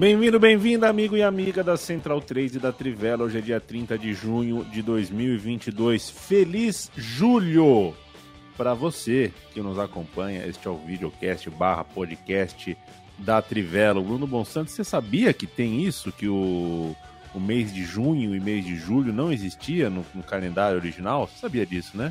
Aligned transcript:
Bem-vindo, 0.00 0.40
bem-vinda, 0.40 0.88
amigo 0.88 1.14
e 1.14 1.22
amiga 1.22 1.62
da 1.62 1.76
Central 1.76 2.22
3 2.22 2.54
e 2.54 2.58
da 2.58 2.72
Trivela. 2.72 3.24
Hoje 3.24 3.36
é 3.36 3.40
dia 3.42 3.60
30 3.60 3.98
de 3.98 4.14
junho 4.14 4.64
de 4.64 4.80
2022. 4.80 6.08
Feliz 6.08 6.90
julho 6.96 7.94
para 8.56 8.72
você 8.72 9.30
que 9.52 9.60
nos 9.60 9.78
acompanha. 9.78 10.46
Este 10.46 10.66
é 10.66 10.70
o 10.70 10.78
videocast 10.78 11.50
barra 11.50 11.84
podcast 11.84 12.74
da 13.18 13.42
Trivela. 13.42 14.00
O 14.00 14.02
Bruno 14.02 14.26
Bonsanto, 14.26 14.70
você 14.70 14.82
sabia 14.82 15.34
que 15.34 15.46
tem 15.46 15.84
isso? 15.84 16.10
Que 16.10 16.28
o, 16.28 16.96
o 17.34 17.38
mês 17.38 17.70
de 17.70 17.84
junho 17.84 18.34
e 18.34 18.40
mês 18.40 18.64
de 18.64 18.76
julho 18.76 19.12
não 19.12 19.30
existia 19.30 19.90
no, 19.90 20.02
no 20.14 20.22
calendário 20.22 20.78
original? 20.78 21.26
Você 21.26 21.40
sabia 21.40 21.66
disso, 21.66 21.94
né? 21.98 22.10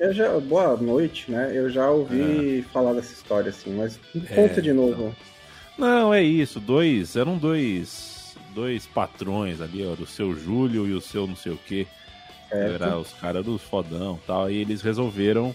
Eu 0.00 0.12
já, 0.12 0.36
boa 0.40 0.76
noite, 0.76 1.30
né? 1.30 1.52
Eu 1.54 1.70
já 1.70 1.88
ouvi 1.90 2.58
é. 2.58 2.72
falar 2.72 2.92
dessa 2.94 3.12
história, 3.12 3.50
assim, 3.50 3.76
mas 3.76 4.00
conta 4.34 4.58
é, 4.58 4.60
de 4.60 4.72
novo. 4.72 5.14
Então. 5.16 5.29
Não, 5.80 6.12
é 6.12 6.22
isso. 6.22 6.60
Dois. 6.60 7.16
Eram 7.16 7.38
dois. 7.38 8.36
Dois 8.54 8.86
patrões 8.86 9.60
ali, 9.60 9.84
ó. 9.84 9.92
O 9.92 10.06
seu 10.06 10.38
Júlio 10.38 10.86
e 10.86 10.92
o 10.92 11.00
seu 11.00 11.26
não 11.26 11.34
sei 11.34 11.52
o 11.52 11.56
quê. 11.66 11.86
Era 12.50 12.98
os 12.98 13.12
caras 13.14 13.44
dos 13.44 13.62
fodão 13.62 14.20
tal. 14.26 14.50
E 14.50 14.56
eles 14.56 14.82
resolveram 14.82 15.54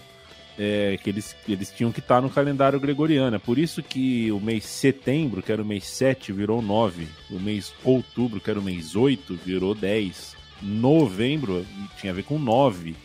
é, 0.58 0.98
que 1.02 1.10
eles, 1.10 1.36
eles 1.48 1.70
tinham 1.70 1.92
que 1.92 2.00
estar 2.00 2.16
tá 2.16 2.20
no 2.20 2.30
calendário 2.30 2.80
gregoriano. 2.80 3.36
É 3.36 3.38
por 3.38 3.56
isso 3.56 3.82
que 3.82 4.32
o 4.32 4.40
mês 4.40 4.64
setembro, 4.64 5.42
que 5.42 5.52
era 5.52 5.62
o 5.62 5.66
mês 5.66 5.86
7, 5.86 6.32
virou 6.32 6.60
9. 6.60 7.06
O 7.30 7.38
mês 7.38 7.72
outubro, 7.84 8.40
que 8.40 8.50
era 8.50 8.58
o 8.58 8.62
mês 8.62 8.96
8, 8.96 9.38
virou 9.44 9.74
10. 9.74 10.34
Novembro 10.60 11.64
tinha 12.00 12.12
a 12.12 12.16
ver 12.16 12.24
com 12.24 12.38
9 12.38 12.96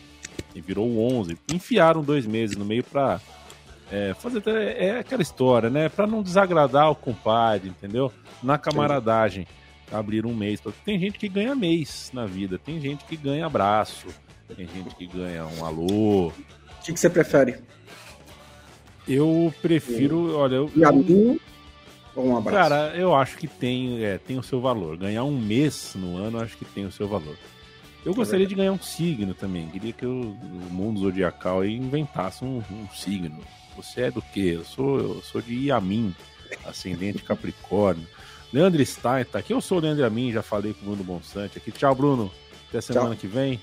e 0.54 0.60
virou 0.60 0.98
11. 1.18 1.36
Enfiaram 1.52 2.02
dois 2.02 2.26
meses 2.26 2.56
no 2.56 2.64
meio 2.64 2.82
para 2.82 3.20
é, 3.92 4.14
fazer 4.14 4.42
é 4.48 4.98
aquela 4.98 5.20
história, 5.20 5.68
né? 5.68 5.90
Para 5.90 6.06
não 6.06 6.22
desagradar 6.22 6.90
o 6.90 6.96
compadre, 6.96 7.68
entendeu? 7.68 8.10
Na 8.42 8.56
camaradagem, 8.56 9.46
abrir 9.92 10.24
um 10.24 10.34
mês. 10.34 10.62
Tem 10.82 10.98
gente 10.98 11.18
que 11.18 11.28
ganha 11.28 11.54
mês 11.54 12.10
na 12.14 12.24
vida, 12.24 12.58
tem 12.58 12.80
gente 12.80 13.04
que 13.04 13.16
ganha 13.16 13.44
abraço, 13.44 14.06
tem 14.56 14.66
gente 14.66 14.94
que 14.94 15.06
ganha 15.06 15.44
um 15.44 15.64
alô. 15.64 16.28
O 16.28 16.32
que, 16.82 16.94
que 16.94 16.98
você 16.98 17.10
prefere? 17.10 17.56
Eu 19.06 19.52
prefiro, 19.60 20.36
olha, 20.36 20.54
eu, 20.54 20.70
e 20.74 20.84
a 20.84 20.90
mim, 20.90 21.38
um 22.16 22.36
abraço. 22.36 22.56
Cara, 22.56 22.96
eu 22.96 23.14
acho 23.14 23.36
que 23.36 23.46
tem, 23.46 24.02
é, 24.02 24.16
tem 24.16 24.38
o 24.38 24.42
seu 24.42 24.60
valor. 24.60 24.96
Ganhar 24.96 25.24
um 25.24 25.38
mês 25.38 25.94
no 25.96 26.16
ano, 26.16 26.40
acho 26.40 26.56
que 26.56 26.64
tem 26.64 26.86
o 26.86 26.92
seu 26.92 27.06
valor. 27.06 27.36
Eu 28.04 28.14
gostaria 28.14 28.46
é 28.46 28.48
de 28.48 28.54
ganhar 28.54 28.72
um 28.72 28.80
signo 28.80 29.34
também. 29.34 29.68
Queria 29.68 29.92
que 29.92 30.06
o, 30.06 30.30
o 30.30 30.72
mundo 30.72 31.00
zodiacal 31.00 31.64
inventasse 31.64 32.44
um, 32.44 32.62
um 32.70 32.88
signo. 32.94 33.38
Você 33.76 34.02
é 34.02 34.10
do 34.10 34.22
quê? 34.22 34.54
Eu 34.56 34.64
sou, 34.64 34.98
eu 34.98 35.22
sou 35.22 35.40
de 35.40 35.68
Yamin, 35.68 36.14
ascendente 36.66 37.22
Capricórnio. 37.24 38.06
Leandro 38.52 38.84
Stein 38.84 39.24
tá 39.24 39.38
aqui. 39.38 39.52
Eu 39.52 39.60
sou 39.60 39.78
o 39.78 39.80
Leandro 39.80 40.02
Yamin, 40.02 40.32
já 40.32 40.42
falei 40.42 40.74
com 40.74 40.82
o 40.82 40.84
Bruno 40.90 41.04
Bonsante 41.04 41.58
aqui. 41.58 41.72
Tchau, 41.72 41.94
Bruno. 41.94 42.30
Até 42.68 42.80
semana 42.80 43.10
Tchau. 43.10 43.16
que 43.16 43.26
vem. 43.26 43.60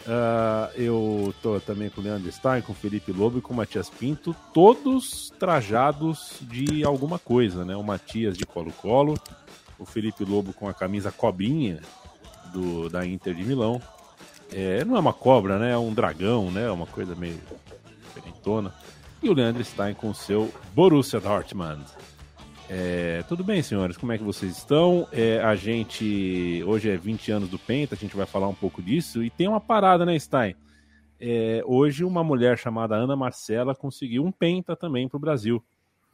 Uh, 0.00 0.72
eu 0.76 1.34
tô 1.42 1.60
também 1.60 1.90
com 1.90 2.00
o 2.00 2.04
Leandro 2.04 2.32
Stein, 2.32 2.62
com 2.62 2.72
o 2.72 2.74
Felipe 2.74 3.12
Lobo 3.12 3.38
e 3.38 3.42
com 3.42 3.52
o 3.52 3.56
Matias 3.56 3.90
Pinto, 3.90 4.34
todos 4.52 5.30
trajados 5.38 6.38
de 6.40 6.82
alguma 6.84 7.18
coisa, 7.18 7.66
né? 7.66 7.76
O 7.76 7.84
Matias 7.84 8.36
de 8.36 8.46
Colo-Colo, 8.46 9.18
o 9.78 9.84
Felipe 9.84 10.24
Lobo 10.24 10.54
com 10.54 10.66
a 10.66 10.72
camisa 10.72 11.12
cobrinha 11.12 11.80
do, 12.50 12.88
da 12.88 13.04
Inter 13.06 13.34
de 13.34 13.44
Milão. 13.44 13.80
É, 14.50 14.82
não 14.86 14.96
é 14.96 15.00
uma 15.00 15.12
cobra, 15.12 15.58
né? 15.58 15.72
É 15.72 15.78
um 15.78 15.92
dragão, 15.92 16.50
né? 16.50 16.70
Uma 16.70 16.86
coisa 16.86 17.14
meio 17.14 17.38
diferentona 18.06 18.72
e 19.22 19.28
o 19.28 19.34
Leandro 19.34 19.62
Stein 19.62 19.94
com 19.94 20.10
o 20.10 20.14
seu 20.14 20.52
Borussia 20.74 21.20
Dortmund. 21.20 21.84
É, 22.68 23.22
tudo 23.28 23.44
bem, 23.44 23.62
senhores? 23.62 23.96
Como 23.96 24.12
é 24.12 24.18
que 24.18 24.24
vocês 24.24 24.56
estão? 24.56 25.06
É, 25.12 25.40
a 25.40 25.54
gente. 25.54 26.62
Hoje 26.66 26.88
é 26.88 26.96
20 26.96 27.32
anos 27.32 27.48
do 27.48 27.58
Penta, 27.58 27.94
a 27.94 27.98
gente 27.98 28.16
vai 28.16 28.26
falar 28.26 28.48
um 28.48 28.54
pouco 28.54 28.80
disso. 28.80 29.22
E 29.22 29.28
tem 29.28 29.48
uma 29.48 29.60
parada, 29.60 30.06
né, 30.06 30.18
Stein? 30.18 30.54
É, 31.18 31.62
hoje, 31.66 32.04
uma 32.04 32.24
mulher 32.24 32.56
chamada 32.56 32.94
Ana 32.94 33.14
Marcela 33.14 33.74
conseguiu 33.74 34.24
um 34.24 34.32
Penta 34.32 34.74
também 34.74 35.08
para 35.08 35.16
o 35.16 35.20
Brasil. 35.20 35.62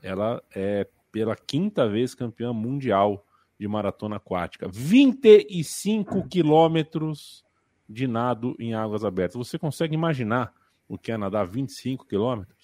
Ela 0.03 0.43
é 0.55 0.89
pela 1.13 1.37
quinta 1.37 1.89
vez 1.89 2.15
campeã 2.15 2.53
mundial 2.53 3.25
de 3.59 3.69
maratona 3.69 4.17
aquática. 4.17 4.69
25 4.73 6.27
quilômetros 6.29 7.45
de 7.89 8.09
nado 8.09 8.57
em 8.59 8.75
águas 8.75 9.05
abertas. 9.05 9.37
Você 9.37 9.59
consegue 9.59 9.95
imaginar 9.95 10.53
o 10.89 10.99
que 10.99 11.13
é 11.13 11.17
nadar 11.17 11.47
25 11.47 12.07
quilômetros? 12.07 12.56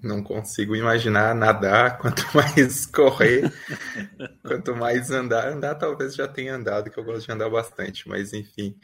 Não 0.00 0.22
consigo 0.22 0.74
imaginar 0.74 1.34
nadar, 1.34 1.98
quanto 2.00 2.22
mais 2.34 2.86
correr, 2.86 3.52
quanto 4.42 4.74
mais 4.74 5.10
andar. 5.10 5.48
Andar 5.48 5.74
talvez 5.74 6.14
já 6.14 6.26
tenha 6.28 6.54
andado, 6.54 6.90
que 6.90 6.98
eu 6.98 7.04
gosto 7.04 7.26
de 7.26 7.32
andar 7.32 7.50
bastante, 7.50 8.08
mas 8.08 8.32
enfim. 8.32 8.76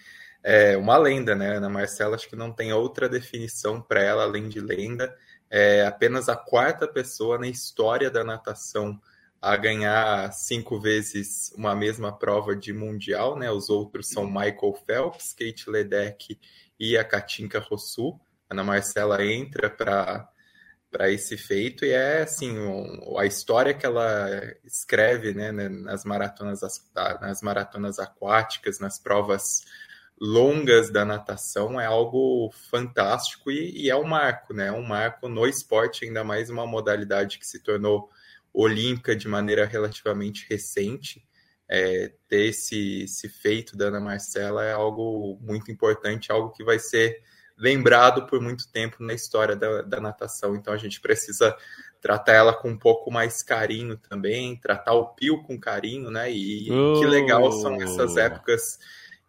É 0.43 0.77
uma 0.77 0.97
lenda, 0.97 1.35
né? 1.35 1.57
Ana 1.57 1.69
Marcela, 1.69 2.15
acho 2.15 2.29
que 2.29 2.37
não 2.37 2.53
tem 2.53 2.73
outra 2.73 3.09
definição 3.09 3.83
para 3.83 4.01
ela 4.03 4.23
além 4.23 4.49
de 4.49 4.61
lenda. 4.61 5.15
É 5.51 5.85
apenas 5.87 6.29
a 6.29 6.37
quarta 6.37 6.87
pessoa 6.87 7.39
na 7.39 7.49
história 7.49 8.11
da 8.11 8.23
natação 8.23 9.01
a 9.41 9.57
ganhar 9.57 10.33
cinco 10.33 10.81
vezes 10.81 11.53
uma 11.57 11.75
mesma 11.75 12.17
prova 12.17 12.57
de 12.57 12.73
mundial, 12.73 13.37
né? 13.37 13.51
Os 13.51 13.71
outros 13.71 14.09
são 14.09 14.27
Michael 14.27 14.75
Phelps, 14.87 15.33
Kate 15.33 15.71
Ledeck 15.71 16.39
e 16.79 16.97
a 16.97 17.05
Katinka 17.05 17.59
Rossu. 17.61 18.19
Ana 18.51 18.65
Marcela 18.65 19.25
entra 19.25 19.71
para 19.71 20.29
para 20.91 21.11
esse 21.11 21.37
feito 21.37 21.85
e 21.85 21.91
é 21.91 22.23
assim 22.23 22.57
a 23.19 23.27
história 23.27 23.75
que 23.75 23.85
ela 23.85 24.29
escreve 24.65 25.35
né, 25.35 25.53
né 25.53 25.69
nas 25.69 26.05
maratonas 26.05 26.61
nas 27.21 27.43
maratonas 27.43 27.99
aquáticas 27.99 28.81
nas 28.81 28.99
provas 28.99 29.65
longas 30.21 30.91
da 30.91 31.05
natação 31.05 31.81
é 31.81 31.87
algo 31.87 32.51
fantástico 32.71 33.51
e, 33.51 33.85
e 33.85 33.91
é 33.91 33.97
um 33.97 34.05
marco 34.05 34.55
né 34.55 34.73
um 34.73 34.83
marco 34.83 35.29
no 35.29 35.47
esporte 35.47 36.05
ainda 36.05 36.25
mais 36.25 36.49
uma 36.49 36.67
modalidade 36.67 37.39
que 37.39 37.47
se 37.47 37.63
tornou 37.63 38.11
olímpica 38.53 39.15
de 39.15 39.29
maneira 39.29 39.65
relativamente 39.65 40.47
recente. 40.49 41.25
É, 41.71 42.13
ter 42.29 42.47
esse, 42.47 43.03
esse 43.03 43.29
feito 43.29 43.77
da 43.77 43.87
Ana 43.87 44.01
Marcela 44.01 44.65
é 44.65 44.73
algo 44.73 45.39
muito 45.41 45.71
importante 45.71 46.33
algo 46.33 46.51
que 46.51 46.65
vai 46.65 46.79
ser 46.79 47.23
lembrado 47.59 48.27
por 48.27 48.41
muito 48.41 48.71
tempo 48.71 49.03
na 49.03 49.13
história 49.13 49.57
da, 49.57 49.83
da 49.83 50.01
natação. 50.01 50.55
Então 50.55 50.73
a 50.73 50.77
gente 50.77 51.01
precisa 51.01 51.57
tratar 52.01 52.33
ela 52.33 52.55
com 52.55 52.71
um 52.71 52.79
pouco 52.79 53.11
mais 53.11 53.43
carinho 53.43 53.97
também, 53.97 54.57
tratar 54.57 54.95
o 54.95 55.09
Pio 55.09 55.43
com 55.43 55.59
carinho, 55.59 56.11
né? 56.11 56.31
E 56.31 56.71
oh. 56.71 57.01
que 57.01 57.07
legal 57.07 57.51
são 57.53 57.75
essas 57.83 58.17
épocas 58.17 58.79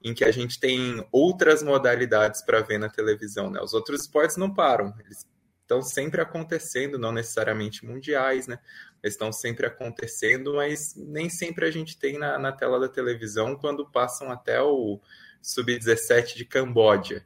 em 0.04 0.14
que 0.14 0.24
a 0.24 0.32
gente 0.32 0.60
tem 0.60 1.06
outras 1.12 1.62
modalidades 1.64 2.42
para 2.44 2.62
ver 2.62 2.78
na 2.78 2.88
televisão, 2.88 3.50
né? 3.50 3.60
Os 3.62 3.74
outros 3.74 4.02
esportes 4.02 4.38
não 4.38 4.54
param, 4.54 4.94
eles 5.04 5.26
estão 5.62 5.82
sempre 5.82 6.22
acontecendo, 6.22 6.98
não 6.98 7.12
necessariamente 7.12 7.86
mundiais, 7.86 8.48
né? 8.48 8.60
Eles 9.04 9.14
estão 9.14 9.32
sempre 9.32 9.66
acontecendo, 9.66 10.56
mas 10.56 10.94
nem 10.96 11.30
sempre 11.30 11.66
a 11.66 11.72
gente 11.72 11.98
tem 11.98 12.18
na, 12.18 12.40
na 12.40 12.52
tela 12.52 12.80
da 12.80 12.88
televisão 12.88 13.56
quando 13.56 13.90
passam 13.90 14.32
até 14.32 14.62
o 14.62 15.00
sub-17 15.42 16.36
de 16.36 16.46
Camboja. 16.46 17.24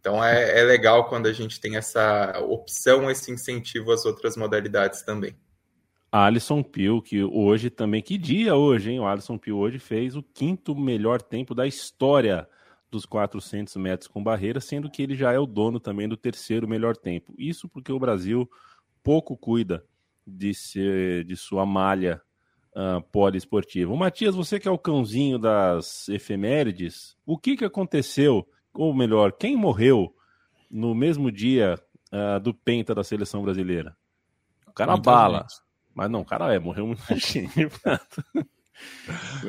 Então 0.00 0.24
é, 0.24 0.60
é 0.60 0.64
legal 0.64 1.08
quando 1.08 1.26
a 1.26 1.32
gente 1.32 1.60
tem 1.60 1.76
essa 1.76 2.40
opção, 2.48 3.10
esse 3.10 3.30
incentivo 3.30 3.92
às 3.92 4.04
outras 4.06 4.36
modalidades 4.36 5.02
também. 5.02 5.36
Alisson 6.10 6.62
Pio, 6.62 7.00
que 7.00 7.22
hoje 7.22 7.70
também, 7.70 8.02
que 8.02 8.18
dia 8.18 8.56
hoje, 8.56 8.90
hein? 8.90 8.98
O 8.98 9.06
Alisson 9.06 9.38
Pio 9.38 9.56
hoje 9.56 9.78
fez 9.78 10.16
o 10.16 10.22
quinto 10.22 10.74
melhor 10.74 11.22
tempo 11.22 11.54
da 11.54 11.66
história 11.66 12.48
dos 12.90 13.06
400 13.06 13.76
metros 13.76 14.08
com 14.08 14.22
barreira, 14.22 14.60
sendo 14.60 14.90
que 14.90 15.02
ele 15.02 15.14
já 15.14 15.32
é 15.32 15.38
o 15.38 15.46
dono 15.46 15.78
também 15.78 16.08
do 16.08 16.16
terceiro 16.16 16.66
melhor 16.66 16.96
tempo. 16.96 17.32
Isso 17.38 17.68
porque 17.68 17.92
o 17.92 17.98
Brasil 18.00 18.50
pouco 19.04 19.36
cuida 19.36 19.84
de, 20.26 20.52
ser, 20.52 21.24
de 21.24 21.36
sua 21.36 21.64
malha 21.64 22.20
uh, 22.74 23.00
poliesportiva. 23.12 23.94
Matias, 23.94 24.34
você 24.34 24.58
que 24.58 24.66
é 24.66 24.70
o 24.70 24.78
cãozinho 24.78 25.38
das 25.38 26.08
efemérides, 26.08 27.16
o 27.24 27.38
que, 27.38 27.56
que 27.56 27.64
aconteceu, 27.64 28.48
ou 28.72 28.94
melhor, 28.94 29.32
quem 29.32 29.56
morreu 29.56 30.14
no 30.70 30.94
mesmo 30.94 31.30
dia 31.30 31.78
uh, 32.12 32.40
do 32.40 32.54
Penta 32.54 32.94
da 32.94 33.04
seleção 33.04 33.42
brasileira? 33.42 33.96
O 34.66 34.72
cara 34.72 34.92
Muita 34.92 35.10
bala. 35.10 35.38
Gente. 35.40 35.70
Mas 35.94 36.10
não, 36.10 36.20
o 36.20 36.24
cara 36.24 36.54
é, 36.54 36.58
morreu 36.58 36.86
muita 36.86 37.14
gente. 37.16 37.68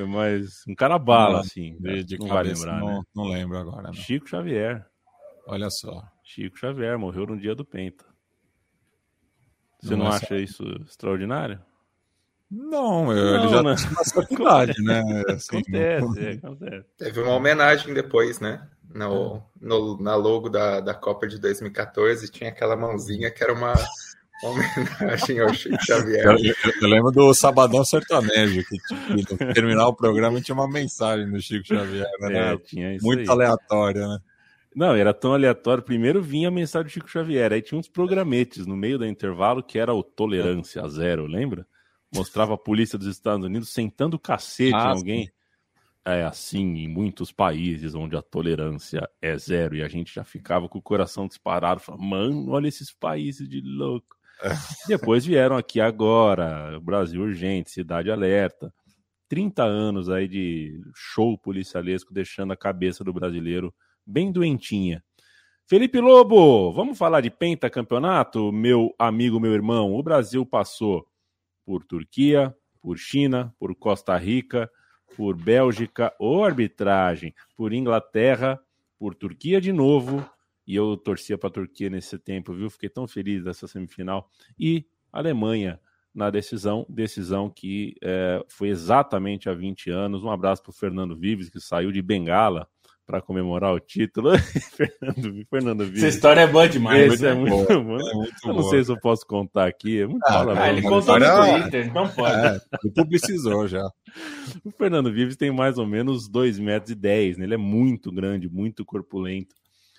Mas 0.07 0.63
um 0.67 0.75
cara 0.75 0.97
bala, 0.97 1.35
não, 1.35 1.39
assim. 1.39 1.77
De, 1.79 2.03
de 2.03 2.17
não 2.17 2.27
vai 2.27 2.43
lembrar, 2.43 2.79
não, 2.79 2.87
né? 2.87 3.01
Não 3.15 3.23
lembro 3.25 3.57
agora. 3.57 3.83
Não. 3.83 3.93
Chico 3.93 4.27
Xavier. 4.27 4.85
Olha 5.47 5.69
só. 5.69 6.03
Chico 6.23 6.57
Xavier 6.57 6.97
morreu 6.97 7.25
no 7.25 7.39
dia 7.39 7.55
do 7.55 7.63
Penta. 7.63 8.05
Você 9.81 9.95
não, 9.95 10.05
não 10.05 10.11
é 10.11 10.15
acha 10.15 10.37
isso 10.37 10.63
extraordinário? 10.85 11.61
Não, 12.49 13.11
eu, 13.13 13.37
não, 13.37 13.43
ele 13.43 13.47
já 13.47 13.63
não. 13.63 13.75
tinha 13.75 13.91
uma 13.91 14.27
idade, 14.29 14.83
né? 14.83 15.01
Assim, 15.31 15.59
acontece, 15.59 16.25
é, 16.25 16.31
acontece. 16.33 16.89
Teve 16.97 17.21
uma 17.21 17.33
homenagem 17.33 17.93
depois, 17.93 18.41
né? 18.41 18.69
No, 18.93 19.41
no, 19.59 20.01
na 20.01 20.15
logo 20.15 20.49
da, 20.49 20.79
da 20.79 20.93
Copa 20.93 21.27
de 21.27 21.39
2014 21.39 22.29
tinha 22.29 22.49
aquela 22.49 22.75
mãozinha 22.75 23.31
que 23.31 23.43
era 23.43 23.53
uma 23.53 23.73
homenagem 24.43 25.39
ao 25.39 25.53
Chico 25.53 25.77
Xavier. 25.83 26.25
Eu, 26.25 26.37
eu, 26.37 26.55
eu, 26.81 26.87
lembro 26.87 27.11
do 27.11 27.33
Sabadão 27.33 27.85
Sertanejo, 27.85 28.63
que, 28.67 28.77
que 28.77 29.45
no 29.45 29.53
terminar 29.53 29.87
o 29.87 29.95
programa 29.95 30.41
tinha 30.41 30.55
uma 30.55 30.67
mensagem 30.67 31.29
do 31.29 31.41
Chico 31.41 31.67
Xavier, 31.67 32.09
né? 32.19 32.53
É, 32.53 32.57
tinha 32.57 32.95
isso 32.95 33.05
Muito 33.05 33.21
aí. 33.21 33.29
aleatória, 33.29 34.07
né? 34.07 34.19
Não, 34.75 34.95
era 34.95 35.13
tão 35.13 35.33
aleatório. 35.33 35.83
Primeiro 35.83 36.21
vinha 36.21 36.47
a 36.47 36.51
mensagem 36.51 36.87
do 36.87 36.91
Chico 36.91 37.09
Xavier, 37.09 37.51
aí 37.51 37.61
tinha 37.61 37.77
uns 37.77 37.89
programetes 37.89 38.65
no 38.65 38.75
meio 38.75 38.97
do 38.97 39.05
intervalo 39.05 39.61
que 39.61 39.77
era 39.77 39.93
o 39.93 40.01
Tolerância 40.01 40.87
Zero, 40.87 41.25
lembra? 41.25 41.65
Mostrava 42.13 42.55
a 42.55 42.57
polícia 42.57 42.97
dos 42.97 43.07
Estados 43.07 43.45
Unidos 43.45 43.69
sentando 43.69 44.19
cacete 44.19 44.75
ah, 44.75 44.87
em 44.87 44.97
alguém. 44.97 45.25
Sim. 45.25 45.31
É 46.05 46.23
assim 46.23 46.77
em 46.77 46.87
muitos 46.87 47.31
países 47.31 47.93
onde 47.93 48.15
a 48.15 48.21
tolerância 48.21 49.07
é 49.21 49.37
zero 49.37 49.75
e 49.75 49.83
a 49.83 49.87
gente 49.87 50.13
já 50.13 50.23
ficava 50.23 50.67
com 50.67 50.79
o 50.79 50.81
coração 50.81 51.27
disparado, 51.27 51.79
falando, 51.79 52.03
mano, 52.03 52.51
olha 52.51 52.67
esses 52.67 52.91
países 52.91 53.47
de 53.47 53.61
louco. 53.61 54.17
Depois 54.87 55.23
vieram 55.23 55.55
aqui 55.55 55.79
agora, 55.79 56.79
Brasil 56.79 57.21
Urgente, 57.21 57.69
Cidade 57.69 58.09
Alerta. 58.09 58.73
30 59.29 59.63
anos 59.63 60.09
aí 60.09 60.27
de 60.27 60.81
show 60.93 61.37
policialesco 61.37 62.13
deixando 62.13 62.51
a 62.51 62.57
cabeça 62.57 63.03
do 63.03 63.13
brasileiro 63.13 63.73
bem 64.05 64.31
doentinha. 64.31 65.03
Felipe 65.67 66.01
Lobo, 66.01 66.73
vamos 66.73 66.97
falar 66.97 67.21
de 67.21 67.29
pentacampeonato? 67.29 68.51
Meu 68.51 68.93
amigo, 68.99 69.39
meu 69.39 69.53
irmão, 69.53 69.93
o 69.93 70.03
Brasil 70.03 70.45
passou 70.45 71.07
por 71.65 71.85
Turquia, 71.85 72.53
por 72.81 72.97
China, 72.97 73.55
por 73.57 73.73
Costa 73.75 74.17
Rica, 74.17 74.69
por 75.15 75.35
Bélgica, 75.35 76.13
ou 76.19 76.43
arbitragem, 76.43 77.33
por 77.55 77.73
Inglaterra, 77.73 78.59
por 78.97 79.15
Turquia 79.15 79.59
de 79.59 79.71
novo, 79.71 80.25
e 80.65 80.75
eu 80.75 80.95
torcia 80.95 81.37
para 81.37 81.49
a 81.49 81.53
Turquia 81.53 81.89
nesse 81.89 82.17
tempo, 82.17 82.53
viu? 82.53 82.69
Fiquei 82.69 82.89
tão 82.89 83.07
feliz 83.07 83.43
dessa 83.43 83.67
semifinal. 83.67 84.29
E 84.57 84.85
Alemanha 85.11 85.79
na 86.13 86.29
decisão, 86.29 86.85
decisão 86.89 87.49
que 87.49 87.95
é, 88.01 88.43
foi 88.47 88.69
exatamente 88.69 89.49
há 89.49 89.53
20 89.53 89.89
anos. 89.89 90.23
Um 90.23 90.29
abraço 90.29 90.61
para 90.61 90.69
o 90.69 90.73
Fernando 90.73 91.15
Vives, 91.15 91.49
que 91.49 91.59
saiu 91.59 91.91
de 91.91 92.01
Bengala 92.01 92.67
para 93.11 93.21
comemorar 93.21 93.73
o 93.73 93.79
título. 93.79 94.31
Fernando, 94.71 95.45
Fernando 95.49 95.83
Vives. 95.83 96.03
Essa 96.03 96.15
história 96.15 96.41
é 96.41 96.47
boa 96.47 96.69
demais. 96.69 97.11
Esse 97.11 97.27
é 97.27 97.33
muito, 97.33 97.51
bom. 97.51 97.65
É 97.69 98.13
muito 98.13 98.33
eu 98.45 98.53
não 98.53 98.61
boa. 98.61 98.69
sei 98.69 98.83
se 98.85 98.89
eu 98.89 98.97
posso 98.97 99.27
contar 99.27 99.67
aqui. 99.67 99.99
É 99.99 100.07
muito 100.07 100.23
ah, 100.25 100.45
ah, 100.57 100.69
ele 100.69 100.81
contou 100.81 101.19
no 101.19 101.25
Twitter, 101.25 101.87
então 101.87 102.07
pode. 102.07 102.33
É, 102.33 102.61
ele 102.81 102.93
publicizou 102.93 103.67
já. 103.67 103.83
O 104.63 104.71
Fernando 104.71 105.11
Vives 105.11 105.37
tem 105.37 105.51
mais 105.51 105.77
ou 105.77 105.85
menos 105.85 106.29
2,10 106.29 106.61
metros, 106.61 106.91
e 106.91 106.95
dez, 106.95 107.37
né? 107.37 107.45
ele 107.45 107.53
é 107.53 107.57
muito 107.57 108.11
grande, 108.11 108.49
muito 108.49 108.85
corpulento. 108.85 109.55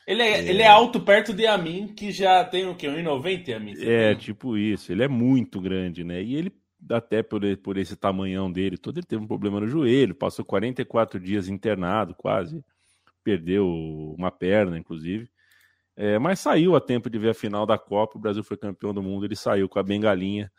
Ele 0.06 0.22
é, 0.22 0.28
é, 0.28 0.48
ele 0.48 0.62
é 0.62 0.66
alto 0.66 1.00
perto 1.00 1.32
de 1.32 1.46
Amin, 1.46 1.88
que 1.88 2.12
já 2.12 2.44
tem 2.44 2.66
o 2.66 2.74
quê? 2.74 2.88
1,90 2.88 3.56
Amin? 3.56 3.74
É, 3.78 4.14
tipo 4.14 4.56
isso. 4.56 4.92
Ele 4.92 5.02
é 5.02 5.08
muito 5.08 5.60
grande, 5.60 6.04
né? 6.04 6.22
E 6.22 6.34
ele, 6.34 6.52
até 6.90 7.22
por, 7.22 7.40
por 7.58 7.78
esse 7.78 7.96
tamanhão 7.96 8.52
dele 8.52 8.76
todo, 8.76 8.98
ele 8.98 9.06
teve 9.06 9.22
um 9.22 9.26
problema 9.26 9.60
no 9.60 9.68
joelho, 9.68 10.14
passou 10.14 10.44
44 10.44 11.18
dias 11.18 11.48
internado, 11.48 12.14
quase. 12.14 12.62
Perdeu 13.24 13.66
uma 14.16 14.30
perna, 14.30 14.78
inclusive. 14.78 15.28
É, 15.96 16.18
mas 16.18 16.40
saiu 16.40 16.74
a 16.74 16.80
tempo 16.80 17.10
de 17.10 17.18
ver 17.18 17.30
a 17.30 17.34
final 17.34 17.66
da 17.66 17.78
Copa. 17.78 18.18
O 18.18 18.20
Brasil 18.20 18.42
foi 18.42 18.56
campeão 18.56 18.94
do 18.94 19.02
mundo. 19.02 19.24
Ele 19.24 19.36
saiu 19.36 19.68
com 19.68 19.78
a 19.78 19.82
bengalinha, 19.82 20.50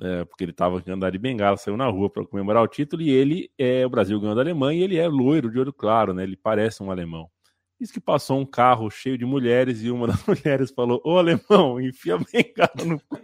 é, 0.00 0.24
porque 0.24 0.44
ele 0.44 0.50
estava 0.52 0.78
andando 0.78 1.10
de 1.12 1.18
bengala, 1.18 1.56
saiu 1.56 1.76
na 1.76 1.86
rua 1.86 2.10
para 2.10 2.26
comemorar 2.26 2.62
o 2.62 2.68
título. 2.68 3.02
E 3.02 3.10
ele 3.10 3.50
é 3.58 3.86
o 3.86 3.90
Brasil 3.90 4.20
ganhou 4.20 4.34
da 4.34 4.42
Alemanha. 4.42 4.80
E 4.80 4.84
ele 4.84 4.96
é 4.98 5.08
loiro, 5.08 5.50
de 5.50 5.58
olho 5.58 5.72
claro, 5.72 6.12
né? 6.12 6.24
Ele 6.24 6.36
parece 6.36 6.82
um 6.82 6.90
alemão. 6.90 7.30
Diz 7.80 7.90
que 7.90 8.00
passou 8.00 8.38
um 8.38 8.46
carro 8.46 8.90
cheio 8.90 9.18
de 9.18 9.24
mulheres 9.24 9.82
e 9.82 9.90
uma 9.90 10.06
das 10.08 10.24
mulheres 10.26 10.70
falou: 10.70 11.00
Ô 11.04 11.18
alemão, 11.18 11.80
enfia 11.80 12.18
bem 12.18 12.44
cara 12.54 12.84
no 12.84 13.00
cu. 13.00 13.18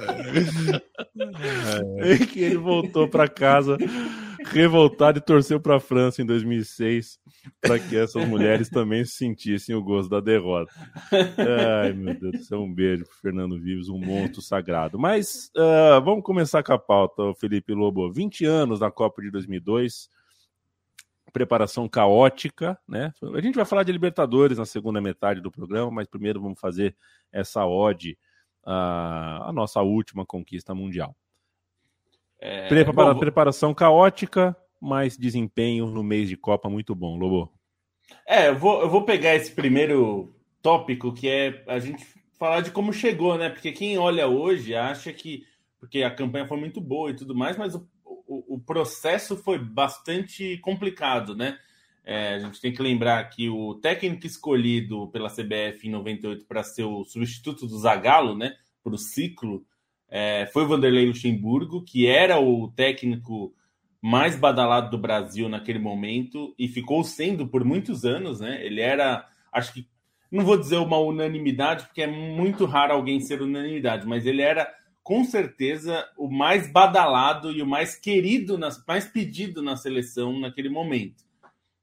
É. 0.00 0.80
E 2.14 2.26
que 2.26 2.40
ele 2.40 2.56
voltou 2.56 3.08
para 3.08 3.28
casa 3.28 3.76
revoltado 4.46 5.18
e 5.18 5.20
torceu 5.22 5.60
para 5.60 5.76
a 5.76 5.80
França 5.80 6.22
em 6.22 6.26
2006 6.26 7.18
para 7.60 7.78
que 7.78 7.96
essas 7.96 8.26
mulheres 8.26 8.68
também 8.68 9.04
sentissem 9.04 9.74
o 9.74 9.82
gosto 9.82 10.08
da 10.08 10.20
derrota. 10.20 10.72
Ai, 11.82 11.92
meu 11.92 12.18
Deus 12.18 12.32
do 12.32 12.44
céu, 12.44 12.60
um 12.62 12.72
beijo 12.72 13.04
para 13.04 13.14
Fernando 13.16 13.60
Vives, 13.60 13.88
um 13.88 13.98
monstro 13.98 14.40
sagrado. 14.40 14.98
Mas 14.98 15.50
uh, 15.56 16.02
vamos 16.02 16.24
começar 16.24 16.62
com 16.62 16.72
a 16.72 16.78
pauta, 16.78 17.34
Felipe 17.34 17.72
Lobo. 17.74 18.10
20 18.10 18.44
anos 18.44 18.80
na 18.80 18.90
Copa 18.90 19.22
de 19.22 19.30
2002 19.30 20.08
preparação 21.32 21.88
caótica, 21.88 22.76
né? 22.88 23.12
A 23.34 23.40
gente 23.40 23.54
vai 23.54 23.64
falar 23.64 23.84
de 23.84 23.92
Libertadores 23.92 24.58
na 24.58 24.66
segunda 24.66 25.00
metade 25.00 25.40
do 25.40 25.48
programa, 25.48 25.88
mas 25.88 26.08
primeiro 26.08 26.40
vamos 26.40 26.58
fazer 26.58 26.96
essa 27.32 27.64
ode 27.64 28.18
à, 28.64 29.48
à 29.48 29.52
nossa 29.52 29.80
última 29.82 30.24
conquista 30.24 30.74
mundial. 30.74 31.14
É, 32.38 32.68
Prepara, 32.68 33.14
bom, 33.14 33.20
preparação 33.20 33.74
caótica, 33.74 34.56
mas 34.80 35.16
desempenho 35.16 35.86
no 35.86 36.02
mês 36.02 36.28
de 36.28 36.36
Copa 36.36 36.70
muito 36.70 36.94
bom, 36.94 37.16
Lobo. 37.16 37.52
É, 38.26 38.48
eu 38.48 38.58
vou, 38.58 38.80
eu 38.80 38.88
vou 38.88 39.04
pegar 39.04 39.34
esse 39.34 39.52
primeiro 39.52 40.34
tópico 40.62 41.12
que 41.12 41.28
é 41.28 41.62
a 41.66 41.78
gente 41.78 42.04
falar 42.38 42.62
de 42.62 42.70
como 42.70 42.92
chegou, 42.92 43.36
né? 43.36 43.50
Porque 43.50 43.72
quem 43.72 43.98
olha 43.98 44.26
hoje 44.26 44.74
acha 44.74 45.12
que 45.12 45.44
porque 45.78 46.02
a 46.02 46.14
campanha 46.14 46.46
foi 46.46 46.58
muito 46.58 46.78
boa 46.80 47.10
e 47.10 47.16
tudo 47.16 47.34
mais, 47.34 47.56
mas 47.56 47.74
o 47.74 47.86
o, 48.30 48.54
o 48.54 48.60
processo 48.60 49.36
foi 49.36 49.58
bastante 49.58 50.56
complicado, 50.58 51.34
né? 51.34 51.58
É, 52.12 52.34
a 52.34 52.38
gente 52.40 52.60
tem 52.60 52.72
que 52.72 52.82
lembrar 52.82 53.22
que 53.30 53.48
o 53.48 53.76
técnico 53.76 54.26
escolhido 54.26 55.06
pela 55.12 55.30
CBF 55.30 55.86
em 55.86 55.92
98 55.92 56.44
para 56.44 56.64
ser 56.64 56.82
o 56.82 57.04
substituto 57.04 57.68
do 57.68 57.78
Zagallo, 57.78 58.36
né, 58.36 58.56
para 58.82 58.92
o 58.92 58.98
ciclo, 58.98 59.64
é, 60.08 60.50
foi 60.52 60.64
o 60.64 60.66
Vanderlei 60.66 61.06
Luxemburgo, 61.06 61.84
que 61.84 62.08
era 62.08 62.40
o 62.40 62.66
técnico 62.72 63.54
mais 64.02 64.34
badalado 64.34 64.90
do 64.90 64.98
Brasil 64.98 65.48
naquele 65.48 65.78
momento 65.78 66.52
e 66.58 66.66
ficou 66.66 67.04
sendo 67.04 67.46
por 67.46 67.64
muitos 67.64 68.04
anos, 68.04 68.40
né? 68.40 68.60
Ele 68.66 68.80
era, 68.80 69.24
acho 69.52 69.72
que, 69.72 69.86
não 70.32 70.44
vou 70.44 70.58
dizer 70.58 70.78
uma 70.78 70.98
unanimidade, 70.98 71.84
porque 71.84 72.02
é 72.02 72.08
muito 72.08 72.64
raro 72.64 72.92
alguém 72.92 73.20
ser 73.20 73.40
unanimidade, 73.40 74.04
mas 74.04 74.26
ele 74.26 74.42
era 74.42 74.68
com 75.04 75.22
certeza 75.22 76.04
o 76.18 76.28
mais 76.28 76.72
badalado 76.72 77.52
e 77.52 77.62
o 77.62 77.66
mais 77.66 77.94
querido, 77.94 78.58
mais 78.88 79.04
pedido 79.04 79.62
na 79.62 79.76
seleção 79.76 80.40
naquele 80.40 80.68
momento. 80.68 81.29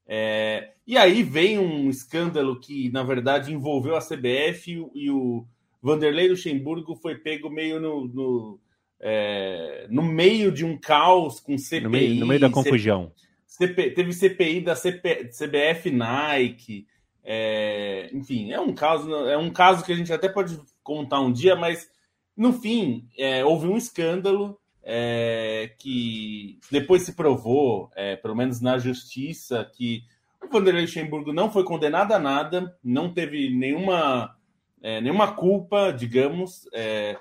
É, 0.07 0.71
e 0.85 0.97
aí 0.97 1.21
vem 1.21 1.59
um 1.59 1.89
escândalo 1.89 2.59
que, 2.59 2.89
na 2.91 3.03
verdade, 3.03 3.53
envolveu 3.53 3.95
a 3.95 4.01
CBF 4.01 4.71
e, 4.71 5.03
e 5.05 5.11
o 5.11 5.45
Vanderlei 5.81 6.29
Luxemburgo 6.29 6.95
foi 6.95 7.15
pego 7.15 7.49
meio 7.49 7.79
no, 7.79 8.07
no, 8.07 8.59
é, 8.99 9.85
no 9.89 10.01
meio 10.01 10.51
de 10.51 10.63
um 10.63 10.77
caos 10.77 11.39
com 11.39 11.57
CPI. 11.57 11.83
No 11.83 11.89
meio, 11.89 12.15
no 12.21 12.27
meio 12.27 12.39
da 12.39 12.49
confusão. 12.49 13.11
CP, 13.45 13.91
teve 13.91 14.13
CPI 14.13 14.61
da 14.61 14.75
CP, 14.75 15.29
CBF 15.29 15.91
Nike. 15.91 16.87
É, 17.23 18.09
enfim, 18.13 18.51
é 18.51 18.59
um 18.59 18.73
caso, 18.73 19.13
é 19.27 19.37
um 19.37 19.49
caso 19.49 19.83
que 19.83 19.91
a 19.91 19.95
gente 19.95 20.13
até 20.13 20.29
pode 20.29 20.57
contar 20.81 21.19
um 21.19 21.31
dia, 21.31 21.55
mas 21.55 21.89
no 22.35 22.53
fim, 22.53 23.09
é, 23.17 23.43
houve 23.43 23.67
um 23.67 23.75
escândalo 23.75 24.57
é, 24.89 25.73
que 25.77 26.59
depois 26.71 27.01
se 27.01 27.11
provou, 27.11 27.91
é, 27.93 28.15
pelo 28.15 28.33
menos 28.33 28.61
na 28.61 28.77
justiça, 28.77 29.69
que 29.75 30.01
o 30.41 30.47
Vanderlei 30.47 30.83
Luxemburgo 30.83 31.33
não 31.33 31.51
foi 31.51 31.65
condenado 31.65 32.13
a 32.13 32.19
nada, 32.19 32.73
não 32.81 33.13
teve 33.13 33.53
nenhuma, 33.53 34.33
é, 34.81 35.01
nenhuma 35.01 35.33
culpa, 35.33 35.91
digamos, 35.91 36.69
é, 36.71 37.17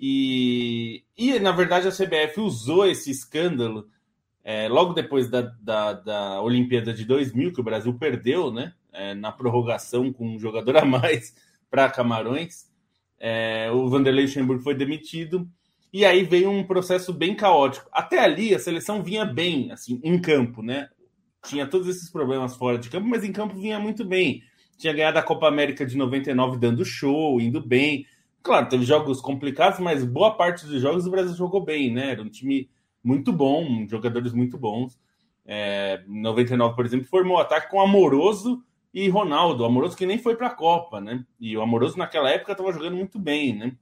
e, 0.00 1.04
e 1.14 1.38
na 1.38 1.52
verdade 1.52 1.86
a 1.86 1.92
CBF 1.92 2.40
usou 2.40 2.86
esse 2.86 3.10
escândalo 3.10 3.86
é, 4.42 4.66
logo 4.66 4.94
depois 4.94 5.28
da, 5.28 5.42
da, 5.60 5.92
da, 5.92 6.40
Olimpíada 6.40 6.90
de 6.90 7.04
2000, 7.04 7.52
que 7.52 7.60
o 7.60 7.64
Brasil 7.64 7.92
perdeu, 7.98 8.50
né, 8.50 8.72
na 9.18 9.30
prorrogação 9.30 10.10
com 10.10 10.26
um 10.26 10.38
jogador 10.38 10.78
a 10.78 10.86
mais 10.86 11.36
para 11.70 11.90
Camarões. 11.90 12.66
É, 13.18 13.70
o 13.70 13.90
Vanderlei 13.90 14.24
Luxemburgo 14.24 14.62
foi 14.62 14.74
demitido 14.74 15.46
E 15.92 16.04
aí 16.04 16.22
veio 16.22 16.50
um 16.50 16.64
processo 16.64 17.12
bem 17.12 17.34
caótico. 17.34 17.88
Até 17.92 18.20
ali 18.20 18.54
a 18.54 18.58
seleção 18.58 19.02
vinha 19.02 19.24
bem, 19.24 19.72
assim, 19.72 20.00
em 20.04 20.20
campo, 20.20 20.62
né? 20.62 20.88
Tinha 21.44 21.66
todos 21.66 21.88
esses 21.88 22.10
problemas 22.10 22.56
fora 22.56 22.78
de 22.78 22.88
campo, 22.88 23.08
mas 23.08 23.24
em 23.24 23.32
campo 23.32 23.56
vinha 23.56 23.78
muito 23.78 24.04
bem. 24.04 24.42
Tinha 24.76 24.92
ganhado 24.92 25.18
a 25.18 25.22
Copa 25.22 25.48
América 25.48 25.84
de 25.84 25.96
99 25.96 26.58
dando 26.58 26.84
show, 26.84 27.40
indo 27.40 27.60
bem. 27.60 28.06
Claro, 28.42 28.68
teve 28.68 28.84
jogos 28.84 29.20
complicados, 29.20 29.80
mas 29.80 30.04
boa 30.04 30.36
parte 30.36 30.64
dos 30.64 30.80
jogos 30.80 31.06
o 31.06 31.10
Brasil 31.10 31.34
jogou 31.34 31.62
bem, 31.62 31.92
né? 31.92 32.12
Era 32.12 32.22
um 32.22 32.28
time 32.28 32.70
muito 33.02 33.32
bom, 33.32 33.86
jogadores 33.88 34.32
muito 34.32 34.56
bons. 34.56 34.98
É, 35.44 36.02
99, 36.06 36.76
por 36.76 36.86
exemplo, 36.86 37.06
formou 37.06 37.36
o 37.36 37.40
ataque 37.40 37.70
com 37.70 37.80
Amoroso 37.80 38.62
e 38.94 39.08
Ronaldo. 39.08 39.64
Amoroso 39.64 39.96
que 39.96 40.06
nem 40.06 40.18
foi 40.18 40.36
para 40.36 40.48
a 40.48 40.54
Copa, 40.54 41.00
né? 41.00 41.24
E 41.38 41.56
o 41.56 41.62
Amoroso 41.62 41.98
naquela 41.98 42.30
época 42.30 42.52
estava 42.52 42.72
jogando 42.72 42.96
muito 42.96 43.18
bem, 43.18 43.56
né? 43.56 43.76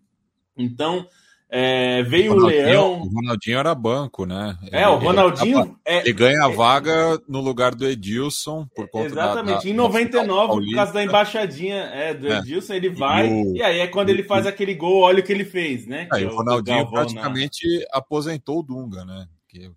Então, 0.56 1.06
é, 1.50 2.02
veio 2.02 2.32
o, 2.32 2.36
o, 2.36 2.46
Leão. 2.46 3.00
O 3.00 3.08
Ronaldinho 3.08 3.58
era 3.58 3.74
banco, 3.74 4.26
né? 4.26 4.58
É, 4.70 4.86
o 4.86 4.96
Ronaldinho. 4.96 5.60
Ele, 5.60 5.76
é, 5.84 5.98
ele 6.00 6.12
ganha 6.12 6.44
a 6.44 6.48
vaga 6.48 7.18
no 7.26 7.40
lugar 7.40 7.74
do 7.74 7.86
Edilson 7.86 8.66
por 8.76 8.86
conta 8.88 9.06
Exatamente, 9.06 9.64
da, 9.64 9.70
em 9.70 9.72
99, 9.72 10.66
por 10.66 10.74
causa 10.74 10.92
da 10.92 11.02
embaixadinha 11.02 11.76
é, 11.76 12.12
do 12.12 12.30
é. 12.30 12.38
Edilson, 12.38 12.74
ele 12.74 12.90
vai. 12.90 13.28
E, 13.28 13.32
o, 13.32 13.56
e, 13.56 13.62
aí 13.62 13.78
é 13.78 13.86
quando 13.86 14.10
ele 14.10 14.22
faz 14.22 14.46
aquele 14.46 14.74
gol, 14.74 15.00
olha 15.00 15.20
o 15.20 15.22
que 15.22 15.32
ele 15.32 15.44
fez, 15.44 15.86
né? 15.86 16.06
Aí 16.12 16.26
o 16.26 16.36
Ronaldinho 16.36 16.76
Galvão, 16.76 16.92
praticamente 16.92 17.66
na... 17.78 17.86
aposentou 17.98 18.58
o 18.58 18.62
Dunga, 18.62 19.04
né? 19.04 19.26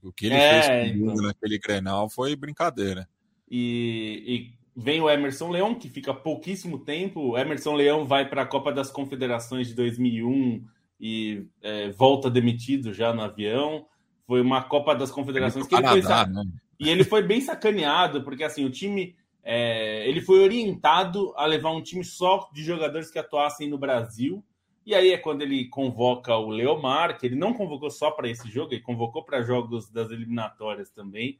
o 0.03 0.11
que 0.11 0.25
ele 0.27 0.35
é, 0.35 0.61
fez 0.61 0.65
com 0.65 0.71
o 0.71 0.99
Dunga 0.99 1.13
então... 1.13 1.25
naquele 1.27 1.57
Grenal 1.57 2.09
foi 2.09 2.35
brincadeira. 2.35 3.07
E, 3.49 4.23
e 4.27 4.53
vem 4.75 4.99
o 4.99 5.09
Emerson 5.09 5.49
Leão, 5.49 5.73
que 5.73 5.89
fica 5.89 6.13
pouquíssimo 6.13 6.79
tempo. 6.79 7.31
O 7.31 7.37
Emerson 7.37 7.75
Leão 7.75 8.05
vai 8.05 8.27
para 8.27 8.41
a 8.41 8.45
Copa 8.45 8.73
das 8.73 8.91
Confederações 8.91 9.67
de 9.67 9.73
2001 9.73 10.65
e 11.01 11.47
é, 11.63 11.89
volta 11.89 12.29
demitido 12.29 12.93
já 12.93 13.11
no 13.11 13.23
avião. 13.23 13.87
Foi 14.27 14.39
uma 14.39 14.61
Copa 14.61 14.93
das 14.93 15.09
Confederações 15.09 15.65
que 15.65 15.73
ele 15.73 15.87
foi 15.87 16.01
né? 16.01 16.43
e 16.79 16.89
ele 16.89 17.03
foi 17.03 17.23
bem 17.23 17.41
sacaneado 17.41 18.23
porque 18.23 18.43
assim 18.43 18.63
o 18.63 18.69
time 18.69 19.15
é, 19.43 20.07
ele 20.07 20.21
foi 20.21 20.39
orientado 20.39 21.33
a 21.35 21.45
levar 21.47 21.71
um 21.71 21.81
time 21.81 22.03
só 22.03 22.47
de 22.53 22.63
jogadores 22.63 23.09
que 23.09 23.17
atuassem 23.17 23.67
no 23.67 23.79
Brasil. 23.79 24.45
E 24.85 24.93
aí 24.93 25.11
é 25.11 25.17
quando 25.17 25.41
ele 25.41 25.67
convoca 25.69 26.35
o 26.35 26.49
Leomar, 26.49 27.17
que 27.17 27.25
ele 27.25 27.35
não 27.35 27.53
convocou 27.53 27.89
só 27.89 28.11
para 28.11 28.29
esse 28.29 28.49
jogo, 28.49 28.73
ele 28.73 28.81
convocou 28.81 29.23
para 29.23 29.41
jogos 29.41 29.89
das 29.89 30.11
eliminatórias 30.11 30.91
também. 30.91 31.39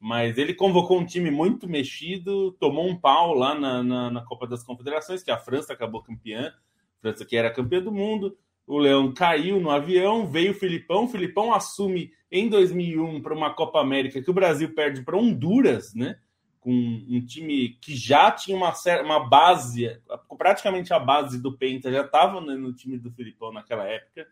Mas 0.00 0.36
ele 0.36 0.54
convocou 0.54 0.98
um 0.98 1.06
time 1.06 1.30
muito 1.30 1.68
mexido, 1.68 2.52
tomou 2.52 2.88
um 2.88 2.96
pau 2.96 3.34
lá 3.34 3.54
na, 3.54 3.82
na, 3.82 4.10
na 4.10 4.22
Copa 4.22 4.46
das 4.46 4.64
Confederações, 4.64 5.22
que 5.22 5.30
a 5.30 5.38
França 5.38 5.72
acabou 5.72 6.02
campeã, 6.02 6.48
a 6.48 7.00
França 7.00 7.24
que 7.24 7.36
era 7.36 7.52
campeã 7.52 7.80
do 7.80 7.92
mundo, 7.92 8.36
o 8.66 8.78
Leão 8.78 9.12
caiu 9.12 9.60
no 9.60 9.70
avião, 9.70 10.26
veio 10.26 10.52
o 10.52 10.54
Filipão. 10.54 11.04
O 11.04 11.08
Filipão 11.08 11.52
assume 11.52 12.12
em 12.30 12.48
2001 12.48 13.20
para 13.20 13.34
uma 13.34 13.52
Copa 13.52 13.80
América 13.80 14.22
que 14.22 14.30
o 14.30 14.34
Brasil 14.34 14.74
perde 14.74 15.02
para 15.02 15.16
Honduras, 15.16 15.94
né? 15.94 16.16
Com 16.60 16.70
um 16.70 17.20
time 17.24 17.70
que 17.80 17.94
já 17.96 18.30
tinha 18.30 18.56
uma, 18.56 18.72
uma 19.04 19.28
base, 19.28 20.00
praticamente 20.38 20.92
a 20.94 20.98
base 20.98 21.42
do 21.42 21.56
Penta 21.56 21.90
já 21.90 22.02
estava 22.02 22.40
no 22.40 22.72
time 22.72 22.96
do 22.96 23.10
Filipão 23.10 23.52
naquela 23.52 23.84
época. 23.84 24.26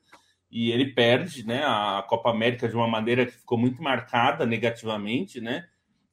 E 0.50 0.70
ele 0.70 0.92
perde 0.92 1.46
né, 1.46 1.62
a 1.64 2.04
Copa 2.08 2.30
América 2.30 2.68
de 2.68 2.74
uma 2.74 2.86
maneira 2.86 3.26
que 3.26 3.32
ficou 3.32 3.58
muito 3.58 3.82
marcada 3.82 4.46
negativamente, 4.46 5.40
né? 5.40 5.66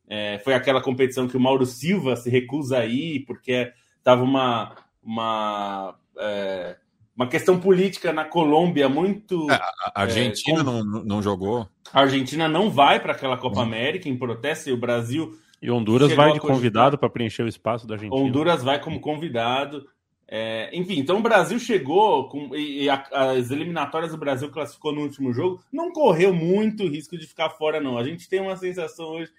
É, 0.08 0.40
foi 0.40 0.54
aquela 0.54 0.82
competição 0.82 1.28
que 1.28 1.36
o 1.36 1.40
Mauro 1.40 1.66
Silva 1.66 2.16
se 2.16 2.30
recusa 2.30 2.80
a 2.80 2.86
ir, 2.86 3.26
porque 3.26 3.74
estava 3.98 4.24
uma, 4.24 4.76
uma 5.04 6.00
é, 6.18 6.78
uma 7.18 7.28
questão 7.28 7.60
política 7.60 8.14
na 8.14 8.24
Colômbia 8.24 8.88
muito. 8.88 9.50
É, 9.50 9.56
a 9.56 10.02
Argentina 10.04 10.62
é, 10.62 10.64
com... 10.64 10.72
não, 10.72 11.04
não 11.04 11.22
jogou. 11.22 11.68
A 11.92 12.02
Argentina 12.02 12.48
não 12.48 12.70
vai 12.70 13.00
para 13.00 13.14
aquela 13.14 13.36
Copa 13.36 13.64
América 13.64 14.08
em 14.08 14.16
protesto 14.16 14.70
e 14.70 14.74
o 14.74 14.78
Brasil. 14.78 15.36
E 15.60 15.72
Honduras 15.72 16.14
vai 16.14 16.32
de 16.32 16.40
convidado 16.40 16.96
para 16.96 17.10
preencher 17.10 17.42
o 17.42 17.48
espaço 17.48 17.88
da 17.88 17.96
Argentina. 17.96 18.22
Honduras 18.22 18.64
vai 18.64 18.80
como 18.80 19.02
convidado. 19.02 19.88
É, 20.28 20.70
enfim, 20.78 21.00
então 21.00 21.18
o 21.18 21.22
Brasil 21.22 21.58
chegou 21.58 22.28
com, 22.28 22.54
e, 22.54 22.84
e 22.84 22.90
a, 22.90 23.02
as 23.12 23.50
eliminatórias 23.50 24.12
do 24.12 24.18
Brasil 24.18 24.52
classificou 24.52 24.94
no 24.94 25.02
último 25.02 25.32
jogo, 25.32 25.64
não 25.72 25.92
correu 25.92 26.34
muito 26.34 26.86
risco 26.86 27.18
de 27.18 27.26
ficar 27.26 27.50
fora, 27.52 27.80
não. 27.80 27.98
A 27.98 28.04
gente 28.04 28.28
tem 28.30 28.42
uma 28.42 28.58
sensação 28.58 29.08
hoje 29.08 29.32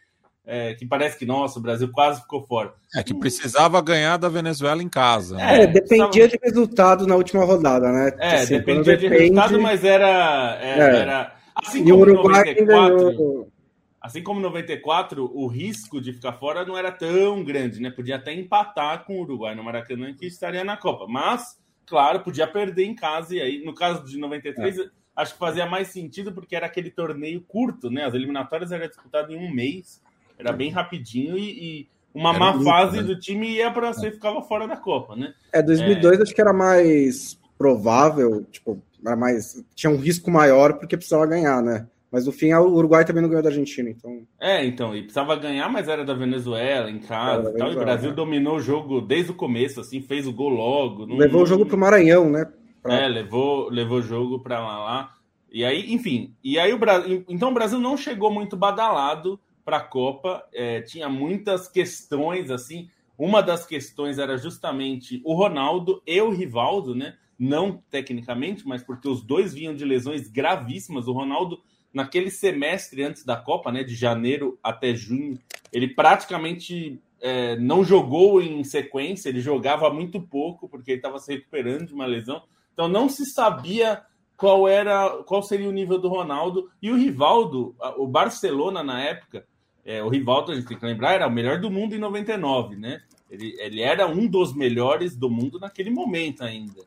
é, 0.50 0.74
que 0.74 0.86
parece 0.86 1.18
que, 1.18 1.26
nossa, 1.26 1.58
o 1.58 1.62
Brasil 1.62 1.90
quase 1.92 2.22
ficou 2.22 2.42
fora. 2.46 2.72
É, 2.94 3.02
que 3.02 3.12
precisava 3.12 3.82
ganhar 3.82 4.16
da 4.16 4.30
Venezuela 4.30 4.82
em 4.82 4.88
casa. 4.88 5.36
Né? 5.36 5.64
É, 5.64 5.66
dependia 5.66 6.26
de 6.26 6.38
resultado 6.42 7.06
na 7.06 7.16
última 7.16 7.44
rodada, 7.44 7.92
né? 7.92 8.12
É, 8.18 8.36
assim, 8.36 8.56
dependia 8.56 8.96
de 8.96 9.10
depende... 9.10 9.24
resultado, 9.24 9.60
mas 9.60 9.84
era. 9.84 10.58
era, 10.58 10.96
é. 10.96 11.00
era... 11.00 11.34
Assim 11.54 11.84
como 11.84 12.00
Uruguai 12.00 12.54
94, 12.54 13.52
assim 14.00 14.22
como 14.22 14.40
94, 14.40 15.30
o 15.34 15.46
risco 15.48 16.00
de 16.00 16.14
ficar 16.14 16.32
fora 16.32 16.64
não 16.64 16.78
era 16.78 16.90
tão 16.92 17.44
grande, 17.44 17.82
né? 17.82 17.90
Podia 17.90 18.16
até 18.16 18.32
empatar 18.32 19.04
com 19.04 19.18
o 19.18 19.22
Uruguai 19.22 19.54
no 19.54 19.62
Maracanã, 19.62 20.14
que 20.14 20.24
estaria 20.24 20.64
na 20.64 20.78
Copa. 20.78 21.04
Mas, 21.06 21.60
claro, 21.84 22.20
podia 22.20 22.46
perder 22.46 22.84
em 22.84 22.94
casa, 22.94 23.34
e 23.34 23.42
aí, 23.42 23.62
no 23.62 23.74
caso 23.74 24.02
de 24.02 24.16
93, 24.16 24.78
é. 24.78 24.84
acho 25.14 25.34
que 25.34 25.38
fazia 25.38 25.66
mais 25.66 25.88
sentido 25.88 26.32
porque 26.32 26.56
era 26.56 26.64
aquele 26.64 26.90
torneio 26.90 27.42
curto, 27.42 27.90
né? 27.90 28.06
As 28.06 28.14
eliminatórias 28.14 28.72
eram 28.72 28.88
disputadas 28.88 29.30
em 29.30 29.36
um 29.36 29.52
mês. 29.52 30.00
Era 30.38 30.52
bem 30.52 30.70
rapidinho 30.70 31.36
e, 31.36 31.50
e 31.50 31.88
uma 32.14 32.30
era 32.30 32.38
má 32.38 32.52
muito, 32.52 32.64
fase 32.64 32.98
né? 32.98 33.02
do 33.02 33.18
time 33.18 33.48
ia 33.48 33.70
para 33.70 33.92
você 33.92 34.08
é. 34.08 34.10
ficava 34.12 34.40
fora 34.42 34.66
da 34.66 34.76
Copa, 34.76 35.16
né? 35.16 35.34
É, 35.52 35.62
2002 35.62 36.18
é... 36.18 36.22
acho 36.22 36.34
que 36.34 36.40
era 36.40 36.52
mais 36.52 37.38
provável, 37.56 38.44
tipo, 38.50 38.80
era 39.04 39.16
mais 39.16 39.62
tinha 39.74 39.90
um 39.90 39.96
risco 39.96 40.30
maior 40.30 40.74
porque 40.74 40.96
precisava 40.96 41.26
ganhar, 41.26 41.62
né? 41.62 41.86
Mas 42.10 42.24
no 42.24 42.32
fim 42.32 42.52
o 42.54 42.68
Uruguai 42.68 43.04
também 43.04 43.22
não 43.22 43.28
ganhou 43.28 43.42
da 43.42 43.50
Argentina, 43.50 43.90
então. 43.90 44.22
É, 44.40 44.64
então, 44.64 44.96
e 44.96 45.02
precisava 45.02 45.36
ganhar, 45.36 45.68
mas 45.68 45.88
era 45.88 46.04
da 46.04 46.14
Venezuela 46.14 46.90
em 46.90 47.00
casa, 47.00 47.50
e, 47.50 47.58
tal, 47.58 47.70
e 47.70 47.76
o 47.76 47.78
Brasil 47.78 48.10
né? 48.10 48.16
dominou 48.16 48.56
o 48.56 48.60
jogo 48.60 49.02
desde 49.02 49.32
o 49.32 49.34
começo, 49.34 49.80
assim, 49.80 50.00
fez 50.00 50.26
o 50.26 50.32
gol 50.32 50.48
logo. 50.48 51.06
Não, 51.06 51.16
levou 51.16 51.42
o 51.42 51.46
jogo 51.46 51.66
pro 51.66 51.76
Maranhão, 51.76 52.30
né? 52.30 52.46
Pra... 52.82 52.94
É, 52.94 53.08
levou, 53.08 53.68
levou 53.68 53.98
o 53.98 54.02
jogo 54.02 54.38
para 54.38 54.58
lá, 54.58 54.78
lá. 54.78 55.14
E 55.52 55.64
aí, 55.64 55.92
enfim, 55.92 56.34
e 56.42 56.58
aí 56.58 56.72
o 56.72 56.78
Brasil, 56.78 57.24
então 57.28 57.50
o 57.50 57.54
Brasil 57.54 57.78
não 57.78 57.96
chegou 57.96 58.32
muito 58.32 58.56
badalado 58.56 59.38
para 59.68 59.76
a 59.76 59.84
Copa. 59.84 60.48
É, 60.50 60.80
tinha 60.80 61.10
muitas 61.10 61.68
questões, 61.68 62.50
assim. 62.50 62.88
Uma 63.18 63.42
das 63.42 63.66
questões 63.66 64.18
era 64.18 64.38
justamente 64.38 65.20
o 65.26 65.34
Ronaldo 65.34 66.02
e 66.06 66.18
o 66.22 66.30
Rivaldo, 66.30 66.94
né? 66.94 67.18
Não 67.38 67.82
tecnicamente, 67.90 68.66
mas 68.66 68.82
porque 68.82 69.06
os 69.06 69.22
dois 69.22 69.52
vinham 69.52 69.74
de 69.74 69.84
lesões 69.84 70.26
gravíssimas. 70.26 71.06
O 71.06 71.12
Ronaldo, 71.12 71.60
naquele 71.92 72.30
semestre 72.30 73.02
antes 73.02 73.26
da 73.26 73.36
Copa, 73.36 73.70
né, 73.70 73.84
de 73.84 73.94
janeiro 73.94 74.58
até 74.62 74.94
junho, 74.94 75.38
ele 75.70 75.88
praticamente 75.88 76.98
é, 77.20 77.54
não 77.56 77.84
jogou 77.84 78.40
em 78.40 78.64
sequência, 78.64 79.28
ele 79.28 79.40
jogava 79.40 79.92
muito 79.92 80.18
pouco, 80.18 80.66
porque 80.66 80.92
ele 80.92 80.98
estava 80.98 81.18
se 81.18 81.30
recuperando 81.30 81.88
de 81.88 81.94
uma 81.94 82.06
lesão. 82.06 82.42
Então 82.72 82.88
não 82.88 83.06
se 83.06 83.26
sabia 83.26 84.02
qual 84.34 84.66
era 84.66 85.22
qual 85.24 85.42
seria 85.42 85.68
o 85.68 85.72
nível 85.72 85.98
do 85.98 86.08
Ronaldo 86.08 86.70
e 86.80 86.90
o 86.90 86.96
Rivaldo, 86.96 87.76
o 87.98 88.06
Barcelona 88.06 88.82
na 88.82 89.02
época 89.02 89.44
é, 89.88 90.02
o 90.02 90.10
Rivaldo, 90.10 90.52
a 90.52 90.54
gente 90.54 90.68
tem 90.68 90.76
que 90.76 90.84
lembrar, 90.84 91.14
era 91.14 91.26
o 91.26 91.32
melhor 91.32 91.58
do 91.58 91.70
mundo 91.70 91.96
em 91.96 91.98
99, 91.98 92.76
né? 92.76 93.00
Ele, 93.30 93.56
ele 93.58 93.80
era 93.80 94.06
um 94.06 94.26
dos 94.26 94.54
melhores 94.54 95.16
do 95.16 95.30
mundo 95.30 95.58
naquele 95.58 95.88
momento 95.88 96.44
ainda. 96.44 96.84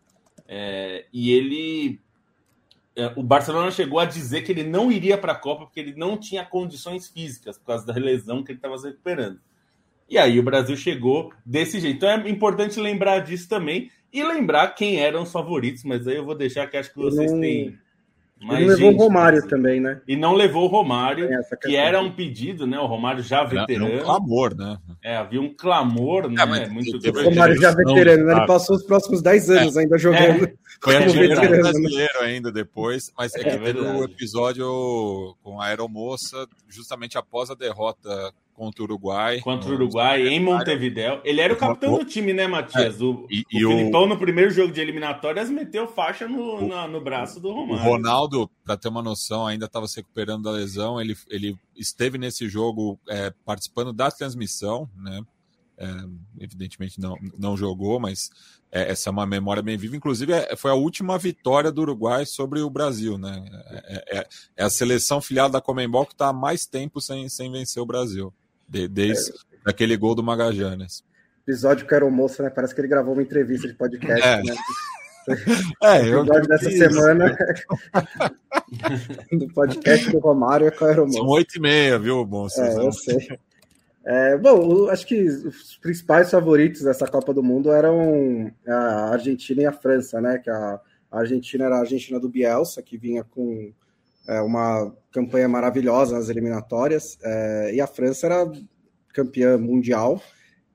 É, 0.47 1.05
e 1.11 1.31
ele. 1.31 1.99
É, 2.95 3.11
o 3.15 3.23
Barcelona 3.23 3.71
chegou 3.71 3.99
a 3.99 4.05
dizer 4.05 4.43
que 4.43 4.51
ele 4.51 4.63
não 4.63 4.91
iria 4.91 5.17
para 5.17 5.31
a 5.31 5.35
Copa 5.35 5.65
porque 5.65 5.79
ele 5.79 5.95
não 5.95 6.15
tinha 6.15 6.45
condições 6.45 7.07
físicas 7.07 7.57
por 7.57 7.65
causa 7.65 7.87
da 7.87 7.93
lesão 7.93 8.43
que 8.43 8.51
ele 8.51 8.59
estava 8.59 8.77
se 8.77 8.89
recuperando. 8.89 9.39
E 10.07 10.19
aí 10.19 10.37
o 10.39 10.43
Brasil 10.43 10.77
chegou 10.77 11.33
desse 11.43 11.79
jeito. 11.79 11.97
Então 11.97 12.09
é 12.09 12.29
importante 12.29 12.79
lembrar 12.79 13.19
disso 13.21 13.49
também 13.49 13.89
e 14.13 14.23
lembrar 14.23 14.75
quem 14.75 14.99
eram 14.99 15.23
os 15.23 15.31
favoritos, 15.31 15.83
mas 15.83 16.07
aí 16.07 16.17
eu 16.17 16.25
vou 16.25 16.35
deixar 16.35 16.67
que 16.67 16.77
acho 16.77 16.93
que 16.93 16.99
vocês 16.99 17.31
têm 17.31 17.79
mas, 18.41 18.59
e 18.59 18.61
não 18.61 18.67
levou 18.67 18.91
gente, 18.91 18.99
o 18.99 19.03
Romário 19.03 19.47
também, 19.47 19.79
né? 19.79 20.01
E 20.07 20.15
não 20.15 20.33
levou 20.33 20.63
o 20.63 20.67
Romário, 20.67 21.29
que 21.61 21.75
era 21.75 22.01
um 22.01 22.11
pedido, 22.11 22.65
né? 22.65 22.79
O 22.79 22.87
Romário 22.87 23.21
já 23.21 23.43
veterano. 23.43 23.87
Era 23.87 24.01
um 24.01 24.03
clamor, 24.03 24.55
né? 24.55 24.77
É, 25.03 25.15
havia 25.15 25.41
um 25.41 25.53
clamor, 25.53 26.29
né? 26.29 26.41
É, 26.41 26.69
muito 26.69 26.97
o 26.97 27.23
Romário 27.23 27.55
já 27.61 27.71
veterano, 27.71 28.25
né? 28.25 28.33
Ele 28.33 28.47
passou 28.47 28.75
os 28.75 28.83
próximos 28.83 29.21
10 29.21 29.49
é. 29.49 29.59
anos 29.59 29.77
é, 29.77 29.81
ainda 29.81 29.97
jogando. 29.97 30.45
É. 30.45 30.53
Foi 30.83 30.95
artilheiro 30.95 31.39
né? 31.39 31.47
brasileiro 31.47 32.19
ainda 32.21 32.51
depois, 32.51 33.11
mas 33.15 33.35
é, 33.35 33.41
é 33.41 33.43
que 33.43 33.57
teve 33.63 33.79
o 33.79 33.99
um 33.99 34.03
episódio 34.03 34.65
com 35.43 35.61
a 35.61 35.67
aeromoça, 35.67 36.47
justamente 36.67 37.19
após 37.19 37.51
a 37.51 37.55
derrota 37.55 38.33
contra 38.61 38.83
o 38.83 38.85
Uruguai. 38.85 39.39
Contra 39.39 39.71
o 39.71 39.73
Uruguai, 39.73 40.27
em 40.27 40.39
Montevideo. 40.39 41.19
Ele 41.23 41.41
era 41.41 41.51
o 41.51 41.57
capitão 41.57 41.97
do 41.97 42.05
time, 42.05 42.31
né, 42.31 42.45
Matias? 42.45 43.01
É, 43.01 43.03
o, 43.03 43.25
e, 43.27 43.39
o 43.65 43.71
e 43.71 43.75
Filipão, 43.75 44.03
o... 44.03 44.07
no 44.07 44.19
primeiro 44.19 44.51
jogo 44.51 44.71
de 44.71 44.79
eliminatórias, 44.79 45.49
meteu 45.49 45.87
faixa 45.87 46.27
no, 46.27 46.57
o, 46.57 46.67
na, 46.67 46.87
no 46.87 47.01
braço 47.01 47.39
do 47.39 47.51
Romário. 47.51 47.83
O 47.83 47.91
Ronaldo, 47.91 48.47
para 48.63 48.77
ter 48.77 48.89
uma 48.89 49.01
noção, 49.01 49.47
ainda 49.47 49.65
estava 49.65 49.87
se 49.87 49.95
recuperando 49.95 50.43
da 50.43 50.51
lesão. 50.51 51.01
Ele, 51.01 51.15
ele 51.27 51.57
esteve 51.75 52.19
nesse 52.19 52.47
jogo 52.47 52.99
é, 53.09 53.33
participando 53.43 53.91
da 53.91 54.11
transmissão, 54.11 54.87
né? 54.95 55.21
é, 55.81 55.87
evidentemente 56.39 56.99
não, 56.99 57.17
não 57.39 57.57
jogou, 57.57 57.99
mas 57.99 58.29
é, 58.71 58.91
essa 58.91 59.09
é 59.09 59.11
uma 59.11 59.25
memória 59.25 59.63
bem 59.63 59.75
viva. 59.75 59.95
Inclusive, 59.95 60.31
é, 60.31 60.55
foi 60.55 60.69
a 60.69 60.75
última 60.75 61.17
vitória 61.17 61.71
do 61.71 61.81
Uruguai 61.81 62.27
sobre 62.27 62.61
o 62.61 62.69
Brasil, 62.69 63.17
né? 63.17 63.43
É, 63.87 64.19
é, 64.19 64.27
é 64.57 64.63
a 64.63 64.69
seleção 64.69 65.19
filiada 65.19 65.53
da 65.53 65.61
Comembol 65.61 66.05
que 66.05 66.13
está 66.13 66.27
há 66.27 66.33
mais 66.33 66.67
tempo 66.67 67.01
sem, 67.01 67.27
sem 67.27 67.51
vencer 67.51 67.81
o 67.81 67.85
Brasil, 67.85 68.31
de, 68.71 68.87
desde 68.87 69.31
aquele 69.65 69.95
gol 69.97 70.15
do 70.15 70.23
Magajanes. 70.23 71.03
Episódio 71.45 71.85
que 71.87 71.93
era 71.93 72.05
o 72.05 72.11
moço, 72.11 72.41
né? 72.41 72.49
Parece 72.49 72.73
que 72.73 72.81
ele 72.81 72.87
gravou 72.87 73.13
uma 73.13 73.21
entrevista 73.23 73.67
de 73.67 73.73
podcast, 73.73 74.25
É. 74.25 74.41
né? 74.41 74.55
É, 75.83 76.01
O 76.01 76.05
eu 76.07 76.19
episódio 76.23 76.47
dessa 76.49 76.69
isso. 76.69 76.77
semana 76.79 77.37
do 79.31 79.47
podcast 79.53 80.11
do 80.11 80.17
Romário 80.19 80.67
é 80.67 80.71
com 80.71 80.77
o 80.77 80.79
São 80.79 80.87
Aeromoço. 80.87 81.25
oito 81.27 81.57
e 81.57 81.61
meia, 81.61 81.99
viu, 81.99 82.25
bom? 82.25 82.47
É, 82.57 82.73
eu 82.85 82.91
sei. 82.91 83.37
É, 84.03 84.35
bom, 84.37 84.89
acho 84.89 85.05
que 85.05 85.21
os 85.23 85.77
principais 85.77 86.31
favoritos 86.31 86.81
dessa 86.81 87.07
Copa 87.07 87.33
do 87.35 87.43
Mundo 87.43 87.71
eram 87.71 88.51
a 88.67 89.11
Argentina 89.11 89.61
e 89.61 89.65
a 89.67 89.71
França, 89.71 90.19
né? 90.19 90.39
Que 90.39 90.49
a 90.49 90.79
Argentina 91.11 91.65
era 91.65 91.75
a 91.75 91.81
Argentina 91.81 92.19
do 92.19 92.27
Bielsa, 92.29 92.81
que 92.81 92.97
vinha 92.97 93.23
com 93.23 93.71
é, 94.27 94.41
uma 94.41 94.95
campanha 95.11 95.47
maravilhosa 95.47 96.15
nas 96.15 96.29
eliminatórias, 96.29 97.17
é, 97.23 97.71
e 97.75 97.81
a 97.81 97.87
França 97.87 98.27
era 98.27 98.51
campeã 99.13 99.57
mundial, 99.57 100.21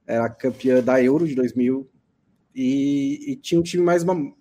era 0.06 0.28
campeã 0.28 0.82
da 0.82 1.02
Euro 1.02 1.26
de 1.26 1.34
2000 1.34 1.88
e, 2.54 3.32
e 3.32 3.36
tinha 3.36 3.60
um 3.60 3.64
time 3.64 3.82
mais 3.82 4.02
uma- 4.02 4.32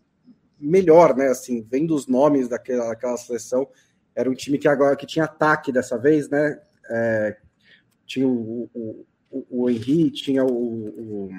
melhor, 0.59 1.15
né? 1.15 1.27
Assim, 1.27 1.65
vendo 1.69 1.93
os 1.93 2.07
nomes 2.07 2.47
daquela, 2.47 2.87
daquela 2.87 3.17
seleção, 3.17 3.67
era 4.15 4.29
um 4.29 4.33
time 4.33 4.57
que 4.57 4.67
agora 4.67 4.95
que 4.95 5.05
tinha 5.05 5.25
ataque 5.25 5.71
dessa 5.71 5.97
vez, 5.97 6.29
né? 6.29 6.59
É, 6.89 7.37
tinha 8.05 8.27
o, 8.27 8.69
o, 8.73 9.05
o, 9.31 9.65
o 9.65 10.11
tinha 10.11 10.45
o, 10.45 10.49
o, 10.49 11.29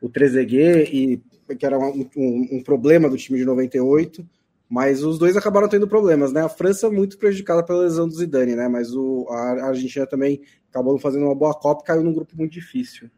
o 0.00 0.08
Trezeguet, 0.08 0.90
e, 0.94 1.22
que 1.56 1.66
era 1.66 1.78
um, 1.78 2.08
um, 2.16 2.48
um 2.52 2.62
problema 2.62 3.08
do 3.08 3.16
time 3.16 3.38
de 3.38 3.44
98, 3.44 4.26
mas 4.70 5.02
os 5.02 5.18
dois 5.18 5.36
acabaram 5.36 5.68
tendo 5.68 5.88
problemas, 5.88 6.32
né? 6.32 6.42
A 6.42 6.48
França 6.48 6.88
muito 6.88 7.18
prejudicada 7.18 7.62
pela 7.64 7.82
lesão 7.82 8.06
do 8.06 8.14
Zidane, 8.14 8.54
né? 8.54 8.68
Mas 8.68 8.94
o, 8.94 9.26
a 9.28 9.66
Argentina 9.66 10.06
também 10.06 10.40
acabou 10.70 10.96
fazendo 10.98 11.24
uma 11.26 11.34
boa 11.34 11.52
Copa 11.52 11.82
e 11.82 11.86
caiu 11.88 12.04
num 12.04 12.12
grupo 12.14 12.36
muito 12.36 12.52
difícil. 12.52 13.10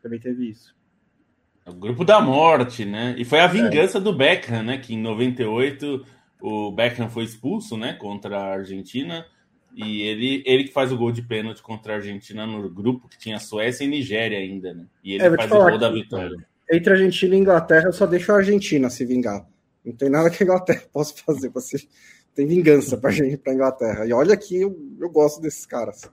Também 0.00 0.20
teve 0.20 0.48
isso. 0.48 0.72
O 1.66 1.74
grupo 1.74 2.04
da 2.04 2.20
morte, 2.20 2.84
né? 2.84 3.14
E 3.18 3.24
foi 3.24 3.40
a 3.40 3.46
vingança 3.48 4.00
do 4.00 4.12
Beckham, 4.12 4.62
né? 4.62 4.78
Que 4.78 4.94
em 4.94 4.98
98 5.02 6.04
o 6.40 6.70
Beckham 6.70 7.08
foi 7.10 7.24
expulso, 7.24 7.76
né? 7.76 7.92
Contra 7.94 8.38
a 8.38 8.52
Argentina. 8.54 9.26
E 9.76 10.02
ele, 10.02 10.42
ele 10.46 10.64
que 10.64 10.72
faz 10.72 10.90
o 10.90 10.96
gol 10.96 11.12
de 11.12 11.22
pênalti 11.22 11.62
contra 11.62 11.92
a 11.92 11.96
Argentina 11.96 12.46
no 12.46 12.68
grupo 12.70 13.08
que 13.08 13.18
tinha 13.18 13.38
Suécia 13.38 13.84
e 13.84 13.88
Nigéria 13.88 14.38
ainda, 14.38 14.72
né? 14.74 14.84
E 15.02 15.14
ele 15.14 15.24
É, 15.24 15.36
faz 15.36 15.50
o 15.50 15.56
gol 15.58 15.78
da 15.78 15.88
que- 15.88 15.94
vitória. 16.02 16.36
Entre 16.72 16.92
Argentina 16.92 17.34
e 17.34 17.38
Inglaterra, 17.38 17.86
eu 17.86 17.92
só 17.92 18.06
deixo 18.06 18.30
a 18.32 18.36
Argentina 18.36 18.88
se 18.88 19.04
vingar. 19.04 19.44
Não 19.84 19.94
tem 19.94 20.10
nada 20.10 20.30
que 20.30 20.42
a 20.42 20.46
Inglaterra 20.46 20.82
possa 20.92 21.14
fazer. 21.24 21.48
Você 21.50 21.78
tem 22.34 22.46
vingança 22.46 22.96
para 22.96 23.10
a 23.10 23.54
Inglaterra. 23.54 24.06
E 24.06 24.12
olha 24.12 24.36
que 24.36 24.60
eu, 24.60 24.76
eu 24.98 25.10
gosto 25.10 25.40
desses 25.40 25.66
caras. 25.66 26.10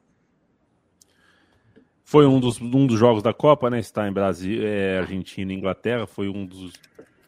Foi 2.04 2.26
um 2.26 2.40
dos, 2.40 2.62
um 2.62 2.88
dos 2.88 2.98
jogos 2.98 3.22
da 3.22 3.34
Copa, 3.34 3.70
né? 3.70 3.80
Está 3.80 4.08
em 4.08 4.14
Brasil, 4.14 4.66
é, 4.66 5.00
Argentina 5.00 5.52
e 5.52 5.56
Inglaterra. 5.56 6.08
Foi 6.08 6.30
um 6.30 6.46
dos 6.46 6.74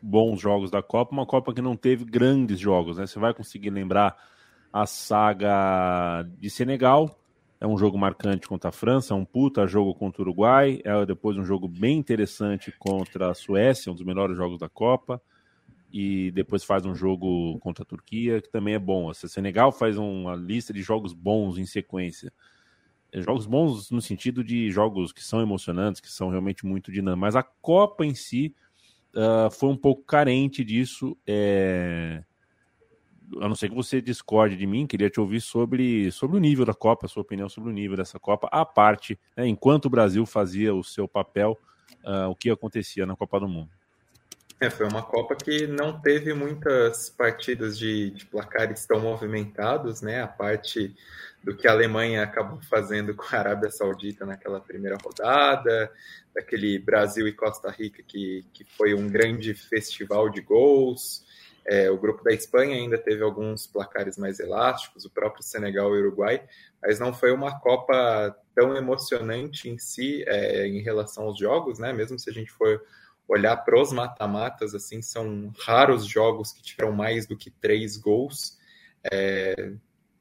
bons 0.01 0.39
jogos 0.39 0.71
da 0.71 0.81
Copa. 0.81 1.11
Uma 1.11 1.25
Copa 1.25 1.53
que 1.53 1.61
não 1.61 1.75
teve 1.75 2.05
grandes 2.05 2.59
jogos, 2.59 2.97
né? 2.97 3.05
Você 3.05 3.19
vai 3.19 3.33
conseguir 3.33 3.69
lembrar 3.69 4.15
a 4.71 4.85
saga 4.85 6.25
de 6.39 6.49
Senegal. 6.49 7.13
É 7.59 7.67
um 7.67 7.77
jogo 7.77 7.97
marcante 7.97 8.47
contra 8.47 8.69
a 8.69 8.71
França, 8.71 9.13
um 9.13 9.25
puta 9.25 9.67
jogo 9.67 9.93
contra 9.93 10.21
o 10.21 10.25
Uruguai. 10.25 10.79
É 10.85 11.05
depois 11.05 11.37
um 11.37 11.43
jogo 11.43 11.67
bem 11.67 11.97
interessante 11.97 12.73
contra 12.79 13.31
a 13.31 13.33
Suécia, 13.33 13.91
um 13.91 13.95
dos 13.95 14.05
melhores 14.05 14.37
jogos 14.37 14.57
da 14.57 14.69
Copa. 14.69 15.21
E 15.91 16.31
depois 16.31 16.63
faz 16.63 16.85
um 16.85 16.93
jogo 16.93 17.57
contra 17.59 17.83
a 17.83 17.85
Turquia, 17.85 18.41
que 18.41 18.49
também 18.49 18.75
é 18.75 18.79
bom. 18.79 19.07
O 19.07 19.13
Senegal 19.13 19.71
faz 19.71 19.97
uma 19.97 20.35
lista 20.35 20.71
de 20.71 20.81
jogos 20.81 21.13
bons 21.13 21.57
em 21.57 21.65
sequência 21.65 22.31
jogos 23.15 23.45
bons 23.45 23.89
no 23.89 24.01
sentido 24.01 24.43
de 24.43 24.69
jogos 24.69 25.11
que 25.11 25.23
são 25.23 25.41
emocionantes, 25.41 25.99
que 25.99 26.11
são 26.11 26.29
realmente 26.29 26.65
muito 26.65 26.91
dinâmicos. 26.91 27.21
Mas 27.21 27.35
a 27.35 27.43
Copa 27.43 28.05
em 28.05 28.13
si 28.13 28.53
uh, 29.15 29.49
foi 29.51 29.69
um 29.69 29.77
pouco 29.77 30.03
carente 30.03 30.63
disso. 30.63 31.17
É... 31.25 32.23
A 33.41 33.47
não 33.47 33.55
ser 33.55 33.69
que 33.69 33.75
você 33.75 34.01
discorde 34.01 34.57
de 34.57 34.65
mim, 34.65 34.87
queria 34.87 35.09
te 35.09 35.19
ouvir 35.19 35.39
sobre, 35.39 36.11
sobre 36.11 36.37
o 36.37 36.39
nível 36.39 36.65
da 36.65 36.73
Copa, 36.73 37.05
a 37.05 37.09
sua 37.09 37.21
opinião 37.21 37.47
sobre 37.47 37.69
o 37.69 37.73
nível 37.73 37.95
dessa 37.95 38.19
Copa, 38.19 38.49
à 38.51 38.65
parte, 38.65 39.19
né, 39.37 39.47
enquanto 39.47 39.85
o 39.85 39.89
Brasil 39.89 40.25
fazia 40.25 40.73
o 40.73 40.83
seu 40.83 41.07
papel, 41.07 41.55
uh, 42.03 42.27
o 42.27 42.35
que 42.35 42.49
acontecia 42.49 43.05
na 43.05 43.15
Copa 43.15 43.39
do 43.39 43.47
Mundo. 43.47 43.69
É, 44.61 44.69
foi 44.69 44.85
uma 44.85 45.01
Copa 45.01 45.35
que 45.35 45.65
não 45.67 46.01
teve 46.01 46.33
muitas 46.33 47.09
partidas 47.09 47.79
de, 47.79 48.11
de 48.11 48.25
placares 48.25 48.85
tão 48.85 48.99
movimentados, 48.99 50.01
né? 50.01 50.21
A 50.21 50.27
parte 50.27 50.93
do 51.41 51.55
que 51.55 51.65
a 51.65 51.71
Alemanha 51.71 52.23
acabou 52.23 52.59
fazendo 52.63 53.15
com 53.15 53.23
a 53.31 53.39
Arábia 53.39 53.71
Saudita 53.71 54.25
naquela 54.25 54.59
primeira 54.59 54.97
rodada, 55.01 55.89
daquele 56.35 56.77
Brasil 56.77 57.25
e 57.25 57.31
Costa 57.31 57.69
Rica 57.71 58.03
que, 58.03 58.45
que 58.53 58.65
foi 58.65 58.93
um 58.93 59.07
grande 59.07 59.53
festival 59.53 60.29
de 60.29 60.41
gols. 60.41 61.23
É, 61.65 61.89
o 61.89 61.97
grupo 61.97 62.21
da 62.21 62.33
Espanha 62.33 62.75
ainda 62.75 62.97
teve 62.97 63.23
alguns 63.23 63.65
placares 63.65 64.17
mais 64.17 64.41
elásticos, 64.41 65.05
o 65.05 65.09
próprio 65.09 65.41
Senegal 65.41 65.95
e 65.95 66.01
Uruguai, 66.01 66.43
mas 66.81 66.99
não 66.99 67.13
foi 67.13 67.31
uma 67.31 67.57
Copa 67.61 68.35
tão 68.53 68.75
emocionante 68.75 69.69
em 69.69 69.77
si 69.77 70.21
é, 70.27 70.67
em 70.67 70.81
relação 70.81 71.25
aos 71.25 71.39
jogos, 71.39 71.79
né? 71.79 71.93
Mesmo 71.93 72.19
se 72.19 72.29
a 72.29 72.33
gente 72.33 72.51
for 72.51 72.81
olhar 73.29 73.55
para 73.57 73.79
os 73.79 73.93
mata-matas, 73.93 74.73
assim, 74.73 75.01
são 75.01 75.53
raros 75.59 76.05
jogos 76.05 76.51
que 76.51 76.63
tiveram 76.63 76.91
mais 76.91 77.27
do 77.27 77.37
que 77.37 77.51
três 77.51 77.95
gols. 77.95 78.57
É, 79.09 79.73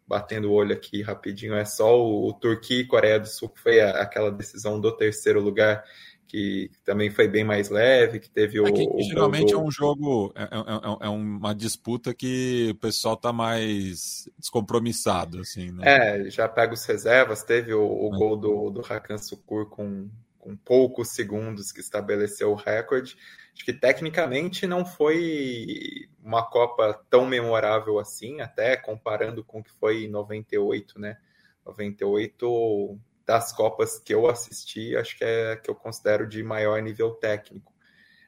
batendo 0.06 0.50
o 0.50 0.52
olho 0.52 0.72
aqui 0.72 1.02
rapidinho, 1.02 1.54
é 1.54 1.64
só 1.64 2.00
o, 2.00 2.28
o 2.28 2.32
Turquia 2.32 2.80
e 2.80 2.86
Coreia 2.86 3.18
do 3.18 3.26
Sul, 3.26 3.48
que 3.48 3.60
foi 3.60 3.80
a, 3.80 4.02
aquela 4.02 4.30
decisão 4.30 4.80
do 4.80 4.96
terceiro 4.96 5.40
lugar, 5.40 5.84
que 6.26 6.70
também 6.84 7.10
foi 7.10 7.26
bem 7.26 7.44
mais 7.44 7.68
leve, 7.68 8.20
que 8.20 8.30
teve 8.30 8.60
o. 8.60 8.66
É 8.66 8.72
que, 8.72 8.86
o 8.88 9.02
geralmente 9.02 9.52
é 9.52 9.58
um 9.58 9.70
jogo, 9.70 10.32
é, 10.34 10.44
é, 10.44 11.06
é, 11.06 11.08
uma 11.08 11.54
disputa 11.54 12.14
que 12.14 12.70
o 12.70 12.74
pessoal 12.76 13.16
tá 13.16 13.32
mais 13.32 14.28
descompromissado, 14.38 15.40
assim, 15.40 15.72
né? 15.72 15.84
É, 16.26 16.30
já 16.30 16.48
pega 16.48 16.72
os 16.72 16.84
reservas, 16.84 17.42
teve 17.42 17.74
o, 17.74 17.82
o 17.82 18.10
gol 18.10 18.36
do, 18.36 18.70
do 18.70 18.80
Hakan 18.80 19.18
Sukur 19.18 19.66
com 19.66 20.08
com 20.38 20.56
poucos 20.56 21.10
segundos 21.10 21.72
que 21.72 21.80
estabeleceu 21.80 22.50
o 22.50 22.54
recorde. 22.54 23.16
Acho 23.54 23.64
que 23.64 23.72
tecnicamente 23.72 24.66
não 24.66 24.84
foi 24.84 26.08
uma 26.22 26.48
Copa 26.48 26.94
tão 27.10 27.26
memorável 27.26 27.98
assim, 27.98 28.40
até 28.40 28.76
comparando 28.76 29.42
com 29.42 29.60
o 29.60 29.64
que 29.64 29.72
foi 29.72 30.04
em 30.04 30.08
98, 30.08 31.00
né? 31.00 31.18
98 31.64 32.98
das 33.26 33.52
Copas 33.52 33.98
que 33.98 34.14
eu 34.14 34.28
assisti, 34.28 34.96
acho 34.96 35.18
que 35.18 35.24
é 35.24 35.56
que 35.56 35.68
eu 35.68 35.74
considero 35.74 36.26
de 36.26 36.42
maior 36.42 36.80
nível 36.80 37.10
técnico. 37.10 37.74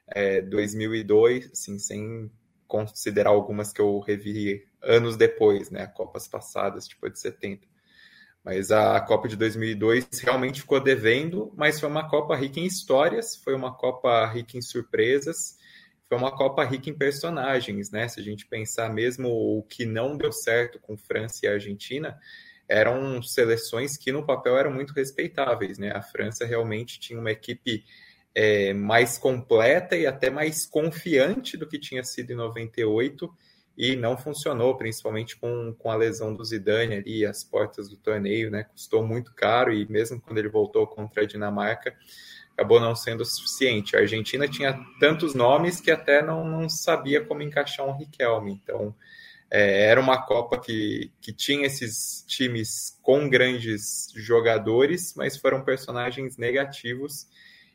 É, 0.07 0.41
2002, 0.41 1.51
assim, 1.51 1.79
sem 1.79 2.29
considerar 2.67 3.31
algumas 3.31 3.73
que 3.73 3.81
eu 3.81 3.99
revi 3.99 4.65
anos 4.81 5.17
depois, 5.17 5.69
né? 5.71 5.87
Copas 5.87 6.27
passadas, 6.27 6.87
tipo 6.87 7.09
de 7.09 7.19
70. 7.19 7.70
Mas 8.43 8.71
a 8.71 8.99
Copa 9.01 9.27
de 9.27 9.35
2002 9.35 10.07
realmente 10.23 10.61
ficou 10.61 10.79
devendo, 10.79 11.53
mas 11.55 11.79
foi 11.79 11.87
uma 11.87 12.09
Copa 12.09 12.35
rica 12.35 12.59
em 12.59 12.65
histórias, 12.65 13.35
foi 13.35 13.53
uma 13.53 13.73
Copa 13.73 14.25
rica 14.25 14.57
em 14.57 14.61
surpresas, 14.61 15.57
foi 16.09 16.17
uma 16.17 16.35
Copa 16.35 16.63
rica 16.63 16.89
em 16.89 16.97
personagens, 16.97 17.91
né? 17.91 18.07
Se 18.07 18.19
a 18.19 18.23
gente 18.23 18.47
pensar 18.47 18.89
mesmo 18.89 19.29
o 19.29 19.63
que 19.63 19.85
não 19.85 20.17
deu 20.17 20.31
certo 20.31 20.79
com 20.79 20.97
França 20.97 21.45
e 21.45 21.47
Argentina, 21.47 22.19
eram 22.67 23.21
seleções 23.21 23.97
que 23.97 24.11
no 24.11 24.25
papel 24.25 24.57
eram 24.57 24.71
muito 24.71 24.93
respeitáveis, 24.93 25.77
né? 25.77 25.91
A 25.91 26.01
França 26.01 26.45
realmente 26.45 26.99
tinha 26.99 27.19
uma 27.19 27.31
equipe 27.31 27.83
é, 28.33 28.73
mais 28.73 29.17
completa 29.17 29.95
e 29.95 30.07
até 30.07 30.29
mais 30.29 30.65
confiante 30.65 31.57
do 31.57 31.67
que 31.67 31.77
tinha 31.77 32.03
sido 32.03 32.31
em 32.31 32.35
98, 32.35 33.31
e 33.81 33.95
não 33.95 34.15
funcionou, 34.15 34.77
principalmente 34.77 35.35
com, 35.35 35.73
com 35.73 35.89
a 35.89 35.95
lesão 35.95 36.35
do 36.35 36.45
Zidane 36.45 36.97
ali, 36.97 37.25
as 37.25 37.43
portas 37.43 37.89
do 37.89 37.97
torneio, 37.97 38.51
né? 38.51 38.63
Custou 38.65 39.03
muito 39.03 39.33
caro 39.33 39.73
e 39.73 39.89
mesmo 39.89 40.21
quando 40.21 40.37
ele 40.37 40.49
voltou 40.49 40.85
contra 40.85 41.23
a 41.23 41.25
Dinamarca, 41.25 41.95
acabou 42.53 42.79
não 42.79 42.95
sendo 42.95 43.25
suficiente. 43.25 43.95
A 43.95 44.01
Argentina 44.01 44.47
tinha 44.47 44.79
tantos 44.99 45.33
nomes 45.33 45.81
que 45.81 45.89
até 45.89 46.21
não, 46.21 46.45
não 46.45 46.69
sabia 46.69 47.25
como 47.25 47.41
encaixar 47.41 47.87
um 47.87 47.97
Riquelme. 47.97 48.51
Então, 48.63 48.93
é, 49.49 49.85
era 49.87 49.99
uma 49.99 50.21
Copa 50.27 50.59
que, 50.59 51.11
que 51.19 51.33
tinha 51.33 51.65
esses 51.65 52.23
times 52.27 52.99
com 53.01 53.27
grandes 53.27 54.13
jogadores, 54.15 55.15
mas 55.17 55.37
foram 55.37 55.63
personagens 55.63 56.37
negativos. 56.37 57.25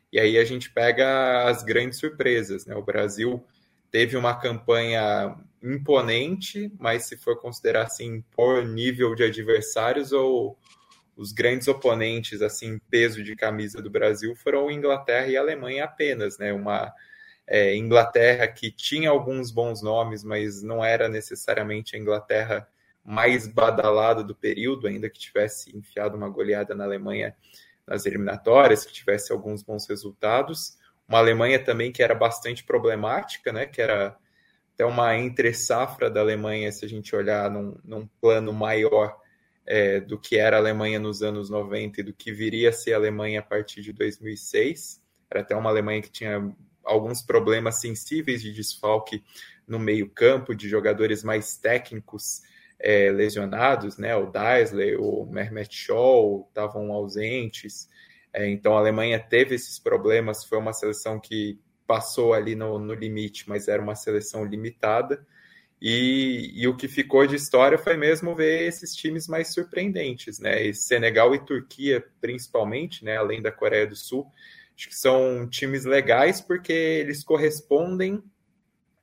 E 0.09 0.17
aí 0.17 0.37
a 0.37 0.45
gente 0.45 0.71
pega 0.71 1.49
as 1.49 1.63
grandes 1.63 1.99
surpresas, 1.99 2.65
né? 2.65 2.77
O 2.77 2.81
Brasil 2.81 3.43
teve 3.91 4.15
uma 4.15 4.33
campanha 4.33 5.35
imponente, 5.61 6.71
mas 6.79 7.05
se 7.05 7.17
for 7.17 7.39
considerar 7.39 7.83
assim 7.83 8.23
por 8.35 8.65
nível 8.65 9.15
de 9.15 9.23
adversários 9.23 10.11
ou, 10.11 10.57
os 11.17 11.31
grandes 11.31 11.67
oponentes, 11.67 12.43
assim, 12.43 12.79
peso 12.91 13.23
de 13.23 13.35
camisa 13.35 13.81
do 13.81 13.89
Brasil 13.89 14.35
foram 14.35 14.69
Inglaterra 14.69 15.27
e 15.27 15.35
Alemanha 15.35 15.85
apenas, 15.85 16.37
né? 16.37 16.53
Uma 16.53 16.93
é, 17.47 17.75
Inglaterra 17.75 18.47
que 18.47 18.71
tinha 18.71 19.09
alguns 19.09 19.49
bons 19.49 19.81
nomes, 19.81 20.23
mas 20.23 20.61
não 20.61 20.85
era 20.85 21.09
necessariamente 21.09 21.95
a 21.95 21.99
Inglaterra 21.99 22.69
mais 23.03 23.47
badalada 23.47 24.23
do 24.23 24.35
período, 24.35 24.85
ainda 24.85 25.09
que 25.09 25.19
tivesse 25.19 25.75
enfiado 25.75 26.15
uma 26.15 26.29
goleada 26.29 26.75
na 26.75 26.83
Alemanha 26.83 27.35
nas 27.87 28.05
eliminatórias, 28.05 28.85
que 28.85 28.93
tivesse 28.93 29.31
alguns 29.31 29.63
bons 29.63 29.87
resultados. 29.87 30.77
Uma 31.07 31.17
Alemanha 31.17 31.57
também 31.57 31.91
que 31.91 32.03
era 32.03 32.13
bastante 32.13 32.63
problemática, 32.63 33.51
né? 33.51 33.65
Que 33.65 33.81
era 33.81 34.15
até 34.77 34.85
uma 34.85 35.17
entre-safra 35.17 36.07
da 36.07 36.19
Alemanha, 36.19 36.71
se 36.71 36.85
a 36.85 36.87
gente 36.87 37.15
olhar 37.15 37.49
num, 37.49 37.75
num 37.83 38.07
plano 38.21 38.53
maior 38.53 39.17
é, 39.65 39.99
do 39.99 40.19
que 40.19 40.37
era 40.37 40.55
a 40.55 40.59
Alemanha 40.59 40.99
nos 40.99 41.23
anos 41.23 41.49
90 41.49 41.99
e 41.99 42.03
do 42.03 42.13
que 42.13 42.31
viria 42.31 42.69
a 42.69 42.71
ser 42.71 42.93
a 42.93 42.97
Alemanha 42.97 43.39
a 43.39 43.43
partir 43.43 43.81
de 43.81 43.91
2006. 43.91 45.01
Era 45.31 45.41
até 45.41 45.55
uma 45.55 45.71
Alemanha 45.71 46.03
que 46.03 46.11
tinha 46.11 46.55
alguns 46.85 47.23
problemas 47.23 47.81
sensíveis 47.81 48.39
de 48.43 48.53
desfalque 48.53 49.23
no 49.67 49.79
meio-campo, 49.79 50.53
de 50.53 50.69
jogadores 50.69 51.23
mais 51.23 51.57
técnicos 51.57 52.43
é, 52.79 53.11
lesionados, 53.11 53.97
né? 53.97 54.15
O 54.15 54.27
Daisley, 54.27 54.95
o 54.95 55.25
Mehmet 55.25 55.73
Scholl 55.73 56.45
estavam 56.49 56.93
ausentes. 56.93 57.89
É, 58.31 58.47
então 58.47 58.77
a 58.77 58.79
Alemanha 58.79 59.19
teve 59.19 59.55
esses 59.55 59.79
problemas. 59.79 60.45
Foi 60.45 60.59
uma 60.59 60.71
seleção 60.71 61.19
que 61.19 61.59
passou 61.87 62.33
ali 62.33 62.55
no, 62.55 62.77
no 62.77 62.93
limite, 62.93 63.47
mas 63.47 63.67
era 63.67 63.81
uma 63.81 63.95
seleção 63.95 64.45
limitada. 64.45 65.25
E, 65.81 66.51
e, 66.55 66.67
o 66.67 66.75
que 66.75 66.87
ficou 66.87 67.25
de 67.27 67.35
história 67.35 67.77
foi 67.77 67.95
mesmo 67.95 68.35
ver 68.35 68.67
esses 68.67 68.95
times 68.95 69.27
mais 69.27 69.53
surpreendentes, 69.53 70.39
né? 70.39 70.63
E 70.63 70.73
Senegal 70.73 71.35
e 71.35 71.45
Turquia, 71.45 72.03
principalmente, 72.19 73.05
né? 73.05 73.17
Além 73.17 73.41
da 73.41 73.51
Coreia 73.51 73.85
do 73.85 73.95
Sul, 73.95 74.25
acho 74.75 74.89
que 74.89 74.95
são 74.95 75.47
times 75.47 75.85
legais 75.85 76.41
porque 76.41 76.73
eles 76.73 77.23
correspondem 77.23 78.23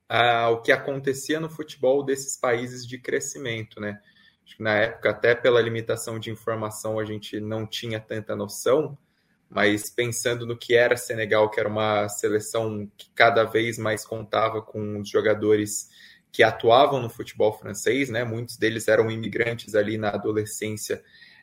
ao 0.08 0.62
que 0.62 0.72
acontecia 0.72 1.40
no 1.40 1.48
futebol 1.48 2.04
desses 2.04 2.36
países 2.36 2.86
de 2.86 2.98
crescimento, 2.98 3.80
né? 3.80 4.00
Acho 4.44 4.56
que 4.56 4.62
na 4.62 4.74
época, 4.74 5.10
até 5.10 5.34
pela 5.34 5.60
limitação 5.60 6.18
de 6.18 6.30
informação, 6.30 6.98
a 6.98 7.04
gente 7.04 7.40
não 7.40 7.66
tinha 7.66 7.98
tanta 7.98 8.36
noção, 8.36 8.98
mas 9.48 9.90
pensando 9.90 10.46
no 10.46 10.56
que 10.56 10.74
era 10.74 10.96
Senegal, 10.96 11.50
que 11.50 11.60
era 11.60 11.68
uma 11.68 12.08
seleção 12.08 12.90
que 12.96 13.10
cada 13.14 13.44
vez 13.44 13.78
mais 13.78 14.04
contava 14.04 14.60
com 14.60 15.00
os 15.00 15.08
jogadores 15.08 15.88
que 16.32 16.42
atuavam 16.42 17.00
no 17.00 17.08
futebol 17.08 17.52
francês, 17.52 18.10
né? 18.10 18.24
Muitos 18.24 18.56
deles 18.56 18.88
eram 18.88 19.10
imigrantes 19.10 19.74
ali 19.74 19.96
na 19.96 20.08
adolescência 20.08 21.02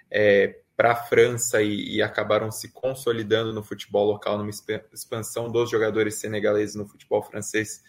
é, 0.10 0.60
para 0.76 0.92
a 0.92 0.96
França 0.96 1.62
e, 1.62 1.96
e, 1.96 2.02
acabaram 2.02 2.52
se 2.52 2.70
consolidando 2.74 3.54
no 3.54 3.64
futebol 3.64 4.06
local, 4.06 4.38
numa 4.38 4.50
expansão 4.92 5.50
dos 5.50 5.70
jogadores 5.70 6.16
senegaleses 6.16 6.76
no 6.76 6.86
futebol 6.86 7.24
francês 7.24 7.82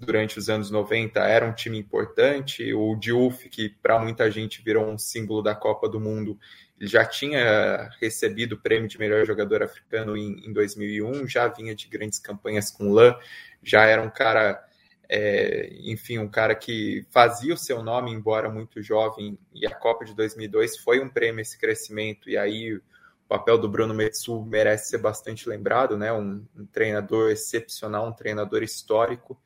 durante 0.00 0.38
os 0.38 0.48
anos 0.48 0.70
90 0.70 1.20
era 1.20 1.46
um 1.46 1.52
time 1.52 1.78
importante. 1.78 2.72
O 2.72 2.96
Diouf, 2.96 3.48
que 3.48 3.68
para 3.68 3.98
muita 3.98 4.30
gente 4.30 4.62
virou 4.62 4.86
um 4.86 4.98
símbolo 4.98 5.42
da 5.42 5.54
Copa 5.54 5.88
do 5.88 6.00
Mundo, 6.00 6.38
ele 6.78 6.88
já 6.88 7.04
tinha 7.04 7.90
recebido 8.00 8.54
o 8.54 8.60
prêmio 8.60 8.88
de 8.88 8.98
melhor 8.98 9.24
jogador 9.24 9.62
africano 9.62 10.16
em, 10.16 10.46
em 10.46 10.52
2001, 10.52 11.26
já 11.26 11.48
vinha 11.48 11.74
de 11.74 11.86
grandes 11.88 12.18
campanhas 12.18 12.70
com 12.70 12.92
LAN, 12.92 13.16
já 13.62 13.84
era 13.84 14.02
um 14.02 14.10
cara 14.10 14.64
é, 15.08 15.70
enfim, 15.82 16.18
um 16.18 16.28
cara 16.28 16.54
que 16.54 17.06
fazia 17.10 17.54
o 17.54 17.58
seu 17.58 17.82
nome, 17.82 18.10
embora 18.10 18.48
muito 18.48 18.82
jovem, 18.82 19.38
e 19.54 19.66
a 19.66 19.74
Copa 19.74 20.04
de 20.04 20.14
2002 20.14 20.78
foi 20.78 21.00
um 21.00 21.08
prêmio 21.08 21.40
esse 21.40 21.58
crescimento, 21.58 22.28
e 22.28 22.36
aí 22.36 22.74
o 22.74 22.82
papel 23.28 23.58
do 23.58 23.68
Bruno 23.68 23.94
Metsu 23.94 24.42
merece 24.44 24.90
ser 24.90 24.98
bastante 24.98 25.48
lembrado, 25.48 25.96
né? 25.96 26.12
Um, 26.12 26.44
um 26.56 26.66
treinador 26.66 27.30
excepcional, 27.30 28.08
um 28.08 28.12
treinador 28.12 28.62
histórico. 28.62 29.40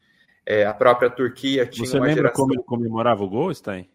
É, 0.44 0.64
a 0.64 0.74
própria 0.74 1.10
Turquia 1.10 1.66
tinha 1.66 1.86
Você 1.86 1.96
uma 1.96 2.06
lembra 2.06 2.22
geração... 2.22 2.44
como 2.44 2.54
ele 2.54 2.62
comemorava 2.62 3.22
o 3.22 3.28
gol, 3.28 3.54
Stein? 3.54 3.90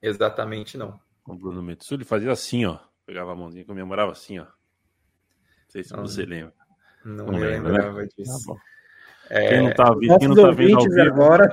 Exatamente 0.00 0.78
não. 0.78 0.98
O 1.28 1.34
Bruno 1.34 1.62
Metsu, 1.62 1.94
ele 1.94 2.04
fazia 2.04 2.32
assim, 2.32 2.64
ó. 2.64 2.78
Pegava 3.04 3.32
a 3.32 3.36
mãozinha 3.36 3.62
e 3.62 3.66
comemorava 3.66 4.12
assim, 4.12 4.38
ó. 4.38 4.44
Não 4.44 4.50
sei 5.68 5.84
se 5.84 5.92
não, 5.92 6.06
você 6.06 6.24
lembra. 6.24 6.54
Não, 7.04 7.26
não 7.26 7.34
me 7.34 7.40
lembra, 7.40 7.72
lembrava 7.72 8.02
né? 8.02 8.08
disso. 8.16 8.54
Tá 8.54 8.60
é, 9.30 9.48
quem 9.48 9.62
não 9.62 9.74
tá, 9.74 9.98
quem 9.98 10.28
não 10.28 10.34
tá 10.34 10.50
vendo 10.50 10.76
ao 10.78 10.84
vivo, 10.84 11.00
agora. 11.02 11.52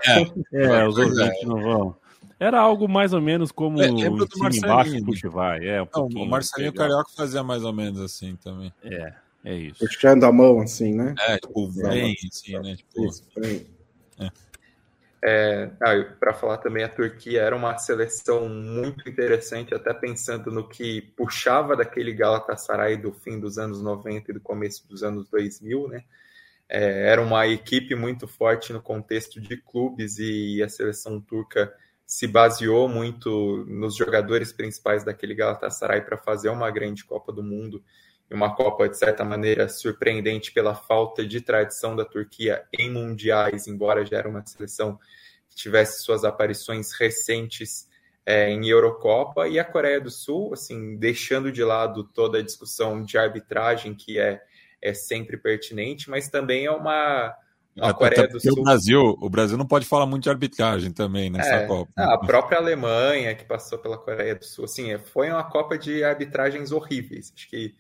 É, 0.53 0.63
é 0.63 0.87
os 0.87 0.97
ouvintes 0.97 1.43
não 1.43 1.61
vão. 1.61 1.95
Era 2.39 2.59
algo 2.59 2.87
mais 2.87 3.13
ou 3.13 3.21
menos 3.21 3.51
como 3.51 3.81
é, 3.81 3.87
em 3.87 3.97
cima 3.97 4.49
embaixo 4.53 5.05
puxa 5.05 5.29
vai. 5.29 5.65
É, 5.65 5.81
um 5.81 5.87
não, 5.93 6.23
o 6.23 6.25
Marcelinho 6.25 6.73
Carioca 6.73 7.09
fazia 7.15 7.43
mais 7.43 7.63
ou 7.63 7.73
menos 7.73 7.99
assim 7.99 8.35
também. 8.37 8.73
É, 8.83 9.13
é 9.43 9.55
isso. 9.55 9.79
Puxando 9.79 10.23
a 10.25 10.31
mão 10.31 10.59
assim, 10.59 10.93
né? 10.93 11.15
É, 11.19 11.37
tipo, 11.37 11.69
vem 11.69 12.15
assim, 12.31 12.59
né? 12.59 12.75
Tipo, 12.75 13.05
isso, 13.05 13.23
vem. 13.37 13.65
É. 14.19 14.29
É, 15.27 15.71
ah, 15.81 16.03
para 16.19 16.35
falar 16.35 16.57
também, 16.59 16.83
a 16.83 16.87
Turquia 16.87 17.41
era 17.41 17.55
uma 17.55 17.75
seleção 17.79 18.47
muito 18.47 19.09
interessante, 19.09 19.73
até 19.73 19.91
pensando 19.91 20.51
no 20.51 20.69
que 20.69 21.01
puxava 21.17 21.75
daquele 21.75 22.13
Galatasaray 22.13 22.95
do 22.95 23.11
fim 23.11 23.39
dos 23.39 23.57
anos 23.57 23.81
90 23.81 24.29
e 24.29 24.33
do 24.35 24.39
começo 24.39 24.87
dos 24.87 25.01
anos 25.01 25.27
2000, 25.27 25.87
né? 25.87 26.03
É, 26.69 27.09
era 27.09 27.19
uma 27.19 27.47
equipe 27.47 27.95
muito 27.95 28.27
forte 28.27 28.71
no 28.71 28.79
contexto 28.79 29.41
de 29.41 29.57
clubes 29.57 30.19
e 30.19 30.61
a 30.61 30.69
seleção 30.69 31.19
turca 31.19 31.73
se 32.05 32.27
baseou 32.27 32.87
muito 32.87 33.65
nos 33.67 33.95
jogadores 33.95 34.53
principais 34.53 35.03
daquele 35.03 35.33
Galatasaray 35.33 36.01
para 36.01 36.17
fazer 36.17 36.49
uma 36.49 36.69
grande 36.69 37.03
Copa 37.03 37.31
do 37.31 37.41
Mundo 37.41 37.83
uma 38.31 38.55
Copa 38.55 38.89
de 38.89 38.97
certa 38.97 39.23
maneira 39.23 39.69
surpreendente 39.69 40.51
pela 40.51 40.73
falta 40.73 41.25
de 41.25 41.41
tradição 41.41 41.95
da 41.95 42.05
Turquia 42.05 42.63
em 42.73 42.89
mundiais, 42.91 43.67
embora 43.67 44.05
já 44.05 44.17
era 44.17 44.29
uma 44.29 44.45
seleção 44.45 44.97
que 45.49 45.55
tivesse 45.55 46.03
suas 46.03 46.23
aparições 46.23 46.91
recentes 46.99 47.87
é, 48.25 48.49
em 48.49 48.67
Eurocopa 48.67 49.47
e 49.47 49.59
a 49.59 49.63
Coreia 49.63 50.01
do 50.01 50.09
Sul, 50.09 50.53
assim, 50.53 50.97
deixando 50.97 51.51
de 51.51 51.63
lado 51.63 52.03
toda 52.03 52.39
a 52.39 52.43
discussão 52.43 53.03
de 53.03 53.17
arbitragem 53.17 53.93
que 53.93 54.17
é 54.17 54.41
é 54.85 54.93
sempre 54.93 55.35
pertinente, 55.35 56.09
mas 56.09 56.29
também 56.29 56.65
é 56.65 56.71
uma, 56.71 57.35
a 57.79 57.93
Coreia 57.93 58.27
do 58.27 58.39
Sul. 58.39 58.53
O 58.59 58.63
Brasil, 58.63 59.01
o 59.19 59.29
Brasil 59.29 59.57
não 59.57 59.65
pode 59.65 59.85
falar 59.85 60.05
muito 60.05 60.23
de 60.23 60.29
arbitragem 60.29 60.91
também 60.91 61.31
nessa 61.31 61.55
é, 61.55 61.65
Copa. 61.65 61.91
A 61.97 62.17
própria 62.19 62.59
Alemanha, 62.59 63.33
que 63.33 63.43
passou 63.43 63.79
pela 63.79 63.97
Coreia 63.97 64.35
do 64.35 64.45
Sul, 64.45 64.65
assim, 64.65 64.95
foi 64.99 65.31
uma 65.31 65.43
Copa 65.43 65.75
de 65.75 66.03
arbitragens 66.03 66.71
horríveis. 66.71 67.33
Acho 67.35 67.49
que 67.49 67.73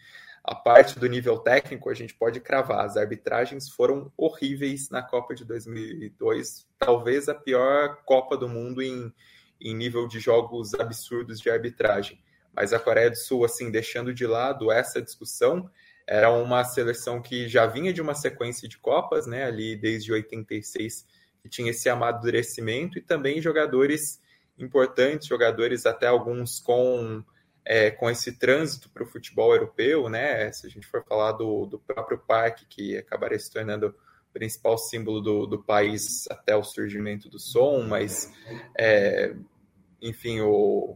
a 0.47 0.53
parte 0.53 0.99
do 0.99 1.07
nível 1.07 1.39
técnico 1.39 1.89
a 1.89 1.93
gente 1.93 2.13
pode 2.13 2.39
cravar. 2.39 2.85
As 2.85 2.95
arbitragens 2.95 3.67
foram 3.67 4.11
horríveis 4.15 4.89
na 4.91 5.01
Copa 5.01 5.33
de 5.33 5.43
2002, 5.43 6.67
talvez 6.77 7.27
a 7.27 7.33
pior 7.33 8.03
Copa 8.05 8.37
do 8.37 8.47
mundo 8.47 8.81
em, 8.81 9.11
em 9.59 9.75
nível 9.75 10.07
de 10.07 10.19
jogos 10.19 10.75
absurdos 10.75 11.39
de 11.39 11.49
arbitragem. 11.49 12.21
Mas 12.53 12.73
a 12.73 12.79
Coreia 12.79 13.09
do 13.09 13.17
Sul, 13.17 13.43
assim, 13.43 13.71
deixando 13.71 14.13
de 14.13 14.27
lado 14.27 14.71
essa 14.71 15.01
discussão, 15.01 15.69
era 16.05 16.31
uma 16.31 16.63
seleção 16.63 17.19
que 17.19 17.47
já 17.49 17.65
vinha 17.65 17.91
de 17.91 18.01
uma 18.01 18.13
sequência 18.13 18.69
de 18.69 18.77
Copas, 18.77 19.25
né, 19.25 19.45
ali 19.45 19.75
desde 19.75 20.13
86, 20.13 21.07
que 21.41 21.49
tinha 21.49 21.71
esse 21.71 21.89
amadurecimento 21.89 22.99
e 22.99 23.01
também 23.01 23.41
jogadores 23.41 24.21
importantes, 24.59 25.27
jogadores 25.27 25.87
até 25.87 26.05
alguns 26.05 26.59
com, 26.59 27.23
é, 27.65 27.89
com 27.91 28.09
esse 28.09 28.37
trânsito 28.37 28.89
para 28.89 29.03
o 29.03 29.07
futebol 29.07 29.53
europeu, 29.53 30.07
né, 30.07 30.51
se 30.51 30.67
a 30.67 30.69
gente 30.69 30.87
for 30.87 31.03
falar 31.03 31.33
do, 31.33 31.65
do 31.65 31.79
próprio 31.79 32.17
Parque, 32.17 32.65
que 32.65 32.97
acabaria 32.97 33.39
se 33.39 33.51
tornando 33.51 33.87
o 33.87 34.33
principal 34.33 34.77
símbolo 34.77 35.19
do, 35.21 35.45
do 35.45 35.63
país 35.63 36.25
até 36.29 36.55
o 36.55 36.63
surgimento 36.63 37.29
do 37.29 37.39
som, 37.39 37.81
mas, 37.81 38.31
é, 38.77 39.35
enfim, 40.01 40.41
o, 40.41 40.95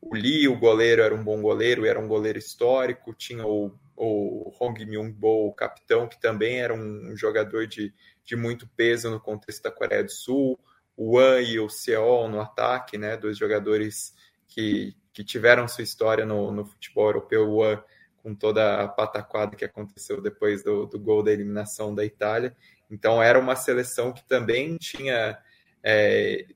o 0.00 0.14
Lee, 0.14 0.48
o 0.48 0.58
goleiro, 0.58 1.02
era 1.02 1.14
um 1.14 1.22
bom 1.22 1.40
goleiro, 1.40 1.86
era 1.86 2.00
um 2.00 2.08
goleiro 2.08 2.38
histórico, 2.38 3.14
tinha 3.14 3.46
o 3.46 3.72
o 3.98 4.52
Hong 4.60 4.86
Myung-bo, 4.86 5.48
o 5.48 5.52
capitão, 5.52 6.08
que 6.08 6.20
também 6.20 6.60
era 6.60 6.72
um, 6.72 7.16
jogador 7.16 7.66
de, 7.66 7.92
de 8.24 8.36
muito 8.36 8.66
peso 8.76 9.10
no 9.10 9.20
contexto 9.20 9.64
da 9.64 9.72
Coreia 9.72 10.04
do 10.04 10.12
Sul, 10.12 10.58
o 10.96 11.16
Wan 11.16 11.40
e 11.40 11.58
o 11.58 11.68
Seol 11.68 12.28
no 12.28 12.40
ataque, 12.40 12.96
né, 12.96 13.16
dois 13.16 13.36
jogadores 13.36 14.14
que, 14.46 14.94
que 15.18 15.24
tiveram 15.24 15.66
sua 15.66 15.82
história 15.82 16.24
no, 16.24 16.52
no 16.52 16.64
futebol 16.64 17.06
europeu, 17.06 17.58
com 18.22 18.32
toda 18.36 18.84
a 18.84 18.86
pataquada 18.86 19.56
que 19.56 19.64
aconteceu 19.64 20.22
depois 20.22 20.62
do, 20.62 20.86
do 20.86 20.96
gol 20.96 21.24
da 21.24 21.32
eliminação 21.32 21.92
da 21.92 22.04
Itália. 22.04 22.56
Então 22.88 23.20
era 23.20 23.36
uma 23.36 23.56
seleção 23.56 24.12
que 24.12 24.22
também 24.22 24.76
tinha 24.76 25.36
é, 25.82 26.46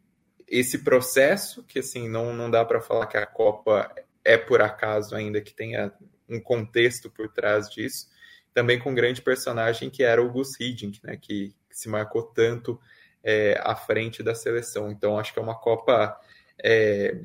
esse 0.46 0.79
processo, 0.79 1.64
que 1.64 1.81
assim, 1.81 2.09
não, 2.09 2.33
não 2.33 2.48
dá 2.48 2.64
para 2.64 2.81
falar 2.81 3.09
que 3.09 3.16
a 3.16 3.27
Copa 3.27 3.92
é 4.25 4.38
por 4.38 4.62
acaso 4.62 5.16
ainda 5.16 5.40
que 5.40 5.53
tenha 5.53 5.92
um 6.29 6.40
contexto 6.40 7.11
por 7.11 7.29
trás 7.33 7.68
disso. 7.68 8.07
Também 8.55 8.79
com 8.79 8.92
um 8.92 8.94
grande 8.94 9.20
personagem 9.20 9.90
que 9.90 10.05
era 10.05 10.22
o 10.22 10.31
Gus 10.31 10.61
Hiddink, 10.61 11.01
né, 11.03 11.18
que, 11.20 11.53
que 11.68 11.77
se 11.77 11.88
marcou 11.88 12.22
tanto 12.22 12.81
é, 13.25 13.61
à 13.61 13.75
frente 13.75 14.22
da 14.22 14.37
seleção. 14.37 14.88
Então, 14.88 15.18
acho 15.18 15.33
que 15.33 15.40
é 15.40 15.42
uma 15.42 15.59
Copa 15.59 16.16
é, 16.62 17.16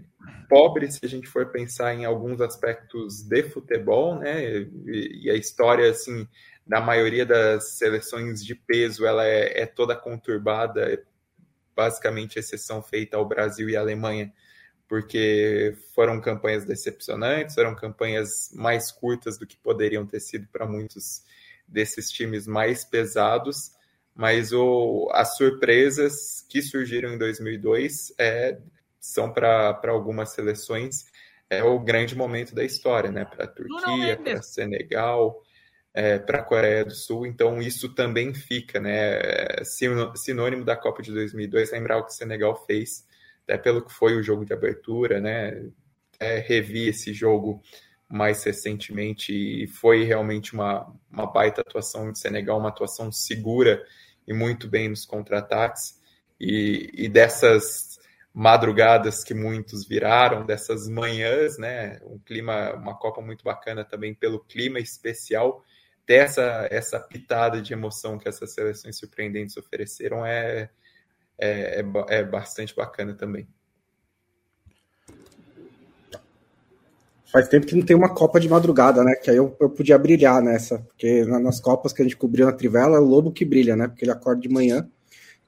pobre 0.50 0.92
se 0.92 1.00
a 1.04 1.08
gente 1.08 1.28
for 1.28 1.48
pensar 1.52 1.94
em 1.94 2.06
alguns 2.06 2.42
aspectos 2.42 3.22
de 3.22 3.44
futebol, 3.44 4.16
né? 4.16 4.44
E, 4.86 5.26
e 5.26 5.30
a 5.30 5.36
história, 5.36 5.90
assim, 5.90 6.28
da 6.66 6.82
maioria 6.82 7.26
das 7.26 7.78
seleções 7.78 8.44
de 8.44 8.56
peso, 8.56 9.06
ela 9.06 9.26
é, 9.26 9.62
é 9.62 9.66
toda 9.66 9.96
conturbada, 9.96 11.04
basicamente 11.76 12.40
exceção 12.40 12.82
feita 12.82 13.18
ao 13.18 13.28
Brasil 13.28 13.70
e 13.70 13.78
à 13.78 13.82
Alemanha, 13.82 14.34
porque 14.88 15.76
foram 15.94 16.20
campanhas 16.20 16.66
decepcionantes, 16.66 17.54
foram 17.54 17.76
campanhas 17.76 18.50
mais 18.54 18.92
curtas 18.92 19.38
do 19.38 19.46
que 19.46 19.58
poderiam 19.58 20.06
ter 20.06 20.20
sido 20.20 20.48
para 20.48 20.66
muitos 20.66 21.24
desses 21.68 22.10
times 22.10 22.48
mais 22.48 22.84
pesados, 22.84 23.74
mas 24.16 24.52
o, 24.52 25.10
as 25.12 25.36
surpresas 25.38 26.44
que 26.50 26.62
surgiram 26.62 27.14
em 27.14 27.18
2002 27.18 28.14
é, 28.18 28.58
são 29.00 29.32
para 29.32 29.80
algumas 29.88 30.30
seleções 30.30 31.06
é 31.50 31.64
o 31.64 31.80
grande 31.80 32.16
momento 32.16 32.54
da 32.54 32.64
história, 32.64 33.12
né? 33.12 33.26
Para 33.26 33.46
a 33.46 33.48
Turquia, 33.48 34.18
para 34.18 34.42
Senegal, 34.42 35.42
é, 35.94 36.20
para 36.20 36.40
a 36.40 36.44
Coreia 36.44 36.84
do 36.84 36.94
Sul. 36.94 37.26
Então 37.26 37.62
isso 37.62 37.94
também 37.96 38.34
fica, 38.34 38.80
né? 38.80 39.64
Sinônimo 40.16 40.66
da 40.66 40.76
Copa 40.76 41.02
de 41.02 41.12
2002. 41.12 41.72
Lembrar 41.72 41.98
o 41.98 42.06
que 42.06 42.12
o 42.12 42.16
Senegal 42.16 42.66
fez, 42.66 43.06
até 43.44 43.58
pelo 43.58 43.84
que 43.84 43.94
foi 43.94 44.16
o 44.16 44.24
jogo 44.24 44.46
de 44.46 44.54
abertura, 44.54 45.22
né? 45.22 45.70
É, 46.20 46.40
revi 46.40 46.90
esse 46.90 47.14
jogo 47.14 47.62
mais 48.10 48.44
recentemente 48.44 49.34
e 49.34 49.68
foi 49.68 50.04
realmente 50.04 50.54
uma, 50.54 50.94
uma 51.12 51.26
baita 51.26 51.62
atuação 51.62 52.12
de 52.12 52.20
Senegal, 52.20 52.58
uma 52.58 52.70
atuação 52.70 53.12
segura 53.12 53.84
e 54.28 54.34
muito 54.34 54.68
bem 54.68 54.90
nos 54.90 55.06
contra-ataques. 55.06 55.98
E, 56.40 56.90
e 56.94 57.10
dessas 57.10 57.87
madrugadas 58.38 59.24
que 59.24 59.34
muitos 59.34 59.84
viraram, 59.84 60.46
dessas 60.46 60.88
manhãs, 60.88 61.58
né? 61.58 62.00
Um 62.06 62.20
clima, 62.20 62.72
uma 62.76 62.96
Copa 62.96 63.20
muito 63.20 63.44
bacana 63.44 63.84
também 63.84 64.14
pelo 64.14 64.40
clima 64.40 64.78
especial. 64.78 65.64
Ter 66.06 66.18
essa, 66.18 66.68
essa 66.70 67.00
pitada 67.00 67.60
de 67.60 67.74
emoção 67.74 68.20
que 68.20 68.30
essas 68.30 68.54
seleções 68.54 68.96
surpreendentes 68.96 69.58
ofereceram 69.58 70.24
é, 70.24 70.70
é, 71.36 71.82
é, 71.82 71.86
é 72.10 72.24
bastante 72.24 72.76
bacana 72.76 73.16
também. 73.16 73.48
Faz 77.32 77.48
tempo 77.48 77.66
que 77.66 77.76
não 77.76 77.84
tem 77.84 77.96
uma 77.96 78.14
Copa 78.14 78.40
de 78.40 78.48
madrugada, 78.48 79.04
né? 79.04 79.16
Que 79.16 79.32
aí 79.32 79.38
eu, 79.38 79.58
eu 79.60 79.68
podia 79.72 79.98
brilhar 79.98 80.44
nessa. 80.44 80.78
Porque 80.78 81.26
nas 81.26 81.60
Copas 81.60 81.92
que 81.92 82.04
a 82.04 82.06
gente 82.06 82.16
cobriu 82.16 82.46
na 82.46 82.54
Trivela, 82.54 82.98
é 82.98 83.00
o 83.00 83.04
lobo 83.04 83.32
que 83.32 83.44
brilha, 83.44 83.76
né? 83.76 83.88
Porque 83.88 84.06
ele 84.06 84.12
acorda 84.12 84.42
de 84.42 84.50
manhã. 84.50 84.88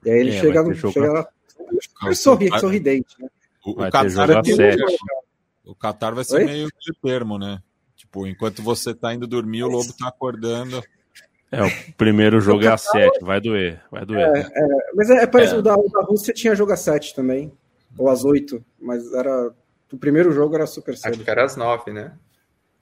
E 0.04 0.10
aí 0.10 0.18
ele 0.18 0.30
é, 0.36 0.40
chega, 0.40 0.74
chega 0.74 1.12
lá 1.12 1.28
super 1.80 2.16
sorri, 2.16 2.60
sorridente, 2.60 3.16
né? 3.20 3.28
O, 3.64 3.72
o 3.72 3.74
Qatar, 3.90 4.06
o 5.64 5.74
Qatar 5.74 6.14
vai 6.14 6.24
ser 6.24 6.36
Oi? 6.36 6.44
meio 6.44 6.68
de 6.68 6.92
termo, 7.02 7.38
né? 7.38 7.62
Tipo, 7.94 8.26
enquanto 8.26 8.62
você 8.62 8.94
tá 8.94 9.14
indo 9.14 9.26
dormir, 9.26 9.62
o 9.62 9.68
Lobo 9.68 9.92
tá 9.92 10.08
acordando. 10.08 10.82
É, 11.52 11.62
o 11.62 11.70
primeiro 11.96 12.40
jogo 12.40 12.64
é 12.64 12.68
a 12.68 12.76
7, 12.76 13.24
vai 13.24 13.40
doer, 13.40 13.82
vai 13.90 14.06
doer. 14.06 14.28
É, 14.36 14.40
é, 14.40 14.66
mas 14.94 15.10
é, 15.10 15.22
é 15.22 15.26
parecido, 15.26 15.56
é. 15.56 15.60
O, 15.60 15.62
da, 15.62 15.76
o 15.76 15.88
da 15.88 16.02
Rússia 16.02 16.32
tinha 16.32 16.54
jogo 16.54 16.72
às 16.72 16.80
7 16.80 17.14
também, 17.14 17.52
ou 17.98 18.08
às 18.08 18.24
8, 18.24 18.64
mas 18.80 19.12
era. 19.12 19.52
O 19.92 19.98
primeiro 19.98 20.30
jogo 20.30 20.54
era 20.54 20.66
super 20.66 20.96
cedo. 20.96 21.14
Acho 21.14 21.24
que 21.24 21.30
era 21.30 21.44
às 21.44 21.56
9, 21.56 21.92
né? 21.92 22.16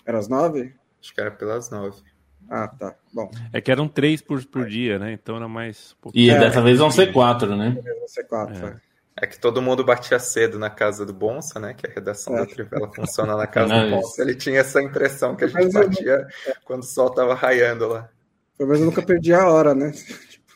Era 0.04 0.18
às 0.18 0.28
9? 0.28 0.74
Acho 1.00 1.14
que 1.14 1.20
era 1.20 1.30
pelas 1.30 1.70
9. 1.70 2.02
Ah, 2.50 2.68
tá. 2.68 2.94
Bom. 3.12 3.30
É 3.52 3.60
que 3.60 3.70
eram 3.70 3.86
três 3.86 4.22
por, 4.22 4.44
por 4.46 4.66
dia, 4.66 4.98
né? 4.98 5.12
Então 5.12 5.36
era 5.36 5.48
mais. 5.48 5.94
Um 6.04 6.10
e 6.14 6.30
é, 6.30 6.38
dessa 6.38 6.62
vez 6.62 6.78
vão 6.78 6.90
ser 6.90 7.12
quatro, 7.12 7.54
né? 7.54 7.78
Vão 7.98 8.08
ser 8.08 8.24
quatro, 8.24 8.66
é. 8.66 8.76
É 9.20 9.26
que 9.26 9.38
todo 9.38 9.60
mundo 9.60 9.84
batia 9.84 10.18
cedo 10.18 10.58
na 10.58 10.70
casa 10.70 11.04
do 11.04 11.12
Bonsa, 11.12 11.58
né? 11.58 11.74
Que 11.74 11.88
a 11.88 11.92
redação 11.92 12.36
é. 12.36 12.40
da 12.40 12.46
Trivela 12.46 12.88
funciona 12.94 13.36
na 13.36 13.48
casa 13.48 13.74
do 13.74 13.90
Bonsa. 13.90 14.22
Ele 14.22 14.36
tinha 14.36 14.60
essa 14.60 14.80
impressão 14.80 15.34
que 15.34 15.44
a 15.44 15.48
gente 15.48 15.72
batia 15.72 16.26
quando 16.64 16.82
o 16.82 16.86
sol 16.86 17.10
tava 17.10 17.34
raiando 17.34 17.88
lá. 17.88 18.08
Pelo 18.56 18.68
menos 18.68 18.80
eu 18.80 18.86
nunca 18.86 19.02
perdi 19.02 19.34
a 19.34 19.48
hora, 19.48 19.74
né? 19.74 19.92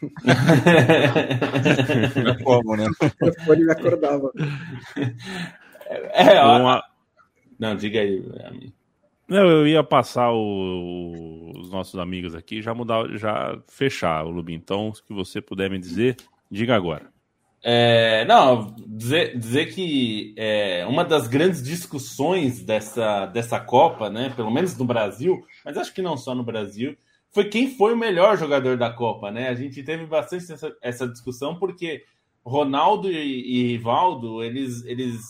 Como, 2.44 2.76
né? 2.76 2.86
O 3.48 3.56
me 3.56 3.72
acordava. 3.72 4.30
É, 5.86 6.40
ó... 6.40 6.58
Uma... 6.58 6.82
Não, 7.58 7.76
diga 7.76 8.00
aí. 8.00 8.72
Não, 9.32 9.48
eu 9.48 9.66
ia 9.66 9.82
passar 9.82 10.30
o, 10.30 11.52
os 11.56 11.70
nossos 11.70 11.98
amigos 11.98 12.34
aqui, 12.34 12.60
já 12.60 12.74
mudar, 12.74 13.08
já 13.16 13.58
fechar 13.66 14.26
o 14.26 14.30
Lubin. 14.30 14.52
Então, 14.52 14.90
o 14.90 14.92
que 14.92 15.14
você 15.14 15.40
puder 15.40 15.70
me 15.70 15.78
dizer, 15.78 16.16
diga 16.50 16.76
agora. 16.76 17.10
É, 17.62 18.26
não, 18.26 18.76
dizer, 18.86 19.38
dizer 19.38 19.72
que 19.72 20.34
é, 20.36 20.84
uma 20.86 21.02
das 21.02 21.28
grandes 21.28 21.62
discussões 21.62 22.62
dessa, 22.62 23.24
dessa 23.24 23.58
Copa, 23.58 24.10
né, 24.10 24.30
pelo 24.36 24.50
menos 24.50 24.76
no 24.76 24.84
Brasil, 24.84 25.42
mas 25.64 25.78
acho 25.78 25.94
que 25.94 26.02
não 26.02 26.18
só 26.18 26.34
no 26.34 26.44
Brasil, 26.44 26.94
foi 27.30 27.46
quem 27.46 27.74
foi 27.74 27.94
o 27.94 27.98
melhor 27.98 28.36
jogador 28.36 28.76
da 28.76 28.90
Copa, 28.90 29.30
né? 29.30 29.48
A 29.48 29.54
gente 29.54 29.82
teve 29.82 30.04
bastante 30.04 30.52
essa, 30.52 30.76
essa 30.82 31.08
discussão 31.08 31.58
porque 31.58 32.04
Ronaldo 32.44 33.10
e, 33.10 33.16
e 33.16 33.66
Rivaldo, 33.68 34.44
eles, 34.44 34.84
eles 34.84 35.22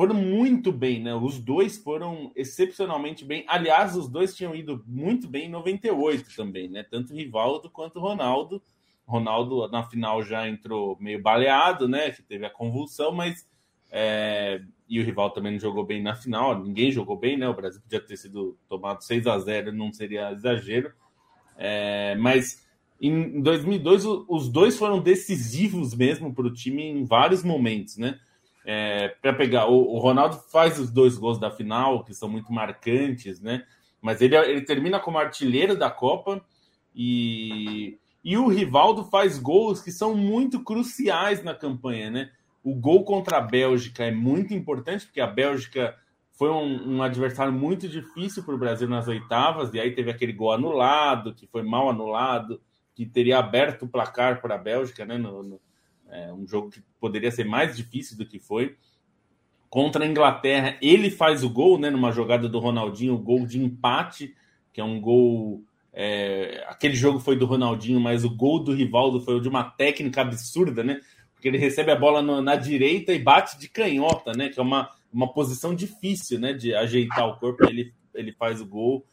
foram 0.00 0.14
muito 0.14 0.72
bem, 0.72 0.98
né? 1.02 1.14
Os 1.14 1.38
dois 1.38 1.76
foram 1.76 2.32
excepcionalmente 2.34 3.22
bem. 3.22 3.44
Aliás, 3.46 3.94
os 3.94 4.08
dois 4.08 4.34
tinham 4.34 4.54
ido 4.54 4.82
muito 4.86 5.28
bem 5.28 5.44
em 5.44 5.50
98 5.50 6.34
também, 6.34 6.70
né? 6.70 6.82
Tanto 6.82 7.12
Rivaldo 7.12 7.68
quanto 7.68 8.00
Ronaldo. 8.00 8.62
Ronaldo 9.06 9.68
na 9.68 9.82
final 9.82 10.22
já 10.22 10.48
entrou 10.48 10.96
meio 10.98 11.20
baleado, 11.20 11.86
né? 11.86 12.10
Que 12.12 12.22
teve 12.22 12.46
a 12.46 12.50
convulsão, 12.50 13.12
mas 13.12 13.46
é, 13.92 14.62
e 14.88 14.98
o 14.98 15.04
rival 15.04 15.32
também 15.32 15.52
não 15.52 15.60
jogou 15.60 15.84
bem 15.84 16.02
na 16.02 16.16
final. 16.16 16.58
Ninguém 16.58 16.90
jogou 16.90 17.18
bem, 17.18 17.36
né? 17.36 17.46
O 17.46 17.54
Brasil 17.54 17.82
podia 17.82 18.00
ter 18.00 18.16
sido 18.16 18.56
tomado 18.70 19.02
6 19.02 19.26
a 19.26 19.38
0 19.38 19.70
não 19.70 19.92
seria 19.92 20.32
exagero. 20.32 20.94
É, 21.58 22.14
mas 22.14 22.66
em 22.98 23.42
2002 23.42 24.06
os 24.06 24.48
dois 24.48 24.78
foram 24.78 24.98
decisivos 24.98 25.94
mesmo 25.94 26.34
para 26.34 26.46
o 26.46 26.54
time 26.54 26.84
em 26.84 27.04
vários 27.04 27.44
momentos, 27.44 27.98
né? 27.98 28.18
É, 28.64 29.08
para 29.22 29.32
pegar 29.32 29.66
o, 29.66 29.94
o, 29.94 29.98
Ronaldo 29.98 30.36
faz 30.52 30.78
os 30.78 30.90
dois 30.90 31.16
gols 31.16 31.38
da 31.38 31.50
final 31.50 32.04
que 32.04 32.12
são 32.12 32.28
muito 32.28 32.52
marcantes, 32.52 33.40
né? 33.40 33.64
Mas 34.02 34.20
ele, 34.20 34.36
ele 34.36 34.60
termina 34.62 35.00
como 35.00 35.18
artilheiro 35.18 35.76
da 35.76 35.90
Copa 35.90 36.44
e 36.94 37.98
e 38.22 38.36
o 38.36 38.48
Rivaldo 38.48 39.04
faz 39.04 39.38
gols 39.38 39.80
que 39.80 39.90
são 39.90 40.14
muito 40.14 40.62
cruciais 40.62 41.42
na 41.42 41.54
campanha, 41.54 42.10
né? 42.10 42.30
O 42.62 42.74
gol 42.74 43.04
contra 43.04 43.38
a 43.38 43.40
Bélgica 43.40 44.04
é 44.04 44.10
muito 44.10 44.52
importante, 44.52 45.06
porque 45.06 45.20
a 45.20 45.26
Bélgica 45.26 45.96
foi 46.32 46.50
um, 46.50 46.96
um 46.96 47.02
adversário 47.02 47.52
muito 47.52 47.88
difícil 47.88 48.42
para 48.42 48.54
o 48.54 48.58
Brasil 48.58 48.88
nas 48.88 49.08
oitavas, 49.08 49.72
e 49.72 49.80
aí 49.80 49.94
teve 49.94 50.10
aquele 50.10 50.32
gol 50.32 50.52
anulado, 50.52 51.34
que 51.34 51.46
foi 51.46 51.62
mal 51.62 51.88
anulado, 51.88 52.60
que 52.94 53.06
teria 53.06 53.38
aberto 53.38 53.84
o 53.84 53.88
placar 53.88 54.42
para 54.42 54.54
a 54.54 54.58
Bélgica, 54.58 55.06
né? 55.06 55.16
No, 55.16 55.42
no, 55.42 55.60
é, 56.10 56.32
um 56.32 56.46
jogo 56.46 56.70
que 56.70 56.82
poderia 57.00 57.30
ser 57.30 57.44
mais 57.44 57.76
difícil 57.76 58.16
do 58.16 58.26
que 58.26 58.38
foi. 58.38 58.76
Contra 59.68 60.04
a 60.04 60.08
Inglaterra, 60.08 60.76
ele 60.82 61.10
faz 61.10 61.44
o 61.44 61.50
gol, 61.50 61.78
né? 61.78 61.90
Numa 61.90 62.10
jogada 62.10 62.48
do 62.48 62.58
Ronaldinho, 62.58 63.14
o 63.14 63.18
gol 63.18 63.46
de 63.46 63.62
empate, 63.62 64.34
que 64.72 64.80
é 64.80 64.84
um 64.84 65.00
gol 65.00 65.62
é, 65.92 66.64
aquele 66.68 66.94
jogo 66.94 67.18
foi 67.18 67.36
do 67.36 67.46
Ronaldinho, 67.46 68.00
mas 68.00 68.24
o 68.24 68.30
gol 68.30 68.62
do 68.62 68.72
Rivaldo 68.72 69.20
foi 69.20 69.40
de 69.40 69.48
uma 69.48 69.64
técnica 69.64 70.20
absurda, 70.20 70.84
né? 70.84 71.00
Porque 71.34 71.48
ele 71.48 71.58
recebe 71.58 71.90
a 71.90 71.96
bola 71.96 72.22
no, 72.22 72.40
na 72.40 72.54
direita 72.54 73.12
e 73.12 73.18
bate 73.18 73.58
de 73.58 73.68
canhota, 73.68 74.32
né? 74.32 74.48
Que 74.48 74.60
é 74.60 74.62
uma, 74.62 74.88
uma 75.12 75.32
posição 75.32 75.74
difícil, 75.74 76.38
né? 76.38 76.52
De 76.52 76.74
ajeitar 76.74 77.26
o 77.26 77.38
corpo. 77.38 77.64
Ele, 77.64 77.92
ele 78.14 78.32
faz 78.32 78.60
o 78.60 78.66
gol. 78.66 79.04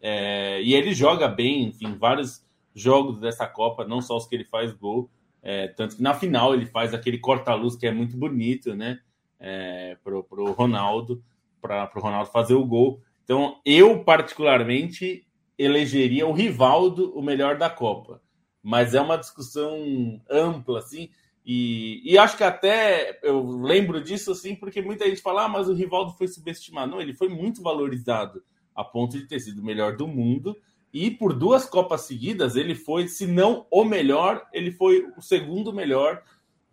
É, 0.00 0.60
e 0.62 0.74
ele 0.74 0.92
joga 0.92 1.26
bem, 1.26 1.64
enfim, 1.64 1.96
vários 1.96 2.44
jogos 2.74 3.18
dessa 3.18 3.46
Copa, 3.46 3.86
não 3.86 4.02
só 4.02 4.16
os 4.16 4.26
que 4.26 4.34
ele 4.34 4.44
faz 4.44 4.72
gol. 4.72 5.08
É, 5.42 5.68
tanto 5.68 5.96
que 5.96 6.02
na 6.02 6.14
final 6.14 6.54
ele 6.54 6.66
faz 6.66 6.92
aquele 6.92 7.18
corta-luz 7.18 7.76
que 7.76 7.86
é 7.86 7.92
muito 7.92 8.16
bonito, 8.16 8.74
né? 8.74 8.98
É, 9.38 9.96
pro, 10.02 10.24
pro 10.24 10.52
Ronaldo, 10.52 11.22
para 11.60 11.90
o 11.94 12.00
Ronaldo 12.00 12.30
fazer 12.30 12.54
o 12.54 12.66
gol. 12.66 13.00
Então, 13.24 13.60
eu, 13.64 14.02
particularmente, 14.04 15.26
elegeria 15.58 16.26
o 16.26 16.32
Rivaldo 16.32 17.12
o 17.16 17.22
melhor 17.22 17.56
da 17.56 17.68
Copa. 17.68 18.20
Mas 18.62 18.94
é 18.94 19.00
uma 19.00 19.16
discussão 19.16 20.20
ampla, 20.28 20.80
assim, 20.80 21.10
e, 21.48 22.02
e 22.04 22.18
acho 22.18 22.36
que 22.36 22.42
até 22.42 23.20
eu 23.22 23.40
lembro 23.48 24.02
disso, 24.02 24.32
assim, 24.32 24.56
porque 24.56 24.82
muita 24.82 25.08
gente 25.08 25.22
fala, 25.22 25.44
ah, 25.44 25.48
mas 25.48 25.68
o 25.68 25.74
Rivaldo 25.74 26.12
foi 26.14 26.26
subestimado. 26.26 26.90
Não, 26.90 27.00
ele 27.00 27.14
foi 27.14 27.28
muito 27.28 27.62
valorizado 27.62 28.42
a 28.74 28.82
ponto 28.82 29.16
de 29.16 29.28
ter 29.28 29.38
sido 29.38 29.62
o 29.62 29.64
melhor 29.64 29.96
do 29.96 30.08
mundo. 30.08 30.56
E 30.98 31.10
por 31.10 31.34
duas 31.34 31.66
Copas 31.66 32.06
seguidas, 32.06 32.56
ele 32.56 32.74
foi, 32.74 33.06
se 33.06 33.26
não 33.26 33.66
o 33.70 33.84
melhor, 33.84 34.46
ele 34.50 34.72
foi 34.72 35.06
o 35.14 35.20
segundo 35.20 35.70
melhor 35.70 36.22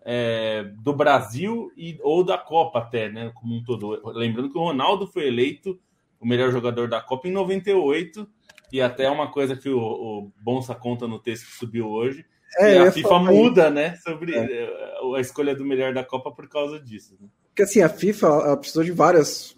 é, 0.02 0.64
do 0.82 0.94
Brasil 0.94 1.70
e, 1.76 2.00
ou 2.02 2.24
da 2.24 2.38
Copa 2.38 2.80
até, 2.80 3.10
né? 3.10 3.34
Como 3.36 3.54
um 3.54 3.62
todo. 3.62 4.00
Lembrando 4.14 4.50
que 4.50 4.58
o 4.58 4.64
Ronaldo 4.64 5.08
foi 5.08 5.28
eleito 5.28 5.78
o 6.22 6.26
melhor 6.26 6.54
jogador 6.54 6.88
da 6.88 7.02
Copa 7.02 7.28
em 7.28 7.32
98 7.32 8.26
e 8.72 8.80
até 8.80 9.10
uma 9.10 9.30
coisa 9.30 9.58
que 9.58 9.68
o, 9.68 9.78
o 9.78 10.32
Bonsa 10.42 10.74
conta 10.74 11.06
no 11.06 11.20
texto 11.20 11.46
que 11.46 11.58
subiu 11.58 11.90
hoje, 11.90 12.26
é, 12.60 12.78
a 12.78 12.92
FIFA 12.94 13.20
muda, 13.20 13.70
né, 13.70 13.98
sobre 13.98 14.36
é. 14.36 14.70
a 15.18 15.20
escolha 15.20 15.54
do 15.54 15.66
melhor 15.66 15.94
da 15.94 16.04
Copa 16.04 16.32
por 16.32 16.48
causa 16.48 16.80
disso. 16.80 17.18
Né? 17.20 17.28
Porque 17.50 17.64
assim, 17.64 17.82
a 17.82 17.90
FIFA 17.90 18.56
precisou 18.56 18.86
de 18.86 18.92
várias, 18.94 19.54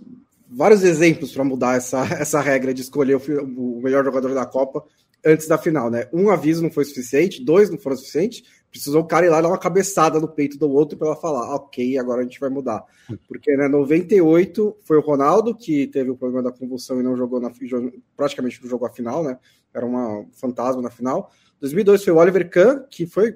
vários 0.50 0.84
exemplos 0.84 1.32
para 1.32 1.44
mudar 1.44 1.78
essa, 1.78 2.02
essa 2.20 2.42
regra 2.42 2.74
de 2.74 2.82
escolher 2.82 3.16
o, 3.16 3.78
o 3.78 3.82
melhor 3.82 4.04
jogador 4.04 4.34
da 4.34 4.46
Copa 4.46 4.84
antes 5.26 5.48
da 5.48 5.58
final, 5.58 5.90
né? 5.90 6.08
Um 6.14 6.30
aviso 6.30 6.62
não 6.62 6.70
foi 6.70 6.86
suficiente, 6.86 7.44
dois 7.44 7.70
não 7.70 7.80
foram 7.80 7.98
suficientes, 7.98 8.44
precisou 8.70 9.02
o 9.02 9.08
cara 9.08 9.26
ir 9.26 9.30
lá 9.30 9.42
dar 9.42 9.48
uma 9.48 9.58
cabeçada 9.58 10.20
no 10.20 10.28
peito 10.28 10.58
do 10.58 10.70
outro 10.70 10.98
para 10.98 11.08
ela 11.08 11.16
falar, 11.16 11.56
ok, 11.56 11.98
agora 11.98 12.22
a 12.22 12.24
gente 12.24 12.40
vai 12.40 12.50
mudar. 12.50 12.84
Porque 13.28 13.56
né, 13.58 13.68
98 13.68 14.78
foi 14.84 14.98
o 14.98 15.02
Ronaldo 15.02 15.56
que 15.56 15.88
teve 15.88 16.12
o 16.12 16.18
problema 16.18 16.44
da 16.44 16.56
convulsão 16.56 17.00
e 17.00 17.04
não 17.04 17.18
jogou 17.18 17.40
na 17.40 17.52
praticamente 18.16 18.62
não 18.62 18.70
jogou 18.70 18.88
a 18.88 18.92
final, 18.92 19.24
né? 19.24 19.40
Era 19.74 19.86
uma 19.86 20.26
fantasma 20.34 20.82
na 20.82 20.92
final. 20.92 21.32
2002 21.60 22.04
foi 22.04 22.14
o 22.14 22.18
Oliver 22.18 22.50
Kahn, 22.50 22.84
que 22.90 23.08
foi 23.08 23.36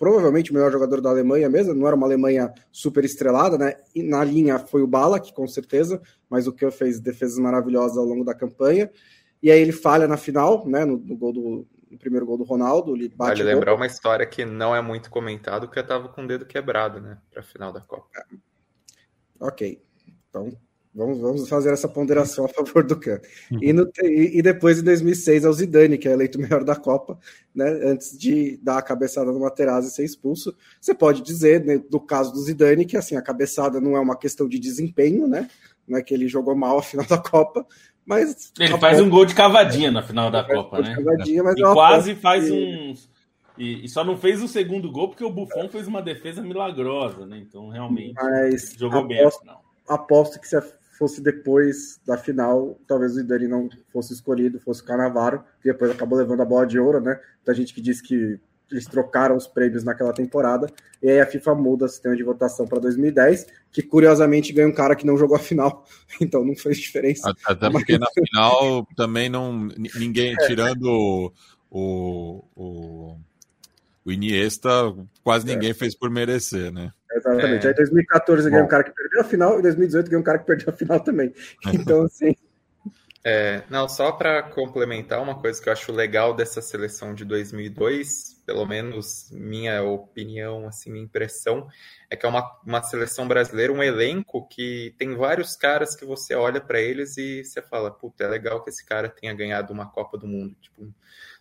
provavelmente 0.00 0.50
o 0.50 0.54
melhor 0.54 0.72
jogador 0.72 1.02
da 1.02 1.10
Alemanha 1.10 1.46
mesmo, 1.50 1.74
não 1.74 1.86
era 1.86 1.94
uma 1.94 2.06
Alemanha 2.06 2.50
super 2.72 3.04
estrelada, 3.04 3.58
né? 3.58 3.74
E 3.94 4.02
na 4.02 4.24
linha 4.24 4.58
foi 4.58 4.80
o 4.80 4.86
Balak, 4.86 5.30
com 5.34 5.46
certeza, 5.46 6.00
mas 6.30 6.46
o 6.46 6.54
Kahn 6.54 6.70
fez 6.70 6.98
defesas 6.98 7.38
maravilhosas 7.38 7.98
ao 7.98 8.06
longo 8.06 8.24
da 8.24 8.32
campanha. 8.32 8.90
E 9.42 9.50
aí 9.50 9.60
ele 9.60 9.72
falha 9.72 10.08
na 10.08 10.16
final, 10.16 10.66
né? 10.66 10.86
No, 10.86 10.96
no 10.96 11.14
gol 11.14 11.32
do 11.34 11.66
no 11.90 11.98
primeiro 11.98 12.24
gol 12.24 12.38
do 12.38 12.44
Ronaldo. 12.44 12.96
Ele 12.96 13.10
bate 13.10 13.42
vale 13.42 13.54
lembrar 13.54 13.74
uma 13.74 13.84
história 13.84 14.24
que 14.24 14.42
não 14.42 14.74
é 14.74 14.80
muito 14.80 15.10
comentado, 15.10 15.68
que 15.68 15.78
eu 15.78 15.86
tava 15.86 16.08
com 16.08 16.24
o 16.24 16.26
dedo 16.26 16.46
quebrado, 16.46 16.98
né? 16.98 17.18
Pra 17.30 17.42
final 17.42 17.70
da 17.70 17.82
Copa. 17.82 18.08
Ok. 19.38 19.82
Então, 20.28 20.50
vamos, 20.94 21.18
vamos 21.18 21.48
fazer 21.48 21.72
essa 21.72 21.88
ponderação 21.88 22.44
a 22.44 22.48
favor 22.48 22.84
do 22.84 22.98
Can. 22.98 23.20
E, 23.60 23.72
no, 23.72 23.90
e, 24.02 24.38
e, 24.38 24.42
depois, 24.42 24.78
em 24.78 24.84
2006, 24.84 25.44
é 25.44 25.48
o 25.48 25.52
Zidane, 25.52 25.98
que 25.98 26.08
é 26.08 26.12
eleito 26.12 26.38
melhor 26.38 26.64
da 26.64 26.76
Copa, 26.76 27.18
né? 27.54 27.68
Antes 27.84 28.16
de 28.18 28.58
dar 28.62 28.78
a 28.78 28.82
cabeçada 28.82 29.32
no 29.32 29.40
Materazzi 29.40 29.88
e 29.88 29.92
ser 29.92 30.04
expulso. 30.04 30.54
Você 30.80 30.94
pode 30.94 31.22
dizer, 31.22 31.64
né, 31.64 31.78
do 31.78 32.00
caso 32.00 32.32
do 32.32 32.40
Zidane, 32.40 32.84
que 32.84 32.96
assim, 32.96 33.16
a 33.16 33.22
cabeçada 33.22 33.80
não 33.80 33.96
é 33.96 34.00
uma 34.00 34.16
questão 34.16 34.48
de 34.48 34.58
desempenho, 34.58 35.26
né? 35.26 35.48
Não 35.86 35.98
é 35.98 36.02
que 36.02 36.14
ele 36.14 36.28
jogou 36.28 36.54
mal 36.54 36.78
a 36.78 36.82
final 36.82 37.06
da 37.08 37.18
Copa, 37.18 37.66
mas. 38.04 38.52
Ele 38.58 38.78
faz 38.78 39.00
um 39.00 39.10
gol 39.10 39.24
de 39.24 39.34
cavadinha 39.34 39.90
na 39.90 40.02
final 40.02 40.30
da 40.30 40.44
Copa, 40.44 40.80
né? 40.80 40.96
e 41.56 41.62
quase 41.72 42.14
faz 42.14 42.48
que... 42.48 42.52
um. 42.52 42.94
E, 43.58 43.86
só 43.90 44.02
não 44.02 44.16
fez 44.16 44.42
o 44.42 44.48
segundo 44.48 44.90
gol 44.90 45.08
porque 45.08 45.22
o 45.22 45.30
Buffon 45.30 45.68
fez 45.68 45.86
uma 45.86 46.00
defesa 46.00 46.40
milagrosa, 46.40 47.26
né? 47.26 47.38
Então, 47.38 47.68
realmente, 47.68 48.14
mas 48.14 48.72
jogou 48.72 49.00
aposto, 49.00 49.08
bem 49.08 49.26
a 49.26 49.30
final. 49.30 49.64
Aposto 49.86 50.40
que 50.40 50.48
se 50.48 50.56
fosse 51.00 51.22
depois 51.22 51.98
da 52.06 52.18
final, 52.18 52.78
talvez 52.86 53.12
o 53.12 53.14
Zidane 53.14 53.48
não 53.48 53.70
fosse 53.90 54.12
escolhido, 54.12 54.60
fosse 54.60 54.82
o 54.82 54.84
Canavaro, 54.84 55.42
que 55.62 55.72
depois 55.72 55.90
acabou 55.90 56.18
levando 56.18 56.42
a 56.42 56.44
bola 56.44 56.66
de 56.66 56.78
ouro, 56.78 57.00
né? 57.00 57.18
Muita 57.36 57.54
gente 57.54 57.72
que 57.72 57.80
disse 57.80 58.02
que 58.02 58.38
eles 58.70 58.84
trocaram 58.84 59.34
os 59.34 59.46
prêmios 59.46 59.82
naquela 59.82 60.12
temporada, 60.12 60.70
e 61.02 61.08
aí 61.08 61.18
a 61.18 61.26
FIFA 61.26 61.54
muda 61.54 61.86
o 61.86 61.88
sistema 61.88 62.14
de 62.14 62.22
votação 62.22 62.68
para 62.68 62.80
2010, 62.80 63.46
que 63.72 63.82
curiosamente 63.82 64.52
ganha 64.52 64.68
um 64.68 64.74
cara 64.74 64.94
que 64.94 65.06
não 65.06 65.16
jogou 65.16 65.36
a 65.36 65.40
final, 65.40 65.86
então 66.20 66.44
não 66.44 66.54
fez 66.54 66.76
diferença. 66.76 67.34
Até 67.46 67.70
porque 67.70 67.92
Mas... 67.92 68.00
na 68.00 68.06
final 68.10 68.86
também 68.94 69.30
não. 69.30 69.68
Ninguém, 69.96 70.34
é. 70.34 70.46
tirando 70.46 71.32
o, 71.70 72.44
o, 72.54 73.16
o 74.04 74.12
Iniesta, 74.12 74.70
quase 75.22 75.50
é. 75.50 75.54
ninguém 75.54 75.70
é. 75.70 75.74
fez 75.74 75.96
por 75.96 76.10
merecer, 76.10 76.72
né? 76.72 76.92
Exatamente. 77.12 77.66
É. 77.66 77.68
Aí 77.68 77.72
em 77.72 77.76
2014 77.76 78.50
ganhou 78.50 78.64
um 78.64 78.68
cara 78.68 78.84
que 78.84 78.92
perdeu 78.92 79.20
a 79.20 79.24
final, 79.24 79.56
e 79.56 79.58
em 79.58 79.62
2018 79.62 80.10
ganhou 80.10 80.20
um 80.20 80.24
cara 80.24 80.38
que 80.38 80.46
perdeu 80.46 80.68
a 80.68 80.72
final 80.72 81.00
também. 81.00 81.32
Então, 81.72 82.02
assim. 82.02 82.34
É, 83.22 83.64
não, 83.68 83.86
só 83.86 84.12
para 84.12 84.42
complementar 84.42 85.22
uma 85.22 85.38
coisa 85.38 85.60
que 85.62 85.68
eu 85.68 85.72
acho 85.74 85.92
legal 85.92 86.32
dessa 86.32 86.62
seleção 86.62 87.14
de 87.14 87.22
2002, 87.26 88.42
pelo 88.46 88.64
menos 88.64 89.30
minha 89.30 89.82
opinião, 89.82 90.66
assim, 90.66 90.90
minha 90.90 91.04
impressão, 91.04 91.68
é 92.08 92.16
que 92.16 92.24
é 92.24 92.28
uma, 92.28 92.50
uma 92.64 92.82
seleção 92.82 93.28
brasileira, 93.28 93.72
um 93.74 93.82
elenco 93.82 94.48
que 94.48 94.94
tem 94.98 95.14
vários 95.14 95.54
caras 95.54 95.94
que 95.94 96.04
você 96.06 96.34
olha 96.34 96.62
para 96.62 96.80
eles 96.80 97.18
e 97.18 97.44
você 97.44 97.60
fala, 97.60 97.90
puta, 97.90 98.24
é 98.24 98.26
legal 98.26 98.64
que 98.64 98.70
esse 98.70 98.86
cara 98.86 99.08
tenha 99.10 99.34
ganhado 99.34 99.70
uma 99.70 99.90
Copa 99.90 100.16
do 100.16 100.26
Mundo. 100.26 100.56
Tipo, 100.58 100.90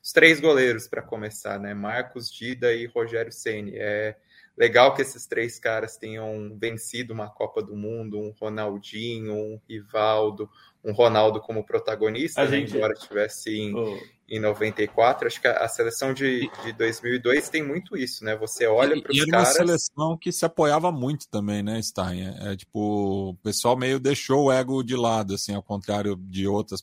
os 0.04 0.12
três 0.12 0.42
goleiros 0.42 0.86
para 0.86 1.02
começar, 1.02 1.58
né? 1.60 1.74
Marcos, 1.74 2.30
Dida 2.30 2.74
e 2.74 2.88
Rogério 2.88 3.32
Ceni. 3.32 3.72
É 3.76 4.18
legal 4.58 4.94
que 4.94 5.02
esses 5.02 5.26
três 5.26 5.58
caras 5.58 5.96
tenham 5.96 6.58
vencido 6.60 7.14
uma 7.14 7.30
Copa 7.30 7.64
do 7.64 7.76
Mundo, 7.76 8.20
um 8.20 8.34
Ronaldinho, 8.38 9.34
um 9.34 9.62
Rivaldo, 9.68 10.50
um 10.84 10.94
Ronaldo 10.94 11.42
como 11.42 11.64
protagonista, 11.64 12.44
né, 12.44 12.50
gente... 12.50 12.76
embora 12.76 12.94
estivesse 12.94 13.50
em, 13.52 13.76
oh. 13.76 13.98
em 14.28 14.40
94. 14.40 15.28
Acho 15.28 15.42
que 15.42 15.48
a, 15.48 15.58
a 15.58 15.68
seleção 15.68 16.14
de, 16.14 16.50
de 16.64 16.74
2002 16.74 17.50
tem 17.50 17.62
muito 17.62 17.98
isso, 17.98 18.24
né? 18.24 18.36
Você 18.38 18.66
olha 18.66 19.02
para 19.02 19.12
os 19.12 19.18
caras... 19.18 19.28
E 19.28 19.30
era 19.30 19.40
uma 19.40 19.46
seleção 19.46 20.18
que 20.18 20.32
se 20.32 20.46
apoiava 20.46 20.92
muito 20.92 21.28
também, 21.30 21.62
né, 21.62 21.82
Stein? 21.82 22.22
É, 22.22 22.54
é, 22.54 22.56
tipo, 22.56 23.32
o 23.32 23.36
pessoal 23.44 23.76
meio 23.76 24.00
deixou 24.00 24.46
o 24.46 24.52
ego 24.52 24.82
de 24.82 24.96
lado, 24.96 25.34
assim, 25.34 25.54
ao 25.54 25.64
contrário 25.64 26.16
de 26.16 26.48
outras, 26.48 26.82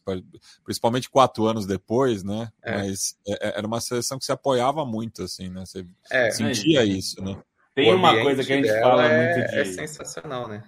principalmente 0.62 1.08
quatro 1.08 1.46
anos 1.46 1.66
depois, 1.66 2.22
né? 2.22 2.50
É. 2.62 2.76
Mas 2.76 3.16
é, 3.26 3.48
é, 3.48 3.58
era 3.58 3.66
uma 3.66 3.80
seleção 3.80 4.18
que 4.18 4.26
se 4.26 4.32
apoiava 4.32 4.84
muito, 4.84 5.22
assim, 5.22 5.48
né? 5.48 5.64
Você 5.64 5.86
é. 6.10 6.30
sentia 6.30 6.84
isso, 6.84 7.22
né? 7.22 7.40
Tem 7.74 7.92
uma 7.92 8.22
coisa 8.22 8.42
que 8.42 8.52
a 8.52 8.56
gente 8.56 8.80
fala 8.80 9.02
muito 9.08 9.50
de... 9.50 9.58
É 9.58 9.64
sensacional, 9.64 10.48
né? 10.48 10.62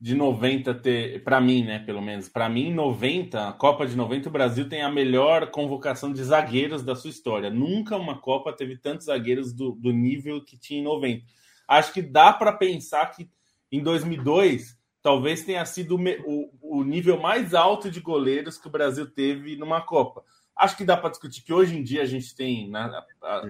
De 0.00 0.14
90 0.14 0.74
ter, 0.76 1.22
para 1.22 1.40
mim, 1.42 1.62
né, 1.62 1.78
pelo 1.80 2.00
menos, 2.00 2.26
para 2.26 2.48
mim 2.48 2.72
90, 2.72 3.48
a 3.48 3.52
Copa 3.52 3.86
de 3.86 3.94
90 3.94 4.30
o 4.30 4.32
Brasil 4.32 4.66
tem 4.66 4.80
a 4.80 4.90
melhor 4.90 5.50
convocação 5.50 6.10
de 6.10 6.24
zagueiros 6.24 6.82
da 6.82 6.96
sua 6.96 7.10
história. 7.10 7.50
Nunca 7.50 7.98
uma 7.98 8.18
Copa 8.18 8.50
teve 8.50 8.78
tantos 8.78 9.06
zagueiros 9.06 9.52
do, 9.52 9.72
do 9.72 9.92
nível 9.92 10.42
que 10.42 10.58
tinha 10.58 10.80
em 10.80 10.84
90. 10.84 11.26
Acho 11.68 11.92
que 11.92 12.00
dá 12.00 12.32
para 12.32 12.52
pensar 12.52 13.06
que 13.06 13.28
em 13.70 13.82
2002 13.82 14.74
talvez 15.02 15.44
tenha 15.44 15.64
sido 15.66 15.96
o, 15.96 16.50
o 16.62 16.82
nível 16.82 17.20
mais 17.20 17.52
alto 17.52 17.90
de 17.90 18.00
goleiros 18.00 18.56
que 18.56 18.68
o 18.68 18.70
Brasil 18.70 19.06
teve 19.06 19.54
numa 19.54 19.82
Copa. 19.82 20.24
Acho 20.56 20.78
que 20.78 20.84
dá 20.84 20.96
para 20.96 21.10
discutir 21.10 21.42
que 21.42 21.52
hoje 21.52 21.76
em 21.76 21.82
dia 21.82 22.02
a 22.02 22.06
gente 22.06 22.34
tem 22.34 22.70
né, 22.70 22.90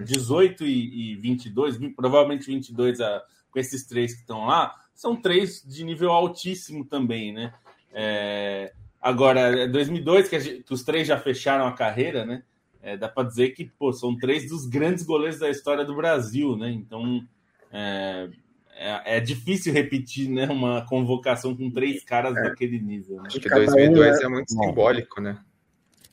18 0.03 0.65
e, 0.65 1.13
e 1.13 1.15
22, 1.15 1.77
provavelmente 1.95 2.45
22 2.45 2.99
a, 2.99 3.21
com 3.49 3.59
esses 3.59 3.85
três 3.85 4.13
que 4.13 4.21
estão 4.21 4.45
lá, 4.45 4.73
são 5.01 5.15
três 5.15 5.63
de 5.65 5.83
nível 5.83 6.11
altíssimo 6.11 6.85
também, 6.85 7.33
né? 7.33 7.51
É, 7.91 8.71
agora, 9.01 9.67
2002, 9.67 10.29
que, 10.29 10.39
gente, 10.39 10.63
que, 10.63 10.71
os 10.71 10.83
três 10.83 11.07
já 11.07 11.17
fecharam 11.17 11.65
a 11.65 11.73
carreira, 11.73 12.23
né? 12.23 12.43
É, 12.83 12.95
dá 12.95 13.09
para 13.09 13.27
dizer 13.27 13.49
que 13.49 13.65
pô, 13.65 13.91
são 13.91 14.15
três 14.15 14.47
dos 14.47 14.67
grandes 14.67 15.03
goleiros 15.03 15.39
da 15.39 15.49
história 15.49 15.83
do 15.83 15.95
Brasil, 15.95 16.55
né? 16.55 16.69
Então 16.69 17.19
é, 17.71 18.29
é, 18.75 19.17
é 19.17 19.19
difícil 19.19 19.73
repetir 19.73 20.29
né, 20.29 20.45
uma 20.45 20.85
convocação 20.85 21.57
com 21.57 21.71
três 21.71 22.03
caras 22.03 22.37
é. 22.37 22.43
daquele 22.43 22.79
nível. 22.79 23.17
Né? 23.17 23.23
Acho 23.25 23.39
que 23.39 23.49
2002 23.49 23.97
um, 23.97 24.21
é, 24.21 24.23
é 24.23 24.29
muito 24.29 24.51
simbólico, 24.51 25.19
né? 25.19 25.39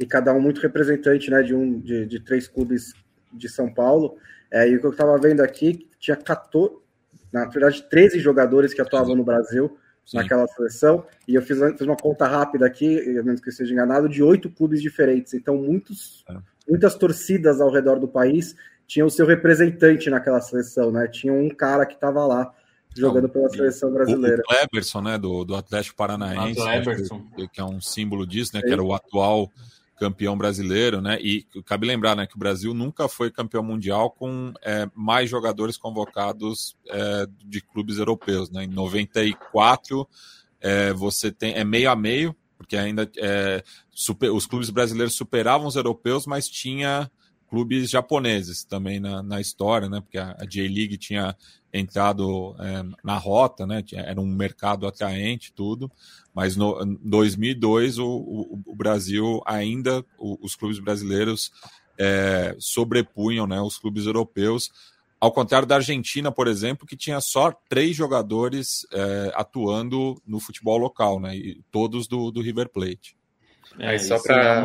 E 0.00 0.06
cada 0.06 0.32
um 0.32 0.40
muito 0.40 0.62
representante 0.62 1.30
né, 1.30 1.42
de, 1.42 1.54
um, 1.54 1.78
de, 1.78 2.06
de 2.06 2.20
três 2.20 2.48
clubes 2.48 2.94
de 3.34 3.50
São 3.50 3.70
Paulo. 3.70 4.16
É, 4.50 4.66
e 4.66 4.76
o 4.76 4.80
que 4.80 4.86
eu 4.86 4.92
estava 4.92 5.18
vendo 5.18 5.42
aqui, 5.42 5.86
tinha 5.98 6.16
14, 6.16 6.87
na 7.32 7.44
verdade, 7.46 7.82
13 7.88 8.18
jogadores 8.20 8.72
que 8.72 8.80
atuavam 8.80 9.14
no 9.14 9.24
Brasil 9.24 9.76
Sim. 10.04 10.18
naquela 10.18 10.46
seleção, 10.48 11.04
e 11.26 11.34
eu 11.34 11.42
fiz, 11.42 11.58
fiz, 11.58 11.82
uma 11.82 11.96
conta 11.96 12.26
rápida 12.26 12.66
aqui, 12.66 12.98
a 13.18 13.22
menos 13.22 13.40
que 13.40 13.48
eu 13.48 13.52
esteja 13.52 13.72
enganado, 13.72 14.08
de 14.08 14.22
oito 14.22 14.50
clubes 14.50 14.80
diferentes. 14.80 15.34
Então, 15.34 15.56
muitos, 15.56 16.24
é. 16.28 16.36
muitas 16.68 16.94
torcidas 16.94 17.60
ao 17.60 17.70
redor 17.70 17.98
do 17.98 18.08
país 18.08 18.54
tinham 18.86 19.06
o 19.06 19.10
seu 19.10 19.26
representante 19.26 20.08
naquela 20.08 20.40
seleção, 20.40 20.90
né? 20.90 21.06
Tinha 21.08 21.32
um 21.32 21.50
cara 21.50 21.84
que 21.84 21.94
estava 21.94 22.24
lá 22.26 22.50
jogando 22.96 23.28
pela 23.28 23.48
seleção 23.50 23.92
brasileira. 23.92 24.42
O 24.42 24.48
Kleberson, 24.48 25.02
né, 25.02 25.18
do, 25.18 25.44
do 25.44 25.54
Atlético 25.54 25.96
Paranaense, 25.96 26.64
né, 26.64 26.82
que, 27.36 27.48
que, 27.48 27.60
é 27.60 27.64
um 27.64 27.80
símbolo 27.80 28.26
disso, 28.26 28.52
né, 28.54 28.62
que 28.62 28.72
era 28.72 28.82
o 28.82 28.92
atual 28.92 29.50
campeão 29.98 30.36
brasileiro, 30.36 31.00
né? 31.00 31.18
E 31.20 31.44
cabe 31.64 31.86
lembrar, 31.86 32.16
né, 32.16 32.26
que 32.26 32.36
o 32.36 32.38
Brasil 32.38 32.72
nunca 32.72 33.08
foi 33.08 33.30
campeão 33.30 33.62
mundial 33.62 34.10
com 34.10 34.52
é, 34.62 34.88
mais 34.94 35.28
jogadores 35.28 35.76
convocados 35.76 36.76
é, 36.88 37.26
de 37.44 37.60
clubes 37.60 37.98
europeus, 37.98 38.50
né? 38.50 38.64
Em 38.64 38.68
94 38.68 40.08
é, 40.60 40.92
você 40.92 41.30
tem 41.30 41.54
é 41.54 41.64
meio 41.64 41.90
a 41.90 41.96
meio, 41.96 42.34
porque 42.56 42.76
ainda 42.76 43.10
é, 43.16 43.62
super, 43.90 44.30
os 44.30 44.46
clubes 44.46 44.70
brasileiros 44.70 45.14
superavam 45.14 45.66
os 45.66 45.76
europeus, 45.76 46.26
mas 46.26 46.48
tinha 46.48 47.10
clubes 47.48 47.88
japoneses 47.88 48.62
também 48.64 49.00
na, 49.00 49.22
na 49.22 49.40
história, 49.40 49.88
né? 49.88 50.00
Porque 50.00 50.18
a, 50.18 50.36
a 50.38 50.44
J-League 50.44 50.98
tinha 50.98 51.36
entrado 51.72 52.54
é, 52.58 52.84
na 53.02 53.16
rota, 53.16 53.66
né? 53.66 53.82
Era 53.92 54.20
um 54.20 54.26
mercado 54.26 54.86
atraente, 54.86 55.52
tudo. 55.52 55.90
Mas 56.38 56.56
no 56.56 56.78
2002 57.02 57.98
o, 57.98 58.06
o, 58.06 58.62
o 58.64 58.76
Brasil 58.76 59.42
ainda, 59.44 60.04
o, 60.16 60.38
os 60.40 60.54
clubes 60.54 60.78
brasileiros 60.78 61.50
é, 61.98 62.54
sobrepunham, 62.60 63.44
né? 63.44 63.60
Os 63.60 63.76
clubes 63.76 64.06
europeus. 64.06 64.70
Ao 65.18 65.32
contrário 65.32 65.66
da 65.66 65.74
Argentina, 65.74 66.30
por 66.30 66.46
exemplo, 66.46 66.86
que 66.86 66.96
tinha 66.96 67.20
só 67.20 67.52
três 67.68 67.96
jogadores 67.96 68.86
é, 68.92 69.32
atuando 69.34 70.22
no 70.24 70.38
futebol 70.38 70.78
local, 70.78 71.18
né? 71.18 71.34
E 71.34 71.60
todos 71.72 72.06
do, 72.06 72.30
do 72.30 72.40
River 72.40 72.68
Plate. 72.68 73.16
É, 73.76 73.98
só 73.98 74.22
para 74.22 74.64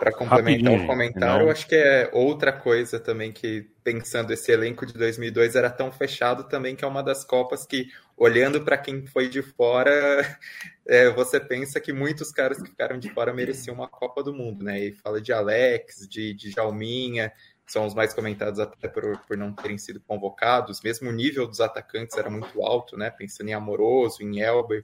para 0.00 0.12
complementar 0.12 0.72
o 0.72 0.86
comentário, 0.86 1.44
não. 1.44 1.52
acho 1.52 1.66
que 1.66 1.74
é 1.74 2.08
outra 2.14 2.50
coisa 2.50 2.98
também 2.98 3.30
que, 3.30 3.68
pensando 3.84 4.32
esse 4.32 4.50
elenco 4.50 4.86
de 4.86 4.94
2002, 4.94 5.54
era 5.54 5.68
tão 5.68 5.92
fechado 5.92 6.44
também 6.44 6.74
que 6.74 6.82
é 6.82 6.88
uma 6.88 7.02
das 7.02 7.22
Copas 7.22 7.66
que, 7.66 7.88
olhando 8.16 8.62
para 8.62 8.78
quem 8.78 9.06
foi 9.06 9.28
de 9.28 9.42
fora, 9.42 9.92
é, 10.88 11.10
você 11.10 11.38
pensa 11.38 11.78
que 11.78 11.92
muitos 11.92 12.32
caras 12.32 12.62
que 12.62 12.70
ficaram 12.70 12.98
de 12.98 13.10
fora 13.10 13.34
mereciam 13.34 13.74
uma 13.74 13.86
Copa 13.86 14.22
do 14.22 14.32
Mundo, 14.32 14.64
né? 14.64 14.80
E 14.80 14.92
fala 14.92 15.20
de 15.20 15.34
Alex, 15.34 16.08
de, 16.08 16.32
de 16.32 16.50
Jalminha, 16.50 17.30
são 17.66 17.86
os 17.86 17.94
mais 17.94 18.14
comentados 18.14 18.58
até 18.58 18.88
por, 18.88 19.18
por 19.28 19.36
não 19.36 19.52
terem 19.52 19.76
sido 19.76 20.00
convocados. 20.00 20.80
Mesmo 20.82 21.10
o 21.10 21.12
nível 21.12 21.46
dos 21.46 21.60
atacantes 21.60 22.16
era 22.16 22.30
muito 22.30 22.62
alto, 22.62 22.96
né? 22.96 23.10
Pensando 23.10 23.50
em 23.50 23.54
Amoroso, 23.54 24.22
em 24.22 24.40
Elber 24.40 24.82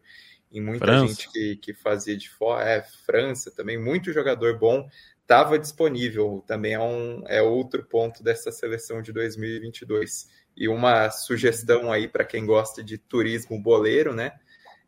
em 0.52 0.60
muita 0.60 0.86
França. 0.86 1.08
gente 1.08 1.30
que, 1.30 1.56
que 1.56 1.74
fazia 1.74 2.16
de 2.16 2.28
fora, 2.30 2.68
é, 2.68 2.82
França 3.04 3.50
também, 3.50 3.78
muito 3.78 4.12
jogador 4.12 4.58
bom 4.58 4.88
estava 5.26 5.58
disponível, 5.58 6.42
também 6.46 6.74
é, 6.74 6.78
um, 6.78 7.24
é 7.26 7.42
outro 7.42 7.84
ponto 7.84 8.22
dessa 8.22 8.52
seleção 8.52 9.02
de 9.02 9.12
2022. 9.12 10.30
E 10.56 10.68
uma 10.68 11.10
sugestão 11.10 11.92
aí 11.92 12.08
para 12.08 12.24
quem 12.24 12.46
gosta 12.46 12.82
de 12.82 12.96
turismo 12.96 13.60
boleiro, 13.60 14.14
né? 14.14 14.32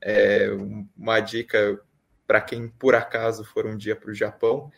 É, 0.01 0.49
uma 0.97 1.19
dica 1.19 1.79
para 2.27 2.41
quem 2.41 2.69
por 2.69 2.95
acaso 2.95 3.45
for 3.45 3.67
um 3.67 3.77
dia 3.77 3.97
para 3.97 4.11
o 4.11 4.15
Japão, 4.15 4.71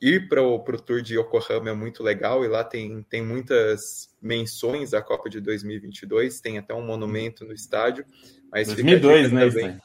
ir 0.00 0.28
para 0.28 0.42
o 0.42 0.60
Tour 0.60 1.00
de 1.00 1.18
Yokohama 1.18 1.70
é 1.70 1.72
muito 1.72 2.02
legal 2.02 2.44
e 2.44 2.48
lá 2.48 2.62
tem, 2.62 3.02
tem 3.08 3.24
muitas 3.24 4.14
menções 4.20 4.92
à 4.92 5.00
Copa 5.00 5.30
de 5.30 5.40
2022, 5.40 6.40
tem 6.40 6.58
até 6.58 6.74
um 6.74 6.84
monumento 6.84 7.44
no 7.44 7.54
estádio. 7.54 8.04
Mas 8.52 8.66
2002, 8.66 9.32
né? 9.32 9.48
Também. 9.48 9.80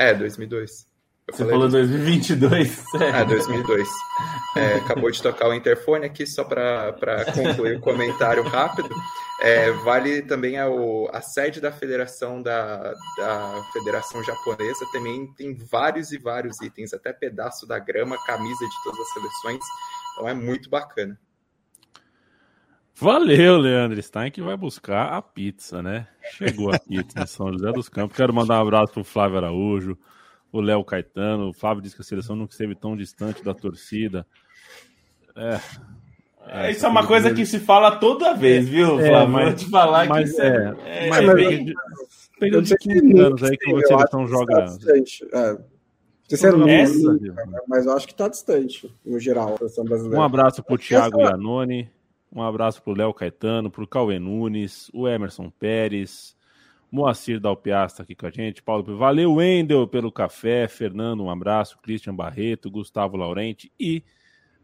É, 0.00 0.14
2002. 0.14 0.86
Eu 1.28 1.34
Você 1.34 1.44
falou 1.44 1.68
2022. 1.68 2.84
Ah, 3.14 3.22
2002. 3.22 3.86
É, 4.56 4.74
acabou 4.76 5.10
de 5.10 5.22
tocar 5.22 5.46
o 5.48 5.54
interfone 5.54 6.06
aqui, 6.06 6.26
só 6.26 6.42
para 6.42 6.94
concluir 7.34 7.76
o 7.76 7.80
comentário 7.80 8.42
rápido. 8.42 8.88
É, 9.42 9.70
vale 9.84 10.22
também 10.22 10.56
a, 10.56 10.68
a 11.12 11.20
sede 11.20 11.60
da 11.60 11.70
federação 11.70 12.42
da, 12.42 12.94
da 13.18 13.62
federação 13.74 14.24
japonesa, 14.24 14.86
também 14.90 15.30
tem 15.34 15.54
vários 15.54 16.12
e 16.12 16.18
vários 16.18 16.58
itens, 16.62 16.94
até 16.94 17.12
pedaço 17.12 17.66
da 17.66 17.78
grama, 17.78 18.16
camisa 18.24 18.66
de 18.66 18.82
todas 18.82 19.00
as 19.00 19.12
seleções. 19.12 19.64
Então 20.14 20.28
é 20.30 20.34
muito 20.34 20.70
bacana. 20.70 21.20
Valeu, 23.00 23.56
Leandro 23.56 24.00
Stein, 24.02 24.30
que 24.30 24.42
vai 24.42 24.56
buscar 24.58 25.14
a 25.14 25.22
pizza, 25.22 25.82
né? 25.82 26.06
Chegou 26.32 26.70
a 26.70 26.78
pizza 26.78 27.22
em 27.22 27.26
São 27.26 27.50
José 27.50 27.72
dos 27.72 27.88
Campos. 27.88 28.14
Quero 28.14 28.34
mandar 28.34 28.58
um 28.58 28.62
abraço 28.62 28.92
pro 28.92 29.02
Flávio 29.02 29.38
Araújo, 29.38 29.96
o 30.52 30.60
Léo 30.60 30.84
Caetano. 30.84 31.48
O 31.48 31.52
Flávio 31.54 31.82
disse 31.82 31.96
que 31.96 32.02
a 32.02 32.04
seleção 32.04 32.36
nunca 32.36 32.52
esteve 32.52 32.74
tão 32.74 32.94
distante 32.94 33.42
da 33.42 33.54
torcida. 33.54 34.26
É. 35.34 35.60
é 36.46 36.70
isso 36.70 36.84
é 36.84 36.88
uma 36.90 37.06
coisa 37.06 37.32
que 37.32 37.46
se 37.46 37.58
fala 37.58 37.96
toda 37.96 38.34
vez, 38.34 38.68
viu, 38.68 39.00
é, 39.00 39.08
Flávio? 39.08 39.16
É, 39.16 39.26
mas, 39.26 39.44
Vou 39.46 39.54
te 39.54 39.70
falar 39.70 40.06
mas, 40.06 40.34
que 40.34 40.42
é, 40.42 40.74
é, 40.84 41.08
mas, 41.08 41.28
é 41.28 41.34
bem... 41.34 41.74
período 42.38 42.64
de 42.66 42.76
15 42.76 43.18
anos 43.18 43.42
aí 43.42 43.56
que 43.56 43.74
a 43.74 43.80
seleção 43.86 44.26
joga. 44.26 44.66
É. 45.32 45.56
Sinceramente, 46.28 46.92
mas 47.66 47.86
eu 47.86 47.92
acho 47.96 48.06
que 48.06 48.12
está 48.12 48.28
distante, 48.28 48.94
no 49.04 49.18
geral, 49.18 49.54
a 49.54 49.56
seleção 49.56 49.84
brasileira. 49.84 50.20
Um 50.20 50.22
abraço 50.22 50.62
pro 50.62 50.76
Thiago 50.76 51.22
Iannone. 51.22 51.90
Um 52.32 52.42
abraço 52.42 52.80
para 52.82 52.92
o 52.92 52.96
Léo 52.96 53.12
Caetano, 53.12 53.70
para 53.70 53.82
o 53.82 53.86
Cauê 53.88 54.18
Nunes, 54.18 54.88
o 54.94 55.08
Emerson 55.08 55.50
Pérez, 55.50 56.36
Moacir 56.90 57.40
Dalpiasta 57.40 58.02
aqui 58.02 58.14
com 58.14 58.26
a 58.26 58.30
gente, 58.30 58.62
Paulo. 58.62 58.96
Valeu, 58.96 59.34
Wendel, 59.34 59.86
pelo 59.88 60.12
café, 60.12 60.68
Fernando, 60.68 61.24
um 61.24 61.30
abraço, 61.30 61.78
Christian 61.78 62.14
Barreto, 62.14 62.70
Gustavo 62.70 63.16
Laurente 63.16 63.72
e 63.78 64.04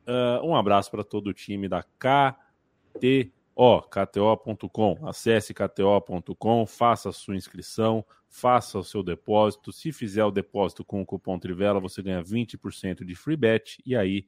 uh, 0.06 0.46
um 0.46 0.54
abraço 0.54 0.90
para 0.90 1.02
todo 1.02 1.28
o 1.28 1.34
time 1.34 1.68
da 1.68 1.82
KTO, 1.82 3.30
KTO.com. 3.90 4.98
Acesse 5.06 5.52
KTO.com, 5.52 6.66
faça 6.66 7.08
a 7.08 7.12
sua 7.12 7.34
inscrição, 7.34 8.04
faça 8.28 8.78
o 8.78 8.84
seu 8.84 9.02
depósito. 9.02 9.72
Se 9.72 9.90
fizer 9.90 10.24
o 10.24 10.30
depósito 10.30 10.84
com 10.84 11.02
o 11.02 11.06
cupom 11.06 11.36
Trivela, 11.36 11.80
você 11.80 12.00
ganha 12.00 12.22
20% 12.22 13.04
de 13.04 13.14
free 13.16 13.36
bet 13.36 13.82
e 13.84 13.96
aí 13.96 14.24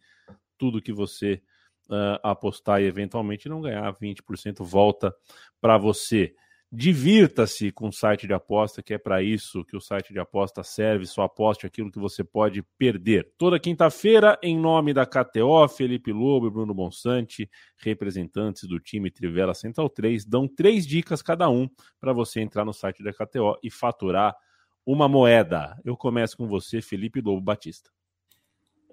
tudo 0.57 0.83
que 0.83 0.93
você 0.93 1.41
uh, 1.89 2.19
apostar 2.23 2.81
e 2.81 2.87
eventualmente 2.87 3.49
não 3.49 3.61
ganhar 3.61 3.93
20% 3.95 4.65
volta 4.65 5.15
para 5.61 5.77
você. 5.79 6.35
Divirta-se 6.71 7.73
com 7.73 7.89
o 7.89 7.93
site 7.93 8.27
de 8.27 8.35
aposta, 8.35 8.83
que 8.83 8.93
é 8.93 8.99
para 8.99 9.23
isso 9.23 9.65
que 9.65 9.75
o 9.75 9.81
site 9.81 10.13
de 10.13 10.19
aposta 10.19 10.63
serve. 10.63 11.07
Só 11.07 11.23
aposte 11.23 11.67
aquilo 11.67 11.91
que 11.91 11.99
você 11.99 12.23
pode 12.23 12.63
perder. 12.77 13.33
Toda 13.39 13.59
quinta-feira, 13.59 14.39
em 14.43 14.59
nome 14.59 14.93
da 14.93 15.07
KTO, 15.07 15.67
Felipe 15.67 16.13
Lobo 16.13 16.47
e 16.47 16.51
Bruno 16.51 16.75
Bonsante, 16.75 17.49
representantes 17.79 18.69
do 18.69 18.79
time 18.79 19.11
Trivela 19.11 19.55
Central 19.55 19.89
3, 19.89 20.27
dão 20.27 20.47
três 20.47 20.87
dicas 20.87 21.23
cada 21.23 21.49
um 21.49 21.67
para 21.99 22.13
você 22.13 22.41
entrar 22.41 22.67
no 22.67 22.75
site 22.75 23.03
da 23.03 23.15
KTO 23.15 23.59
e 23.63 23.71
faturar 23.71 24.37
uma 24.85 25.09
moeda. 25.09 25.75
Eu 25.83 25.97
começo 25.97 26.37
com 26.37 26.47
você, 26.47 26.83
Felipe 26.83 27.23
Lobo 27.23 27.41
Batista. 27.41 27.91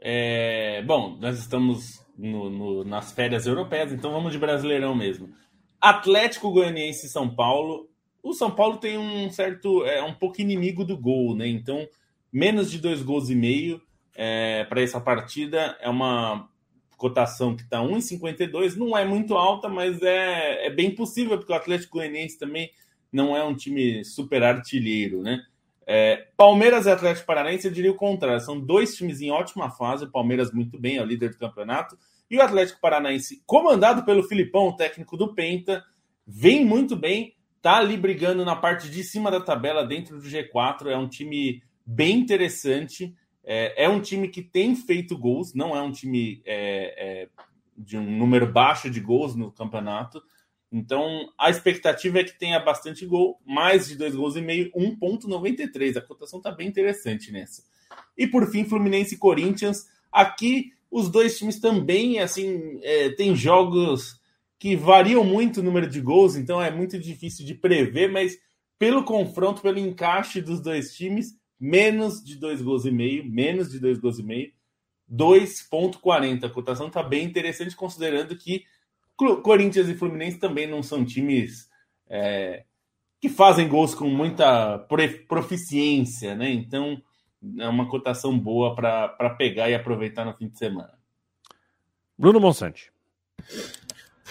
É, 0.07 0.83
bom, 0.83 1.17
nós 1.19 1.39
estamos 1.39 1.99
no, 2.15 2.47
no, 2.47 2.83
nas 2.83 3.11
férias 3.11 3.47
europeias, 3.47 3.91
então 3.91 4.11
vamos 4.11 4.31
de 4.31 4.37
Brasileirão 4.37 4.93
mesmo. 4.93 5.33
Atlético 5.81 6.51
Goianiense 6.51 7.07
e 7.07 7.09
São 7.09 7.27
Paulo. 7.27 7.89
O 8.21 8.31
São 8.31 8.51
Paulo 8.51 8.77
tem 8.77 8.99
um 8.99 9.31
certo. 9.31 9.83
É 9.83 10.03
um 10.03 10.13
pouco 10.13 10.39
inimigo 10.39 10.85
do 10.85 10.95
gol, 10.95 11.35
né? 11.35 11.47
Então, 11.47 11.87
menos 12.31 12.69
de 12.69 12.77
dois 12.77 13.01
gols 13.01 13.31
e 13.31 13.35
meio 13.35 13.81
é, 14.15 14.63
para 14.65 14.79
essa 14.79 15.01
partida 15.01 15.75
é 15.81 15.89
uma 15.89 16.47
cotação 16.97 17.55
que 17.55 17.63
está 17.63 17.79
1,52. 17.79 18.75
Não 18.75 18.95
é 18.95 19.03
muito 19.03 19.33
alta, 19.33 19.67
mas 19.67 19.99
é, 20.03 20.67
é 20.67 20.69
bem 20.69 20.93
possível, 20.93 21.35
porque 21.35 21.51
o 21.51 21.55
Atlético 21.55 21.97
Goianiense 21.97 22.37
também 22.37 22.69
não 23.11 23.35
é 23.35 23.43
um 23.43 23.55
time 23.55 24.05
super 24.05 24.43
artilheiro, 24.43 25.23
né? 25.23 25.41
É, 25.87 26.27
Palmeiras 26.35 26.85
e 26.85 26.89
Atlético 26.89 27.27
Paranaense, 27.27 27.67
eu 27.67 27.73
diria 27.73 27.91
o 27.91 27.95
contrário. 27.95 28.41
São 28.41 28.59
dois 28.59 28.95
times 28.95 29.21
em 29.21 29.31
ótima 29.31 29.69
fase. 29.69 30.05
O 30.05 30.11
Palmeiras 30.11 30.51
muito 30.51 30.79
bem, 30.79 30.97
é 30.97 31.01
o 31.01 31.05
líder 31.05 31.31
do 31.31 31.37
campeonato. 31.37 31.97
E 32.29 32.37
o 32.37 32.41
Atlético 32.41 32.81
Paranaense, 32.81 33.43
comandado 33.45 34.03
pelo 34.03 34.23
Filipão, 34.23 34.75
técnico 34.75 35.15
do 35.15 35.33
Penta, 35.33 35.83
vem 36.25 36.65
muito 36.65 36.95
bem. 36.95 37.35
Tá 37.61 37.77
ali 37.77 37.97
brigando 37.97 38.43
na 38.43 38.55
parte 38.55 38.89
de 38.89 39.03
cima 39.03 39.29
da 39.29 39.39
tabela, 39.39 39.85
dentro 39.85 40.19
do 40.19 40.27
G4. 40.27 40.87
É 40.87 40.97
um 40.97 41.07
time 41.07 41.61
bem 41.85 42.17
interessante. 42.17 43.15
É, 43.43 43.85
é 43.85 43.89
um 43.89 44.01
time 44.01 44.27
que 44.27 44.41
tem 44.41 44.75
feito 44.75 45.17
gols. 45.17 45.53
Não 45.53 45.75
é 45.75 45.81
um 45.81 45.91
time 45.91 46.41
é, 46.45 47.23
é 47.23 47.29
de 47.77 47.97
um 47.97 48.09
número 48.17 48.51
baixo 48.51 48.89
de 48.89 48.99
gols 48.99 49.35
no 49.35 49.51
campeonato 49.51 50.23
então, 50.77 51.29
a 51.39 51.49
expectativa 51.49 52.19
é 52.19 52.23
que 52.25 52.37
tenha 52.37 52.59
bastante 52.59 53.05
gol, 53.05 53.39
mais 53.45 53.87
de 53.87 53.95
dois 53.95 54.13
gols 54.13 54.35
e 54.35 54.41
meio, 54.41 54.69
1,93. 54.73 55.95
A 55.95 56.01
cotação 56.01 56.39
está 56.39 56.51
bem 56.51 56.67
interessante 56.67 57.31
nessa. 57.31 57.63
E 58.17 58.27
por 58.27 58.45
fim, 58.51 58.65
Fluminense 58.65 59.15
e 59.15 59.17
Corinthians. 59.17 59.87
Aqui, 60.11 60.73
os 60.91 61.09
dois 61.09 61.37
times 61.37 61.61
também, 61.61 62.19
assim, 62.19 62.77
é, 62.83 63.09
tem 63.11 63.33
jogos 63.33 64.19
que 64.59 64.75
variam 64.75 65.23
muito 65.23 65.61
o 65.61 65.63
número 65.63 65.89
de 65.89 66.01
gols, 66.01 66.35
então 66.35 66.61
é 66.61 66.69
muito 66.69 66.99
difícil 66.99 67.45
de 67.45 67.55
prever, 67.55 68.11
mas 68.11 68.37
pelo 68.77 69.05
confronto, 69.05 69.61
pelo 69.61 69.79
encaixe 69.79 70.41
dos 70.41 70.59
dois 70.59 70.93
times, 70.93 71.37
menos 71.57 72.21
de 72.21 72.35
dois 72.35 72.61
gols 72.61 72.83
e 72.83 72.91
meio, 72.91 73.23
menos 73.23 73.71
de 73.71 73.79
dois 73.79 73.97
gols 73.97 74.19
e 74.19 74.23
meio, 74.23 74.51
2,40. 75.09 76.43
A 76.43 76.49
cotação 76.49 76.87
está 76.87 77.01
bem 77.01 77.23
interessante, 77.23 77.77
considerando 77.77 78.35
que 78.35 78.65
Corinthians 79.15 79.87
e 79.87 79.95
Fluminense 79.95 80.37
também 80.37 80.67
não 80.67 80.83
são 80.83 81.05
times 81.05 81.69
é, 82.09 82.63
que 83.21 83.29
fazem 83.29 83.67
gols 83.67 83.95
com 83.95 84.07
muita 84.07 84.79
proficiência, 85.27 86.35
né? 86.35 86.51
Então 86.51 87.01
é 87.59 87.67
uma 87.67 87.87
cotação 87.89 88.37
boa 88.37 88.75
para 88.75 89.29
pegar 89.31 89.69
e 89.69 89.75
aproveitar 89.75 90.25
no 90.25 90.35
fim 90.35 90.47
de 90.47 90.57
semana. 90.57 90.93
Bruno 92.17 92.39
Monsante. 92.39 92.91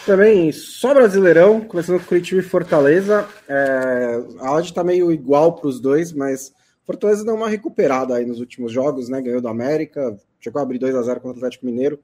Também 0.06 0.52
só 0.52 0.92
Brasileirão, 0.92 1.62
começando 1.62 1.98
com 2.00 2.06
Curitiba 2.06 2.40
e 2.40 2.44
Fortaleza. 2.44 3.26
É, 3.48 4.22
a 4.40 4.52
odd 4.52 4.68
está 4.68 4.84
meio 4.84 5.10
igual 5.10 5.54
para 5.54 5.68
os 5.68 5.80
dois, 5.80 6.12
mas 6.12 6.52
Fortaleza 6.84 7.24
deu 7.24 7.34
uma 7.34 7.48
recuperada 7.48 8.14
aí 8.14 8.26
nos 8.26 8.38
últimos 8.38 8.70
jogos, 8.70 9.08
né? 9.08 9.22
Ganhou 9.22 9.40
do 9.40 9.48
América, 9.48 10.18
chegou 10.40 10.60
a 10.60 10.62
abrir 10.62 10.78
2 10.78 10.94
a 10.94 11.02
0 11.02 11.20
contra 11.20 11.36
o 11.36 11.38
Atlético 11.38 11.64
Mineiro. 11.64 11.98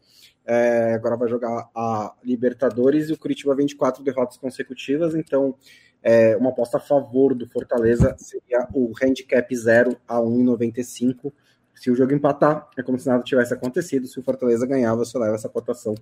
É, 0.53 0.95
agora 0.95 1.17
vai 1.17 1.29
jogar 1.29 1.71
a 1.73 2.13
Libertadores 2.25 3.09
e 3.09 3.13
o 3.13 3.17
Curitiba 3.17 3.55
vem 3.55 3.67
de 3.67 3.77
quatro 3.77 4.03
derrotas 4.03 4.37
consecutivas, 4.37 5.15
então 5.15 5.55
é, 6.03 6.37
uma 6.37 6.51
aposta 6.51 6.79
a 6.79 6.81
favor 6.81 7.37
do 7.37 7.49
Fortaleza 7.49 8.17
seria 8.19 8.67
o 8.75 8.91
handicap 9.01 9.55
0 9.55 9.97
a 10.09 10.17
1,95. 10.17 11.33
Se 11.73 11.89
o 11.89 11.95
jogo 11.95 12.13
empatar, 12.13 12.69
é 12.77 12.83
como 12.83 12.99
se 12.99 13.07
nada 13.07 13.23
tivesse 13.23 13.55
acontecido. 13.55 14.09
Se 14.09 14.19
o 14.19 14.25
Fortaleza 14.25 14.67
ganhar, 14.67 14.93
você 14.97 15.17
leva 15.17 15.37
essa 15.37 15.49
cotação 15.49 15.95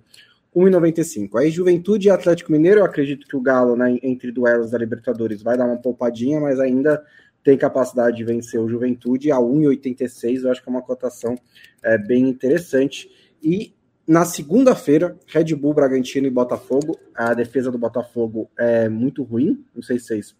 1,95. 0.55 1.37
Aí 1.37 1.51
Juventude 1.51 2.07
e 2.07 2.09
Atlético 2.11 2.51
Mineiro, 2.51 2.79
eu 2.79 2.85
acredito 2.85 3.27
que 3.27 3.37
o 3.37 3.41
Galo, 3.41 3.75
né, 3.75 3.99
entre 4.01 4.31
duelos 4.31 4.71
da 4.71 4.79
Libertadores, 4.79 5.43
vai 5.43 5.59
dar 5.59 5.67
uma 5.67 5.77
poupadinha, 5.77 6.39
mas 6.39 6.59
ainda 6.59 7.05
tem 7.43 7.55
capacidade 7.55 8.17
de 8.17 8.23
vencer 8.23 8.59
o 8.59 8.67
Juventude 8.67 9.31
a 9.31 9.37
1,86. 9.37 10.41
Eu 10.41 10.49
acho 10.49 10.63
que 10.63 10.67
é 10.67 10.71
uma 10.71 10.81
cotação 10.81 11.35
é, 11.83 11.99
bem 11.99 12.27
interessante. 12.27 13.11
E 13.43 13.77
na 14.09 14.25
segunda-feira, 14.25 15.15
Red 15.27 15.53
Bull, 15.53 15.71
Bragantino 15.71 16.25
e 16.25 16.31
Botafogo. 16.31 16.97
A 17.13 17.31
defesa 17.35 17.69
do 17.69 17.77
Botafogo 17.77 18.49
é 18.57 18.89
muito 18.89 19.21
ruim, 19.21 19.63
não 19.75 19.83
sei 19.83 19.99
se 19.99 20.05
vocês 20.07 20.35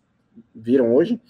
viram 0.56 0.96
hoje. 0.96 1.22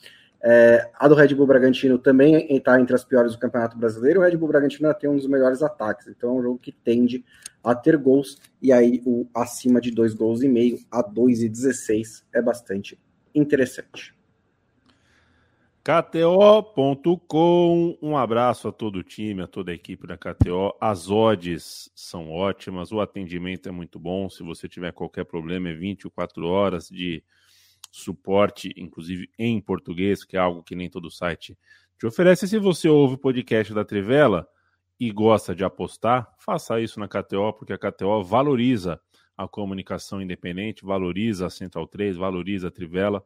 É, 0.41 0.89
a 0.97 1.05
do 1.09 1.15
Red 1.15 1.35
Bull 1.35 1.45
Bragantino 1.45 1.99
também 1.99 2.47
está 2.55 2.79
entre 2.79 2.95
as 2.95 3.03
piores 3.03 3.33
do 3.33 3.39
Campeonato 3.39 3.77
Brasileiro. 3.77 4.21
O 4.21 4.23
Red 4.23 4.37
Bull 4.37 4.47
Bragantino 4.47 4.93
tem 4.93 5.09
um 5.09 5.17
dos 5.17 5.27
melhores 5.27 5.61
ataques, 5.61 6.07
então 6.07 6.29
é 6.29 6.39
um 6.39 6.41
jogo 6.41 6.59
que 6.59 6.71
tende 6.71 7.25
a 7.61 7.75
ter 7.75 7.97
gols. 7.97 8.37
E 8.61 8.71
aí, 8.71 9.01
o 9.05 9.27
acima 9.35 9.81
de 9.81 9.91
dois 9.91 10.13
gols 10.13 10.41
e 10.41 10.47
meio 10.47 10.79
a 10.89 11.03
2,16 11.03 12.23
é 12.33 12.41
bastante 12.41 12.97
interessante. 13.35 14.17
KTO.com, 15.89 17.17
um 17.99 18.15
abraço 18.15 18.67
a 18.67 18.71
todo 18.71 18.97
o 18.97 19.03
time, 19.03 19.41
a 19.41 19.47
toda 19.47 19.71
a 19.71 19.73
equipe 19.73 20.05
da 20.05 20.15
KTO. 20.15 20.71
As 20.79 21.09
odds 21.09 21.89
são 21.95 22.29
ótimas, 22.29 22.91
o 22.91 23.01
atendimento 23.01 23.67
é 23.67 23.71
muito 23.71 23.97
bom. 23.97 24.29
Se 24.29 24.43
você 24.43 24.69
tiver 24.69 24.91
qualquer 24.93 25.25
problema, 25.25 25.69
é 25.69 25.73
24 25.73 26.45
horas 26.45 26.89
de 26.89 27.23
suporte, 27.89 28.71
inclusive 28.77 29.31
em 29.35 29.59
português, 29.59 30.23
que 30.23 30.37
é 30.37 30.39
algo 30.39 30.61
que 30.61 30.75
nem 30.75 30.87
todo 30.91 31.09
site 31.09 31.57
te 31.97 32.05
oferece. 32.05 32.47
Se 32.47 32.59
você 32.59 32.87
ouve 32.87 33.15
o 33.15 33.17
podcast 33.17 33.73
da 33.73 33.83
Trivela 33.83 34.47
e 34.99 35.09
gosta 35.09 35.55
de 35.55 35.63
apostar, 35.63 36.31
faça 36.37 36.79
isso 36.79 36.99
na 36.99 37.07
KTO, 37.07 37.51
porque 37.53 37.73
a 37.73 37.79
KTO 37.79 38.23
valoriza 38.23 39.01
a 39.35 39.47
comunicação 39.47 40.21
independente, 40.21 40.85
valoriza 40.85 41.47
a 41.47 41.49
Central 41.49 41.87
3, 41.87 42.15
valoriza 42.15 42.67
a 42.67 42.71
Trivela, 42.71 43.25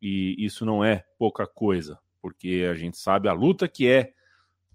e 0.00 0.36
isso 0.38 0.64
não 0.64 0.84
é 0.84 1.04
pouca 1.18 1.46
coisa, 1.46 1.98
porque 2.20 2.66
a 2.70 2.74
gente 2.74 2.96
sabe 2.96 3.28
a 3.28 3.32
luta 3.32 3.68
que 3.68 3.88
é 3.88 4.12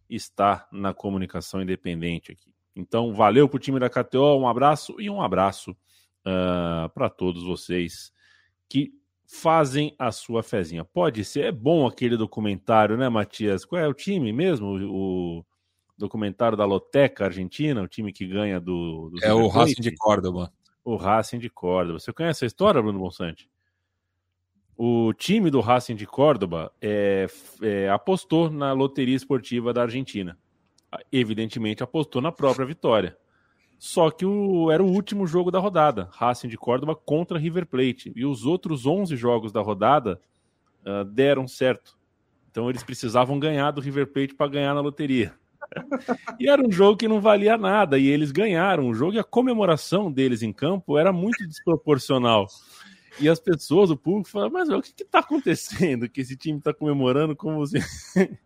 estar 0.09 0.67
na 0.71 0.93
comunicação 0.93 1.61
independente 1.61 2.31
aqui. 2.31 2.53
Então, 2.75 3.13
valeu 3.13 3.47
para 3.47 3.57
o 3.57 3.59
time 3.59 3.79
da 3.79 3.89
KTO, 3.89 4.37
um 4.37 4.47
abraço 4.47 4.95
e 4.99 5.09
um 5.09 5.21
abraço 5.21 5.71
uh, 5.71 5.75
ah, 6.25 6.91
para 6.93 7.09
todos 7.09 7.43
vocês 7.43 8.11
que 8.67 8.91
fazem 9.25 9.95
a 9.97 10.11
sua 10.11 10.43
fezinha. 10.43 10.83
Pode 10.83 11.23
ser, 11.23 11.45
é 11.45 11.51
bom 11.51 11.85
aquele 11.85 12.17
documentário, 12.17 12.97
né, 12.97 13.09
Matias? 13.09 13.65
Qual 13.65 13.81
é 13.81 13.87
o 13.87 13.93
time 13.93 14.33
mesmo? 14.33 14.77
O 14.89 15.45
documentário 15.97 16.57
da 16.57 16.65
Loteca 16.65 17.25
Argentina, 17.25 17.81
o 17.81 17.87
time 17.87 18.11
que 18.11 18.25
ganha 18.25 18.59
do. 18.59 19.09
do 19.11 19.23
é 19.23 19.33
o 19.33 19.47
Racing 19.47 19.81
de 19.81 19.95
Córdoba. 19.95 20.51
O 20.83 20.95
Racing 20.95 21.39
de 21.39 21.49
Córdoba. 21.49 21.99
Você 21.99 22.11
conhece 22.11 22.43
a 22.43 22.47
história, 22.47 22.81
Bruno 22.81 22.99
Bonsante? 22.99 23.49
O 24.77 25.13
time 25.13 25.49
do 25.49 25.59
Racing 25.59 25.95
de 25.95 26.05
Córdoba 26.07 26.71
é, 26.81 27.27
é, 27.61 27.89
apostou 27.89 28.49
na 28.49 28.73
loteria 28.73 29.15
esportiva 29.15 29.71
da 29.71 29.83
Argentina. 29.83 30.37
Evidentemente, 31.11 31.83
apostou 31.83 32.21
na 32.21 32.31
própria 32.31 32.65
vitória. 32.65 33.17
Só 33.77 34.09
que 34.09 34.25
o, 34.25 34.71
era 34.71 34.81
o 34.81 34.89
último 34.89 35.27
jogo 35.27 35.51
da 35.51 35.59
rodada, 35.59 36.09
Racing 36.13 36.47
de 36.47 36.57
Córdoba 36.57 36.95
contra 36.95 37.37
River 37.37 37.67
Plate. 37.67 38.13
E 38.15 38.25
os 38.25 38.45
outros 38.45 38.85
11 38.85 39.15
jogos 39.15 39.51
da 39.51 39.61
rodada 39.61 40.19
uh, 40.85 41.03
deram 41.03 41.47
certo. 41.47 41.97
Então 42.49 42.69
eles 42.69 42.83
precisavam 42.83 43.39
ganhar 43.39 43.71
do 43.71 43.81
River 43.81 44.07
Plate 44.07 44.35
para 44.35 44.51
ganhar 44.51 44.73
na 44.73 44.81
loteria. 44.81 45.33
e 46.39 46.47
era 46.47 46.65
um 46.65 46.71
jogo 46.71 46.97
que 46.97 47.07
não 47.07 47.19
valia 47.19 47.57
nada, 47.57 47.97
e 47.97 48.07
eles 48.07 48.31
ganharam 48.31 48.87
o 48.87 48.93
jogo, 48.93 49.13
e 49.13 49.19
a 49.19 49.23
comemoração 49.23 50.11
deles 50.11 50.41
em 50.41 50.53
campo 50.53 50.97
era 50.97 51.11
muito 51.11 51.45
desproporcional. 51.47 52.47
E 53.19 53.29
as 53.29 53.39
pessoas, 53.39 53.89
o 53.89 53.97
público, 53.97 54.29
falaram, 54.29 54.51
mas 54.51 54.69
o 54.69 54.81
que 54.81 55.03
está 55.03 55.19
acontecendo? 55.19 56.09
Que 56.09 56.21
esse 56.21 56.35
time 56.35 56.57
está 56.57 56.73
comemorando 56.73 57.35
como 57.35 57.65
se. 57.65 57.77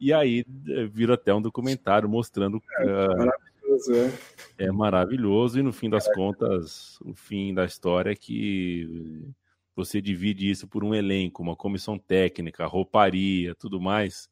e 0.00 0.12
aí 0.12 0.44
eh, 0.68 0.86
vira 0.86 1.14
até 1.14 1.34
um 1.34 1.42
documentário 1.42 2.08
mostrando. 2.08 2.56
Uh, 2.56 3.16
maravilhoso, 3.18 3.94
é. 3.94 4.64
é 4.64 4.72
maravilhoso, 4.72 5.58
e 5.58 5.62
no 5.62 5.72
fim 5.72 5.90
das 5.90 6.10
contas, 6.14 6.98
o 7.02 7.14
fim 7.14 7.52
da 7.52 7.64
história 7.64 8.10
é 8.10 8.16
que 8.16 9.32
você 9.76 10.00
divide 10.00 10.50
isso 10.50 10.66
por 10.66 10.82
um 10.82 10.94
elenco, 10.94 11.42
uma 11.42 11.56
comissão 11.56 11.98
técnica, 11.98 12.66
rouparia, 12.66 13.54
tudo 13.54 13.80
mais. 13.80 14.28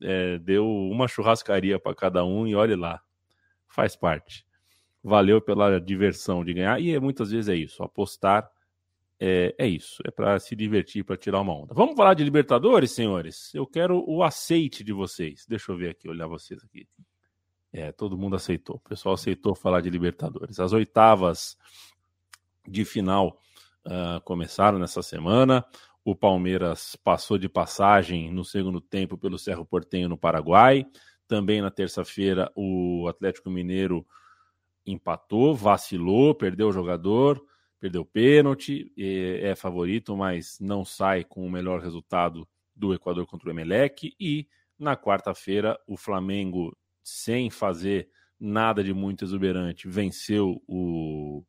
É, 0.00 0.38
deu 0.38 0.68
uma 0.68 1.08
churrascaria 1.08 1.78
para 1.78 1.94
cada 1.94 2.24
um 2.24 2.46
e 2.46 2.54
olhe 2.54 2.76
lá, 2.76 3.00
faz 3.66 3.96
parte. 3.96 4.44
Valeu 5.02 5.40
pela 5.40 5.80
diversão 5.80 6.44
de 6.44 6.52
ganhar, 6.52 6.80
e 6.80 6.98
muitas 6.98 7.30
vezes 7.30 7.48
é 7.48 7.54
isso, 7.54 7.82
apostar 7.82 8.50
é, 9.18 9.54
é 9.58 9.66
isso, 9.66 10.02
é 10.04 10.10
para 10.10 10.38
se 10.38 10.54
divertir, 10.54 11.04
para 11.04 11.16
tirar 11.16 11.40
uma 11.40 11.54
onda. 11.54 11.74
Vamos 11.74 11.96
falar 11.96 12.14
de 12.14 12.22
Libertadores, 12.22 12.90
senhores? 12.90 13.54
Eu 13.54 13.66
quero 13.66 14.04
o 14.06 14.22
aceite 14.22 14.84
de 14.84 14.92
vocês. 14.92 15.46
Deixa 15.48 15.72
eu 15.72 15.76
ver 15.76 15.90
aqui, 15.90 16.08
olhar 16.08 16.26
vocês 16.26 16.62
aqui. 16.62 16.86
É, 17.72 17.92
todo 17.92 18.16
mundo 18.16 18.36
aceitou. 18.36 18.76
O 18.76 18.88
pessoal 18.88 19.14
aceitou 19.14 19.54
falar 19.54 19.80
de 19.80 19.90
Libertadores. 19.90 20.60
As 20.60 20.72
oitavas 20.72 21.56
de 22.66 22.84
final 22.84 23.40
uh, 23.86 24.20
começaram 24.22 24.78
nessa 24.78 25.02
semana. 25.02 25.64
O 26.04 26.14
Palmeiras 26.14 26.96
passou 27.02 27.38
de 27.38 27.48
passagem 27.48 28.32
no 28.32 28.44
segundo 28.44 28.80
tempo 28.80 29.18
pelo 29.18 29.38
Cerro 29.38 29.64
Portenho 29.64 30.08
no 30.08 30.18
Paraguai. 30.18 30.86
Também 31.26 31.60
na 31.60 31.70
terça-feira 31.70 32.50
o 32.54 33.08
Atlético 33.08 33.50
Mineiro 33.50 34.06
empatou, 34.86 35.54
vacilou, 35.54 36.34
perdeu 36.34 36.68
o 36.68 36.72
jogador, 36.72 37.42
perdeu 37.80 38.04
pênalti, 38.04 38.92
é 38.96 39.54
favorito, 39.54 40.16
mas 40.16 40.58
não 40.60 40.84
sai 40.84 41.24
com 41.24 41.46
o 41.46 41.50
melhor 41.50 41.80
resultado 41.80 42.48
do 42.74 42.94
Equador 42.94 43.26
contra 43.26 43.48
o 43.48 43.52
Emelec. 43.52 44.14
E 44.18 44.48
na 44.78 44.96
quarta-feira 44.96 45.78
o 45.86 45.96
Flamengo 45.96 46.76
sem 47.02 47.50
fazer 47.50 48.08
nada 48.38 48.82
de 48.82 48.92
muito 48.92 49.24
exuberante, 49.24 49.88
venceu 49.88 50.62
o 50.66 51.42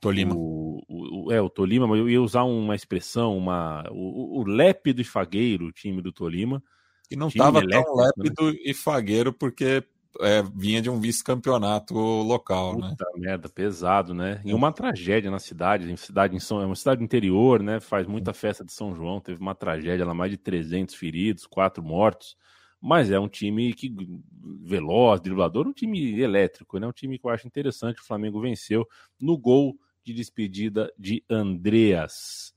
Tolima. 0.00 0.34
O, 0.34 0.82
o, 0.88 1.32
é, 1.32 1.40
o 1.40 1.50
Tolima, 1.50 1.86
mas 1.86 1.98
eu 1.98 2.08
ia 2.08 2.22
usar 2.22 2.44
uma 2.44 2.74
expressão, 2.74 3.36
uma, 3.36 3.84
o, 3.90 4.40
o 4.40 4.44
lépido 4.46 5.00
e 5.00 5.04
fagueiro, 5.04 5.66
o 5.66 5.72
time 5.72 6.00
do 6.00 6.12
Tolima. 6.12 6.62
E 7.10 7.16
não 7.16 7.28
estava 7.28 7.60
tão 7.66 7.96
lépido 7.96 8.52
né? 8.52 8.58
e 8.64 8.72
fagueiro 8.72 9.32
porque 9.32 9.82
é, 10.20 10.42
vinha 10.54 10.82
de 10.82 10.90
um 10.90 10.98
vice-campeonato 10.98 11.94
local, 11.94 12.74
Puta 12.74 13.04
né? 13.14 13.20
merda, 13.20 13.48
pesado, 13.48 14.12
né? 14.12 14.40
E 14.44 14.52
uma 14.52 14.72
tragédia 14.72 15.30
na 15.30 15.38
cidade, 15.38 15.90
em 15.90 15.96
cidade 15.96 16.34
em 16.34 16.40
São, 16.40 16.60
é 16.60 16.66
uma 16.66 16.74
cidade 16.74 17.02
interior, 17.02 17.62
né? 17.62 17.80
Faz 17.80 18.06
muita 18.06 18.32
festa 18.32 18.64
de 18.64 18.72
São 18.72 18.94
João, 18.94 19.20
teve 19.20 19.40
uma 19.40 19.54
tragédia 19.54 20.04
lá, 20.04 20.14
mais 20.14 20.30
de 20.30 20.36
300 20.36 20.94
feridos, 20.94 21.46
quatro 21.46 21.82
mortos 21.82 22.36
mas 22.80 23.10
é 23.10 23.20
um 23.20 23.28
time 23.28 23.74
que 23.74 23.94
veloz, 24.62 25.20
driblador, 25.20 25.68
um 25.68 25.72
time 25.72 26.18
elétrico, 26.18 26.78
né? 26.78 26.86
Um 26.86 26.92
time 26.92 27.18
que 27.18 27.26
eu 27.26 27.30
acho 27.30 27.46
interessante. 27.46 28.00
O 28.00 28.04
Flamengo 28.04 28.40
venceu 28.40 28.86
no 29.20 29.36
gol 29.36 29.76
de 30.02 30.14
despedida 30.14 30.90
de 30.98 31.22
Andreas. 31.28 32.54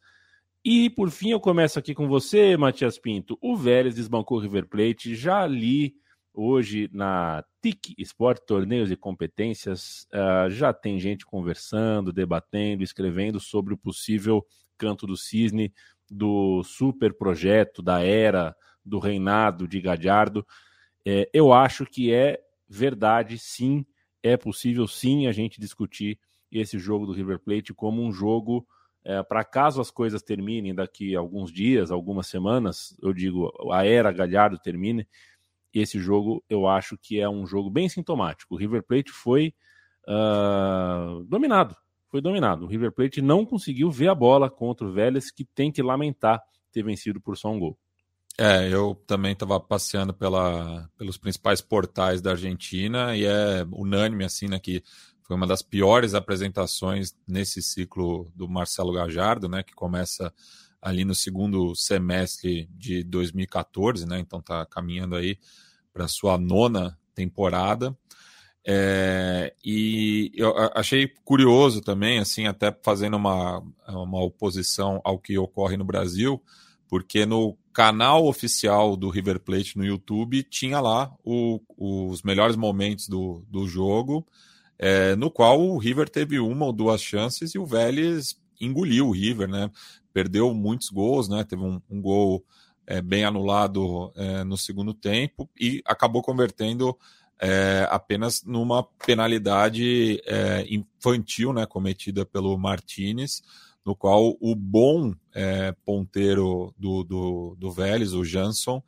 E 0.64 0.90
por 0.90 1.12
fim, 1.12 1.32
eu 1.32 1.42
começo 1.42 1.78
aqui 1.78 1.94
com 1.94 2.08
você, 2.08 2.56
Matias 2.56 2.98
Pinto. 2.98 3.38
O 3.42 3.58
Vélez 3.58 3.96
desbancou 3.96 4.38
o 4.38 4.40
River 4.40 4.66
Plate. 4.66 5.14
Já 5.14 5.46
li 5.46 5.94
hoje 6.34 6.90
na 6.92 7.44
TIC 7.62 7.94
Sport 8.00 8.40
Torneios 8.46 8.92
e 8.92 8.96
Competências. 8.96 10.08
Uh, 10.12 10.50
já 10.50 10.74
tem 10.74 11.00
gente 11.00 11.26
conversando, 11.26 12.12
debatendo, 12.12 12.84
escrevendo 12.84 13.40
sobre 13.40 13.74
o 13.74 13.78
possível 13.78 14.46
canto 14.78 15.06
do 15.06 15.16
cisne 15.16 15.74
do 16.10 16.64
super 16.64 17.14
projeto 17.14 17.82
da 17.82 18.02
era 18.02 18.56
do 18.84 19.00
reinado 19.00 19.68
de 19.68 19.80
Gadiardo. 19.80 20.46
É, 21.06 21.30
eu 21.34 21.54
acho 21.54 21.86
que 21.86 22.14
é 22.14 22.40
verdade, 22.68 23.38
sim, 23.38 23.86
é 24.22 24.36
possível 24.36 24.88
sim 24.88 25.28
a 25.28 25.32
gente 25.32 25.60
discutir 25.60 26.20
esse 26.52 26.78
jogo 26.78 27.06
do 27.06 27.14
River 27.14 27.40
Plate 27.40 27.74
como 27.74 28.04
um 28.04 28.12
jogo 28.12 28.68
é, 29.06 29.22
para 29.22 29.44
caso 29.44 29.82
as 29.82 29.92
coisas 29.92 30.22
terminem 30.22 30.74
daqui 30.74 31.16
a 31.16 31.20
alguns 31.20 31.52
dias, 31.52 31.92
algumas 31.92 32.28
semanas, 32.28 32.98
eu 33.02 33.14
digo, 33.14 33.52
a 33.72 33.86
era 33.86 34.12
Galhardo 34.12 34.58
termine, 34.58 35.08
esse 35.80 36.00
jogo 36.00 36.44
eu 36.50 36.68
acho 36.68 36.98
que 36.98 37.20
é 37.20 37.30
um 37.30 37.46
jogo 37.46 37.70
bem 37.70 37.90
sintomático. 37.90 38.56
O 38.56 38.58
River 38.58 38.84
Plate 38.84 39.12
foi 39.12 39.54
uh, 40.08 41.24
dominado, 41.26 41.76
foi 42.10 42.22
dominado. 42.22 42.66
O 42.66 42.68
River 42.68 42.92
Plate 42.92 43.22
não 43.22 43.46
conseguiu 43.46 43.90
ver 43.92 44.10
a 44.10 44.16
bola 44.16 44.50
contra 44.50 44.88
o 44.88 44.92
Vélez, 44.92 45.32
que 45.32 45.44
tem 45.44 45.72
que 45.72 45.82
lamentar 45.82 46.42
ter 46.72 46.84
vencido 46.84 47.22
por 47.22 47.38
só 47.38 47.50
um 47.50 47.60
gol. 47.60 47.78
É, 48.38 48.68
eu 48.68 48.96
também 49.06 49.34
estava 49.34 49.60
passeando 49.60 50.12
pela, 50.12 50.90
pelos 50.98 51.18
principais 51.18 51.62
portais 51.62 52.20
da 52.20 52.32
Argentina 52.32 53.16
e 53.16 53.26
é 53.26 53.64
unânime 53.72 54.26
assim, 54.26 54.48
né, 54.48 54.60
que 54.60 54.84
foi 55.22 55.36
uma 55.36 55.46
das 55.46 55.62
piores 55.62 56.16
apresentações 56.16 57.16
nesse 57.28 57.62
ciclo 57.62 58.32
do 58.36 58.48
Marcelo 58.48 58.92
Gajardo, 58.92 59.48
né, 59.48 59.62
que 59.62 59.74
começa 59.74 60.34
ali 60.84 61.06
no 61.06 61.16
segundo 61.16 61.74
semestre 61.76 62.68
de 62.76 63.04
2014, 63.04 64.06
né, 64.06 64.20
então 64.20 64.40
está 64.40 64.66
caminhando 64.66 65.16
aí 65.16 65.38
para 65.94 66.08
sua 66.08 66.38
nona 66.38 66.98
temporada. 67.16 67.96
É, 68.66 69.54
e 69.64 70.32
eu 70.36 70.54
achei 70.74 71.08
curioso 71.26 71.82
também, 71.82 72.20
assim, 72.20 72.48
até 72.48 72.76
fazendo 72.84 73.18
uma, 73.18 73.62
uma 73.88 74.24
oposição 74.24 75.02
ao 75.04 75.20
que 75.20 75.38
ocorre 75.38 75.76
no 75.76 75.84
Brasil, 75.84 76.42
porque 76.88 77.26
no 77.26 77.58
canal 77.74 78.26
oficial 78.26 78.96
do 78.96 79.10
River 79.10 79.40
Plate 79.40 79.78
no 79.78 79.86
YouTube 79.86 80.44
tinha 80.44 80.80
lá 80.80 81.14
o, 81.24 81.60
os 81.78 82.24
melhores 82.24 82.56
momentos 82.56 83.08
do, 83.08 83.46
do 83.50 83.68
jogo 83.68 84.26
é, 84.78 85.16
no 85.16 85.32
qual 85.32 85.62
o 85.62 85.78
River 85.78 86.10
teve 86.10 86.40
uma 86.40 86.66
ou 86.66 86.74
duas 86.74 87.02
chances 87.02 87.56
e 87.56 87.60
o 87.60 87.66
Vélez 87.66 88.36
engoliu 88.60 89.08
o 89.08 89.12
River, 89.12 89.48
né? 89.48 89.72
Perdeu 90.14 90.54
muitos 90.54 90.90
gols, 90.90 91.28
né? 91.28 91.44
Teve 91.44 91.64
um, 91.64 91.82
um 91.90 92.02
gol 92.02 92.46
é, 92.86 93.02
bem 93.02 93.26
anulado 93.26 94.12
é, 94.16 94.44
no 94.44 94.58
segundo 94.58 94.94
tempo 94.94 95.50
e 95.60 95.82
acabou 95.86 96.22
convertendo 96.22 96.98
é, 97.42 97.88
apenas 97.90 98.44
numa 98.44 98.84
penalidade 99.06 100.22
infantil, 100.70 101.52
né? 101.52 101.66
Cometida 101.66 102.26
pelo 102.26 102.58
Martinez, 102.58 103.42
no 103.86 103.96
qual 103.96 104.38
o 104.40 104.56
bom 104.56 105.14
ponteiro 105.86 106.74
do, 106.78 107.04
do, 107.04 107.56
do 107.60 107.72
Vélez, 107.72 108.14
o 108.14 108.24
Jansson, 108.24 108.82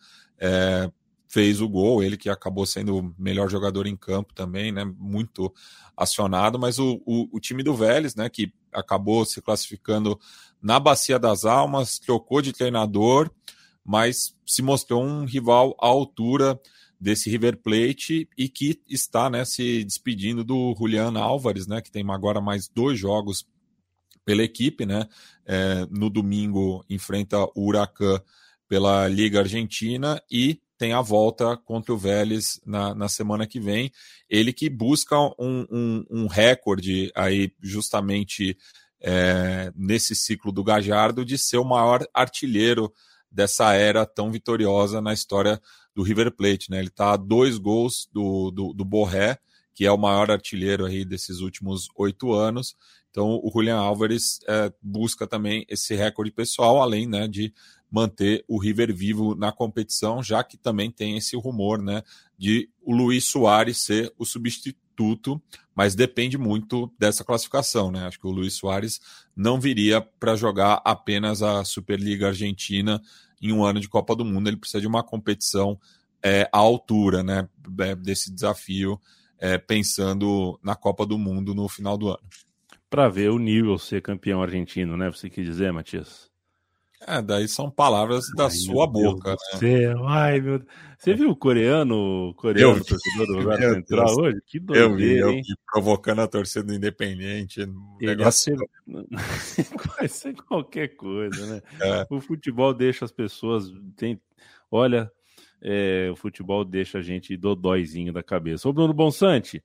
fez 1.36 1.60
o 1.60 1.68
gol, 1.68 2.02
ele 2.02 2.16
que 2.16 2.30
acabou 2.30 2.66
sendo 2.66 2.98
o 2.98 3.16
melhor 3.20 3.50
jogador 3.50 3.88
em 3.88 3.96
campo 3.98 4.34
também, 4.34 4.72
né? 4.72 4.86
Muito 4.86 5.54
acionado, 5.98 6.58
mas 6.58 6.80
o, 6.80 7.02
o, 7.06 7.28
o, 7.30 7.40
time 7.42 7.62
do 7.62 7.76
Vélez, 7.76 8.16
né? 8.16 8.30
Que 8.30 8.54
acabou 8.72 9.26
se 9.26 9.42
classificando 9.42 10.18
na 10.66 10.80
Bacia 10.80 11.20
das 11.20 11.46
Almas, 11.46 12.00
trocou 12.00 12.42
de 12.42 12.52
treinador, 12.52 13.30
mas 13.86 14.36
se 14.44 14.64
mostrou 14.64 15.04
um 15.04 15.24
rival 15.24 15.78
à 15.80 15.86
altura 15.86 16.60
desse 17.00 17.30
River 17.30 17.58
Plate 17.58 18.28
e 18.36 18.50
que 18.50 18.82
está 18.90 19.30
né, 19.30 19.46
se 19.46 19.84
despedindo 19.84 20.44
do 20.44 20.74
Julian 20.76 21.16
Álvares, 21.20 21.68
né? 21.68 21.84
Que 21.84 21.92
tem 21.92 22.04
agora 22.10 22.42
mais 22.42 22.68
dois 22.68 22.98
jogos 22.98 23.46
pela 24.26 24.42
equipe, 24.42 24.88
né? 24.88 25.08
É, 25.46 25.86
no 25.92 26.10
domingo 26.10 26.84
enfrenta 26.90 27.38
o 27.54 27.68
Huracan 27.68 28.20
pela 28.68 29.08
Liga 29.08 29.42
Argentina 29.42 30.20
e 30.32 30.60
tem 30.80 30.94
a 30.94 31.02
volta 31.02 31.56
contra 31.58 31.94
o 31.94 31.98
Vélez 31.98 32.60
na, 32.66 32.96
na 32.96 33.08
semana 33.08 33.46
que 33.46 33.60
vem. 33.60 33.92
Ele 34.28 34.52
que 34.52 34.68
busca 34.68 35.16
um, 35.40 35.68
um, 35.70 36.06
um 36.10 36.28
recorde 36.28 37.12
aí 37.14 37.52
justamente 37.62 38.58
é, 39.08 39.72
nesse 39.76 40.16
ciclo 40.16 40.52
do 40.52 40.64
Gajardo 40.64 41.24
de 41.24 41.38
ser 41.38 41.58
o 41.58 41.64
maior 41.64 42.04
artilheiro 42.12 42.92
dessa 43.30 43.72
era 43.74 44.04
tão 44.04 44.32
vitoriosa 44.32 45.00
na 45.00 45.14
história 45.14 45.62
do 45.94 46.02
River 46.02 46.32
Plate. 46.32 46.72
Né? 46.72 46.80
Ele 46.80 46.88
está 46.88 47.14
a 47.14 47.18
dois 47.18 47.60
gols 47.60 48.10
do, 48.12 48.50
do, 48.50 48.74
do 48.74 48.84
Borré, 48.84 49.38
que 49.76 49.86
é 49.86 49.92
o 49.92 49.98
maior 49.98 50.32
artilheiro 50.32 50.86
aí 50.86 51.06
desses 51.06 51.42
últimos 51.42 51.88
oito 51.96 52.34
anos. 52.34 52.76
Então 53.12 53.40
o 53.44 53.52
Julian 53.54 53.78
Álvares 53.78 54.40
é, 54.48 54.74
busca 54.82 55.28
também 55.28 55.68
esse 55.70 55.94
recorde 55.94 56.32
pessoal, 56.32 56.82
além 56.82 57.06
né, 57.06 57.28
de 57.28 57.54
manter 57.92 58.44
o 58.48 58.58
River 58.58 58.92
vivo 58.92 59.36
na 59.36 59.52
competição, 59.52 60.24
já 60.24 60.44
que 60.44 60.58
também 60.58 60.90
tem 60.90 61.16
esse 61.16 61.36
rumor 61.36 61.80
né, 61.80 62.02
de 62.36 62.68
o 62.82 62.92
Luiz 62.92 63.26
Soares 63.26 63.84
ser 63.84 64.12
o 64.18 64.26
substituto, 64.96 65.42
mas 65.76 65.94
depende 65.94 66.38
muito 66.38 66.92
dessa 66.98 67.24
classificação. 67.24 67.92
Né? 67.92 68.06
Acho 68.06 68.20
que 68.20 68.28
o 68.28 68.32
Luiz 68.32 68.54
Soares 68.54 69.00
não 69.36 69.60
viria 69.60 70.02
para 70.02 70.36
jogar 70.36 70.82
apenas 70.86 71.42
a 71.42 71.64
Superliga 71.64 72.28
Argentina 72.28 73.02
em 73.42 73.52
um 73.52 73.64
ano 73.64 73.80
de 73.80 73.90
Copa 73.90 74.16
do 74.16 74.26
Mundo, 74.26 74.48
ele 74.48 74.58
precisa 74.58 74.82
de 74.82 74.88
uma 74.88 75.04
competição 75.04 75.78
é, 76.24 76.50
à 76.52 76.58
altura 76.58 77.22
né, 77.22 77.48
é, 77.82 77.96
desse 77.96 78.34
desafio, 78.34 79.00
é, 79.38 79.58
pensando 79.58 80.58
na 80.64 80.74
Copa 80.74 81.06
do 81.06 81.18
Mundo 81.18 81.54
no 81.54 81.68
final 81.68 81.98
do 81.98 82.08
ano. 82.08 82.24
Para 82.90 83.10
ver 83.10 83.30
o 83.30 83.38
nível 83.38 83.78
ser 83.78 84.02
campeão 84.02 84.42
argentino, 84.42 84.96
né? 84.96 85.12
Você 85.12 85.30
quer 85.30 85.44
dizer, 85.44 85.72
Matias? 85.74 86.32
É, 87.08 87.22
daí 87.22 87.48
são 87.48 87.70
palavras 87.70 88.26
da 88.36 88.46
Ai, 88.46 88.52
sua 88.52 88.88
boca. 88.88 89.36
Né? 89.62 89.94
Ai, 90.08 90.42
meu. 90.42 90.62
Você 90.98 91.14
viu 91.14 91.30
o 91.30 91.36
coreano, 91.36 92.30
o 92.30 92.34
coreano 92.34 92.84
torcedor 92.84 93.28
do 93.28 93.58
central 93.62 94.16
hoje? 94.16 94.42
Que 94.48 94.60
doideira, 94.60 94.92
eu 94.92 94.96
vi, 94.96 95.18
eu 95.18 95.32
vi, 95.34 95.56
provocando 95.72 96.22
a 96.22 96.28
torcida 96.28 96.66
do 96.66 96.74
Independente. 96.74 97.68
Negócio... 98.02 98.56
Vai 99.98 100.08
ser 100.08 100.34
qualquer 100.34 100.96
coisa, 100.96 101.46
né? 101.46 101.62
É. 101.80 102.08
O 102.10 102.20
futebol 102.20 102.74
deixa 102.74 103.06
as 103.06 103.12
pessoas... 103.12 103.72
Tem... 103.96 104.20
Olha, 104.72 105.12
é, 105.62 106.10
o 106.12 106.16
futebol 106.16 106.66
deixa 106.66 106.98
a 106.98 107.02
gente 107.02 107.38
dodóizinho 107.38 108.12
da 108.12 108.24
cabeça. 108.24 108.68
Ô, 108.68 108.74
Bruno 108.74 108.94
Bonsante, 108.94 109.64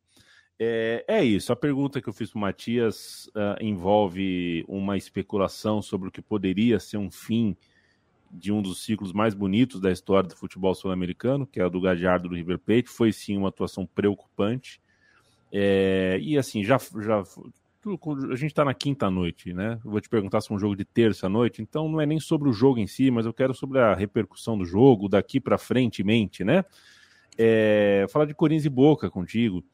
é, 0.63 1.03
é, 1.09 1.25
isso. 1.25 1.51
A 1.55 1.57
pergunta 1.57 2.03
que 2.03 2.09
eu 2.11 2.13
fiz 2.13 2.31
para 2.31 2.37
o 2.37 2.41
Matias 2.43 3.29
uh, 3.29 3.57
envolve 3.63 4.63
uma 4.69 4.95
especulação 4.95 5.81
sobre 5.81 6.11
o 6.11 6.13
que 6.13 6.21
poderia 6.21 6.79
ser 6.79 6.99
um 6.99 7.11
fim 7.11 7.57
de 8.31 8.53
um 8.53 8.61
dos 8.61 8.85
ciclos 8.85 9.11
mais 9.11 9.33
bonitos 9.33 9.81
da 9.81 9.91
história 9.91 10.29
do 10.29 10.37
futebol 10.37 10.75
sul-americano, 10.75 11.47
que 11.47 11.59
é 11.59 11.65
o 11.65 11.71
do 11.71 11.81
Gadiardo 11.81 12.29
do 12.29 12.35
River 12.35 12.59
Plate. 12.59 12.91
Foi 12.91 13.11
sim 13.11 13.39
uma 13.39 13.49
atuação 13.49 13.87
preocupante. 13.87 14.83
É, 15.51 16.19
e 16.21 16.37
assim, 16.37 16.63
já, 16.63 16.77
já 16.77 17.21
a 17.21 18.37
gente 18.37 18.51
está 18.51 18.63
na 18.63 18.75
quinta 18.75 19.11
noite, 19.11 19.55
né? 19.55 19.81
Eu 19.83 19.91
vou 19.91 20.01
te 20.01 20.11
perguntar 20.11 20.43
se 20.43 20.53
é 20.53 20.55
um 20.55 20.59
jogo 20.59 20.77
de 20.77 20.85
terça 20.85 21.27
noite, 21.27 21.63
então 21.63 21.89
não 21.89 22.03
é 22.03 22.05
nem 22.05 22.21
sobre 22.21 22.51
o 22.51 22.53
jogo 22.53 22.79
em 22.79 22.87
si, 22.87 23.11
mas 23.11 23.25
eu 23.25 23.33
quero 23.33 23.55
sobre 23.55 23.79
a 23.79 23.95
repercussão 23.95 24.59
do 24.59 24.67
jogo 24.67 25.09
daqui 25.09 25.41
para 25.41 25.57
frente, 25.57 26.05
mente, 26.05 26.45
né? 26.45 26.67
É, 27.39 28.05
falar 28.11 28.27
de 28.27 28.35
Corinthians 28.35 28.67
e 28.67 28.69
Boca 28.69 29.11
contigo 29.11 29.65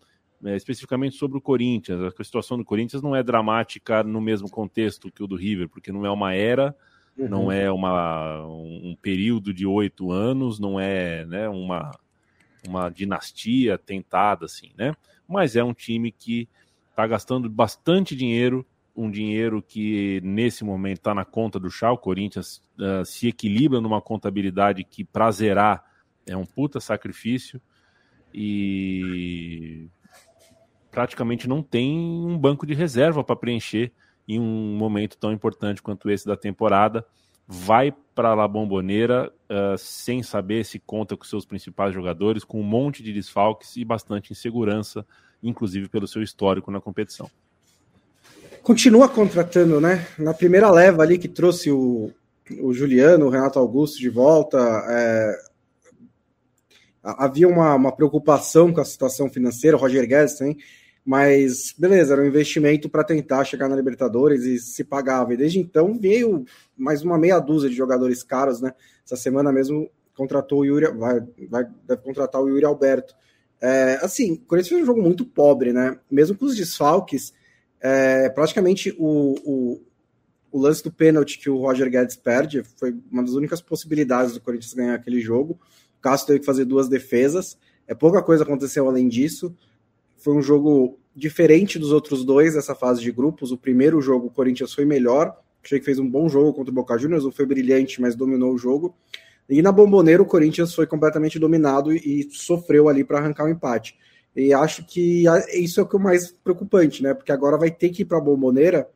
é, 0.44 0.56
especificamente 0.56 1.16
sobre 1.16 1.38
o 1.38 1.40
Corinthians. 1.40 2.00
A 2.00 2.24
situação 2.24 2.58
do 2.58 2.64
Corinthians 2.64 3.02
não 3.02 3.14
é 3.14 3.22
dramática 3.22 4.02
no 4.02 4.20
mesmo 4.20 4.50
contexto 4.50 5.10
que 5.10 5.22
o 5.22 5.26
do 5.26 5.36
River, 5.36 5.68
porque 5.68 5.92
não 5.92 6.04
é 6.04 6.10
uma 6.10 6.34
era, 6.34 6.74
uhum. 7.16 7.28
não 7.28 7.52
é 7.52 7.70
uma, 7.70 8.44
um 8.46 8.96
período 9.00 9.52
de 9.52 9.66
oito 9.66 10.10
anos, 10.10 10.58
não 10.58 10.78
é 10.78 11.24
né, 11.26 11.48
uma, 11.48 11.90
uma 12.66 12.88
dinastia 12.88 13.78
tentada, 13.78 14.44
assim, 14.44 14.70
né? 14.76 14.94
Mas 15.28 15.56
é 15.56 15.64
um 15.64 15.74
time 15.74 16.12
que 16.12 16.48
está 16.90 17.06
gastando 17.06 17.50
bastante 17.50 18.14
dinheiro, 18.14 18.64
um 18.94 19.10
dinheiro 19.10 19.60
que 19.60 20.20
nesse 20.22 20.64
momento 20.64 20.98
está 20.98 21.14
na 21.14 21.24
conta 21.24 21.58
do 21.58 21.70
chá. 21.70 21.90
O 21.90 21.98
Corinthians 21.98 22.62
uh, 22.78 23.04
se 23.04 23.28
equilibra 23.28 23.80
numa 23.80 24.00
contabilidade 24.00 24.84
que 24.84 25.04
para 25.04 25.30
zerar 25.30 25.84
é 26.26 26.36
um 26.36 26.46
puta 26.46 26.80
sacrifício. 26.80 27.60
E 28.32 29.88
praticamente 30.96 31.46
não 31.46 31.62
tem 31.62 31.94
um 31.94 32.38
banco 32.38 32.66
de 32.66 32.72
reserva 32.72 33.22
para 33.22 33.36
preencher 33.36 33.92
em 34.26 34.40
um 34.40 34.78
momento 34.78 35.18
tão 35.18 35.30
importante 35.30 35.82
quanto 35.82 36.08
esse 36.08 36.26
da 36.26 36.38
temporada. 36.38 37.04
Vai 37.46 37.94
para 38.14 38.32
a 38.32 38.48
Bomboneira 38.48 39.30
uh, 39.30 39.76
sem 39.76 40.22
saber 40.22 40.64
se 40.64 40.78
conta 40.78 41.14
com 41.14 41.22
seus 41.22 41.44
principais 41.44 41.92
jogadores, 41.92 42.44
com 42.44 42.58
um 42.58 42.64
monte 42.64 43.02
de 43.02 43.12
desfalques 43.12 43.76
e 43.76 43.84
bastante 43.84 44.32
insegurança, 44.32 45.04
inclusive 45.42 45.86
pelo 45.90 46.08
seu 46.08 46.22
histórico 46.22 46.70
na 46.70 46.80
competição. 46.80 47.30
Continua 48.62 49.06
contratando, 49.06 49.78
né? 49.78 50.06
Na 50.18 50.32
primeira 50.32 50.70
leva 50.70 51.02
ali 51.02 51.18
que 51.18 51.28
trouxe 51.28 51.70
o, 51.70 52.10
o 52.58 52.72
Juliano, 52.72 53.26
o 53.26 53.30
Renato 53.30 53.58
Augusto 53.58 53.98
de 53.98 54.08
volta, 54.08 54.58
é, 54.88 55.38
havia 57.02 57.46
uma, 57.46 57.74
uma, 57.74 57.92
preocupação 57.92 58.72
com 58.72 58.80
a 58.80 58.84
situação 58.84 59.28
financeira, 59.28 59.76
o 59.76 59.80
Roger 59.80 60.08
Guedes 60.08 60.38
também 60.38 60.56
mas 61.06 61.72
beleza, 61.78 62.14
era 62.14 62.22
um 62.22 62.26
investimento 62.26 62.88
para 62.88 63.04
tentar 63.04 63.44
chegar 63.44 63.68
na 63.68 63.76
Libertadores 63.76 64.42
e 64.42 64.58
se 64.58 64.82
pagava. 64.82 65.32
E 65.32 65.36
desde 65.36 65.60
então 65.60 65.96
veio 65.96 66.44
mais 66.76 67.02
uma 67.02 67.16
meia 67.16 67.38
dúzia 67.38 67.70
de 67.70 67.76
jogadores 67.76 68.24
caros, 68.24 68.60
né? 68.60 68.74
Essa 69.04 69.14
semana 69.14 69.52
mesmo 69.52 69.88
contratou 70.16 70.60
o 70.60 70.64
Yuri, 70.64 70.86
vai, 70.98 71.20
vai 71.48 71.64
deve 71.86 72.02
contratar 72.02 72.42
o 72.42 72.48
Yuri 72.48 72.64
Alberto. 72.64 73.14
É, 73.60 74.00
assim, 74.02 74.32
o 74.32 74.38
Corinthians 74.40 74.68
fez 74.70 74.82
um 74.82 74.86
jogo 74.86 75.00
muito 75.00 75.24
pobre, 75.24 75.72
né? 75.72 75.96
Mesmo 76.10 76.36
com 76.36 76.44
os 76.44 76.56
desfalques, 76.56 77.32
é, 77.80 78.28
praticamente 78.28 78.92
o, 78.98 79.36
o, 79.44 79.82
o, 80.50 80.58
lance 80.58 80.82
do 80.82 80.90
pênalti 80.90 81.38
que 81.38 81.48
o 81.48 81.58
Roger 81.58 81.88
Guedes 81.88 82.16
perde 82.16 82.64
foi 82.80 82.96
uma 83.12 83.22
das 83.22 83.34
únicas 83.34 83.60
possibilidades 83.60 84.34
do 84.34 84.40
Corinthians 84.40 84.74
ganhar 84.74 84.94
aquele 84.94 85.20
jogo. 85.20 85.56
O 85.98 86.02
Castro 86.02 86.26
teve 86.28 86.40
que 86.40 86.46
fazer 86.46 86.64
duas 86.64 86.88
defesas. 86.88 87.56
É 87.86 87.94
pouca 87.94 88.20
coisa 88.22 88.42
aconteceu 88.42 88.88
além 88.88 89.06
disso. 89.06 89.54
Foi 90.26 90.34
um 90.34 90.42
jogo 90.42 90.98
diferente 91.14 91.78
dos 91.78 91.92
outros 91.92 92.24
dois 92.24 92.54
dessa 92.54 92.74
fase 92.74 93.00
de 93.00 93.12
grupos. 93.12 93.52
O 93.52 93.56
primeiro 93.56 94.00
jogo, 94.00 94.26
o 94.26 94.30
Corinthians 94.30 94.74
foi 94.74 94.84
melhor. 94.84 95.32
Achei 95.62 95.78
que 95.78 95.84
fez 95.84 96.00
um 96.00 96.10
bom 96.10 96.28
jogo 96.28 96.52
contra 96.52 96.72
o 96.72 96.74
Boca 96.74 96.98
Juniors. 96.98 97.22
Não 97.22 97.30
foi 97.30 97.46
brilhante, 97.46 98.00
mas 98.00 98.16
dominou 98.16 98.52
o 98.52 98.58
jogo. 98.58 98.92
E 99.48 99.62
na 99.62 99.70
Bomboneira, 99.70 100.20
o 100.20 100.26
Corinthians 100.26 100.74
foi 100.74 100.84
completamente 100.84 101.38
dominado 101.38 101.94
e 101.94 102.28
sofreu 102.32 102.88
ali 102.88 103.04
para 103.04 103.20
arrancar 103.20 103.44
o 103.44 103.46
um 103.46 103.50
empate. 103.50 103.96
E 104.34 104.52
acho 104.52 104.84
que 104.84 105.26
isso 105.54 105.78
é 105.78 105.84
o 105.84 105.86
que 105.86 105.94
é 105.94 106.00
mais 106.00 106.32
preocupante, 106.32 107.04
né? 107.04 107.14
Porque 107.14 107.30
agora 107.30 107.56
vai 107.56 107.70
ter 107.70 107.90
que 107.90 108.02
ir 108.02 108.06
para 108.06 108.18
a 108.18 108.20
Bomboneira, 108.20 108.90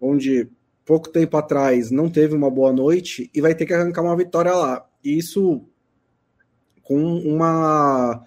onde 0.00 0.48
pouco 0.84 1.10
tempo 1.10 1.36
atrás 1.36 1.92
não 1.92 2.10
teve 2.10 2.34
uma 2.34 2.50
boa 2.50 2.72
noite, 2.72 3.30
e 3.32 3.40
vai 3.40 3.54
ter 3.54 3.66
que 3.66 3.72
arrancar 3.72 4.02
uma 4.02 4.16
vitória 4.16 4.52
lá. 4.52 4.84
E 5.04 5.16
isso 5.16 5.62
com 6.82 7.18
uma 7.18 8.24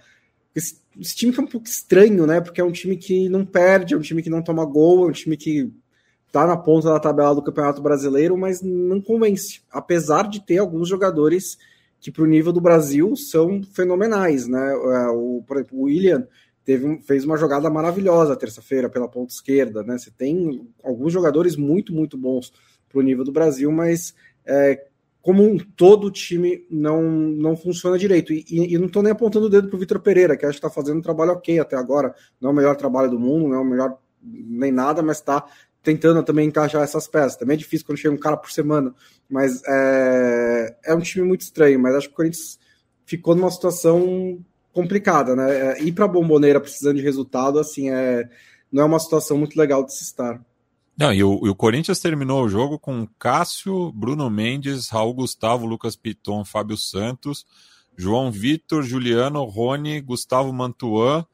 esse 1.00 1.16
time 1.16 1.32
que 1.32 1.40
é 1.40 1.44
um 1.44 1.48
pouco 1.48 1.68
estranho, 1.68 2.28
né? 2.28 2.42
Porque 2.42 2.60
é 2.60 2.64
um 2.64 2.72
time 2.72 2.98
que 2.98 3.30
não 3.30 3.46
perde, 3.46 3.94
é 3.94 3.98
um 3.98 4.02
time 4.02 4.22
que 4.22 4.30
não 4.30 4.42
toma 4.42 4.66
gol, 4.66 5.06
é 5.06 5.10
um 5.10 5.14
time 5.14 5.38
que 5.38 5.72
tá 6.32 6.46
na 6.46 6.58
ponta 6.58 6.90
da 6.90 7.00
tabela 7.00 7.34
do 7.34 7.42
Campeonato 7.42 7.82
Brasileiro, 7.82 8.38
mas 8.38 8.62
não 8.62 9.02
convence. 9.02 9.62
Apesar 9.72 10.28
de 10.28 10.46
ter 10.46 10.58
alguns 10.58 10.88
jogadores 10.88 11.58
que, 12.00 12.12
para 12.12 12.24
o 12.24 12.28
nível 12.28 12.54
do 12.54 12.62
Brasil, 12.62 13.16
são 13.16 13.64
fenomenais, 13.64 14.48
né? 14.48 14.72
É, 14.72 15.08
o, 15.10 15.44
por 15.48 15.58
exemplo, 15.58 15.80
o 15.80 15.84
William 15.84 16.28
teve, 16.64 17.02
fez 17.02 17.26
uma 17.26 17.38
jogada 17.38 17.70
maravilhosa 17.70 18.36
terça-feira 18.36 18.90
pela 18.90 19.08
ponta 19.08 19.34
esquerda, 19.34 19.84
né? 19.84 19.98
Você 19.98 20.12
tem 20.12 20.68
alguns 20.84 21.12
jogadores 21.12 21.56
muito, 21.56 21.94
muito 21.94 22.18
bons 22.18 22.54
para 22.88 23.00
o 23.00 23.04
nível 23.04 23.24
do 23.24 23.32
Brasil, 23.32 23.72
mas 23.72 24.14
é, 24.46 24.88
como 25.30 25.44
um 25.44 25.60
todo 25.60 26.08
o 26.08 26.12
time 26.12 26.66
não, 26.72 27.04
não 27.04 27.56
funciona 27.56 28.00
direito. 28.00 28.34
E, 28.34 28.44
e, 28.50 28.76
não 28.80 28.88
estou 28.88 29.04
nem 29.04 29.12
apontando 29.12 29.46
o 29.46 29.50
dedo 29.50 29.68
para 29.68 29.78
o 29.78 29.80
Vitor 29.80 30.00
Pereira, 30.00 30.36
que 30.36 30.44
acho 30.44 30.60
que 30.60 30.66
está 30.66 30.72
fazendo 30.72 30.98
um 30.98 31.04
trabalho 31.04 31.34
ok 31.34 31.60
até 31.60 31.76
agora. 31.76 32.16
Não 32.42 32.50
é 32.50 32.52
o 32.52 32.56
melhor 32.56 32.76
trabalho 32.76 33.12
do 33.12 33.20
mundo, 33.20 33.48
não 33.48 33.58
é 33.58 33.60
o 33.60 33.64
melhor 33.64 34.00
nem 34.24 34.72
nada, 34.72 35.04
mas 35.04 35.18
está 35.18 35.46
tentando 35.84 36.24
também 36.24 36.48
encaixar 36.48 36.82
essas 36.82 37.08
peças. 37.08 37.36
Também 37.36 37.54
é 37.54 37.58
difícil 37.60 37.86
quando 37.86 38.00
chega 38.00 38.16
um 38.16 38.18
cara 38.18 38.38
por 38.38 38.50
semana, 38.50 38.92
mas 39.30 39.62
é, 39.68 40.76
é 40.86 40.96
um 40.96 41.00
time 41.00 41.28
muito 41.28 41.42
estranho. 41.42 41.80
Mas 41.80 41.94
acho 41.94 42.08
que 42.08 42.14
o 42.14 42.18
Corinthians 42.18 42.58
ficou 43.06 43.36
numa 43.36 43.52
situação 43.52 44.44
complicada, 44.74 45.36
né? 45.36 45.74
É, 45.78 45.84
ir 45.84 45.92
para 45.92 46.06
a 46.06 46.08
bomboneira 46.08 46.60
precisando 46.60 46.96
de 46.96 47.04
resultado, 47.04 47.60
assim, 47.60 47.92
é, 47.92 48.28
não 48.72 48.82
é 48.82 48.86
uma 48.88 49.00
situação 49.00 49.38
muito 49.38 49.56
legal 49.56 49.86
de 49.86 49.94
se 49.94 50.06
estar. 50.06 50.44
Não, 51.00 51.14
e 51.14 51.24
o, 51.24 51.46
e 51.46 51.50
o, 51.50 51.56
Corinthians 51.56 52.02
terminou 52.02 52.44
o 52.44 52.50
jogo 52.50 52.78
com 52.78 53.08
Cássio, 53.18 53.90
Bruno 53.94 54.30
Mendes, 54.30 54.90
Raul 54.90 55.14
Gustavo, 55.14 55.66
Lucas 55.66 55.96
Piton, 55.96 56.44
Fábio 56.44 56.76
Santos, 56.76 57.46
João 57.98 58.30
Vitor, 58.30 58.84
Juliano, 58.84 59.46
Rony, 59.46 60.02
Gustavo 60.02 60.52
Mantuan, 60.52 61.26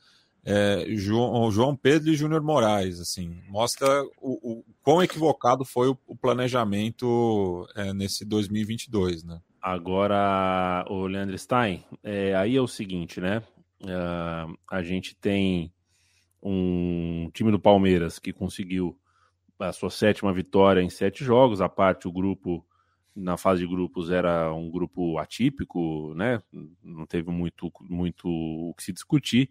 é, 0.45 0.86
João, 0.89 1.49
João, 1.49 1.76
Pedro 1.76 2.11
e 2.11 2.16
Júnior 2.16 2.43
Moraes. 2.43 2.99
Assim, 2.99 3.41
mostra 3.49 3.88
o, 4.22 4.59
o 4.59 4.63
quão 4.84 5.01
equivocado 5.01 5.66
foi 5.66 5.89
o, 5.89 5.97
o 6.05 6.16
planejamento 6.16 7.68
é, 7.76 7.91
nesse 7.91 8.24
2022, 8.24 9.24
né? 9.24 9.41
Agora, 9.59 10.86
o 10.88 11.07
Leandro 11.07 11.36
Stein, 11.39 11.84
é, 12.03 12.36
aí 12.36 12.55
é 12.55 12.61
o 12.61 12.68
seguinte, 12.68 13.20
né? 13.20 13.41
Uh, 13.82 14.55
a 14.70 14.84
gente 14.84 15.16
tem 15.16 15.74
um 16.39 17.32
time 17.34 17.49
do 17.49 17.59
Palmeiras 17.59 18.20
que 18.20 18.32
conseguiu 18.32 18.95
a 19.59 19.71
sua 19.71 19.89
sétima 19.89 20.33
vitória 20.33 20.81
em 20.81 20.89
sete 20.89 21.23
jogos, 21.23 21.61
a 21.61 21.69
parte 21.69 22.07
o 22.07 22.11
grupo 22.11 22.65
na 23.15 23.37
fase 23.37 23.61
de 23.61 23.67
grupos 23.67 24.11
era 24.11 24.53
um 24.53 24.69
grupo 24.69 25.17
atípico, 25.17 26.13
né? 26.15 26.41
Não 26.83 27.05
teve 27.05 27.31
muito, 27.31 27.71
muito 27.81 28.27
o 28.27 28.73
que 28.75 28.83
se 28.83 28.91
discutir 28.91 29.49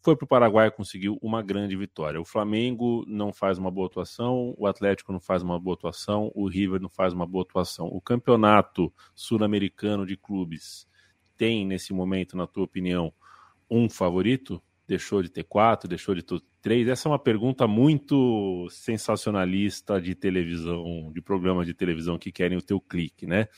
foi 0.00 0.16
para 0.16 0.24
o 0.24 0.28
Paraguai 0.28 0.68
e 0.68 0.70
conseguiu 0.70 1.18
uma 1.20 1.42
grande 1.42 1.76
vitória. 1.76 2.20
O 2.20 2.24
Flamengo 2.24 3.04
não 3.06 3.32
faz 3.32 3.58
uma 3.58 3.70
boa 3.70 3.86
atuação, 3.86 4.54
o 4.56 4.66
Atlético 4.66 5.12
não 5.12 5.20
faz 5.20 5.42
uma 5.42 5.58
boa 5.58 5.74
atuação, 5.74 6.30
o 6.34 6.48
River 6.48 6.80
não 6.80 6.88
faz 6.88 7.12
uma 7.12 7.26
boa 7.26 7.42
atuação. 7.42 7.86
O 7.86 8.00
campeonato 8.00 8.92
sul-americano 9.14 10.06
de 10.06 10.16
clubes 10.16 10.86
tem, 11.36 11.66
nesse 11.66 11.92
momento, 11.92 12.36
na 12.36 12.46
tua 12.46 12.64
opinião, 12.64 13.12
um 13.70 13.88
favorito? 13.90 14.62
Deixou 14.88 15.22
de 15.22 15.28
ter 15.28 15.44
quatro, 15.44 15.86
deixou 15.86 16.14
de 16.14 16.22
ter 16.22 16.40
três? 16.62 16.88
Essa 16.88 17.08
é 17.08 17.12
uma 17.12 17.18
pergunta 17.18 17.68
muito 17.68 18.66
sensacionalista 18.70 20.00
de 20.00 20.14
televisão, 20.14 21.12
de 21.12 21.20
programas 21.20 21.66
de 21.66 21.74
televisão 21.74 22.18
que 22.18 22.32
querem 22.32 22.56
o 22.56 22.62
teu 22.62 22.80
clique, 22.80 23.26
né? 23.26 23.48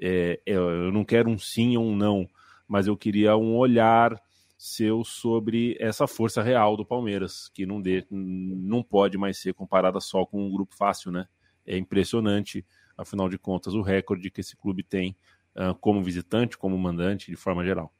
É, 0.00 0.42
eu 0.44 0.90
não 0.90 1.04
quero 1.04 1.30
um 1.30 1.38
sim 1.38 1.76
ou 1.76 1.84
um 1.84 1.94
não, 1.94 2.26
mas 2.66 2.88
eu 2.88 2.96
queria 2.96 3.36
um 3.36 3.56
olhar 3.56 4.20
seu 4.58 5.04
sobre 5.04 5.76
essa 5.80 6.06
força 6.06 6.42
real 6.42 6.76
do 6.76 6.84
Palmeiras, 6.84 7.48
que 7.54 7.66
não, 7.66 7.80
de, 7.80 8.04
não 8.10 8.82
pode 8.82 9.16
mais 9.16 9.40
ser 9.40 9.54
comparada 9.54 10.00
só 10.00 10.26
com 10.26 10.44
um 10.44 10.50
grupo 10.50 10.74
fácil, 10.76 11.12
né? 11.12 11.26
É 11.64 11.76
impressionante, 11.76 12.64
afinal 12.96 13.28
de 13.28 13.38
contas, 13.38 13.74
o 13.74 13.82
recorde 13.82 14.30
que 14.30 14.40
esse 14.40 14.56
clube 14.56 14.82
tem 14.82 15.16
uh, 15.56 15.74
como 15.80 16.02
visitante, 16.02 16.58
como 16.58 16.76
mandante, 16.76 17.30
de 17.30 17.36
forma 17.36 17.64
geral. 17.64 17.92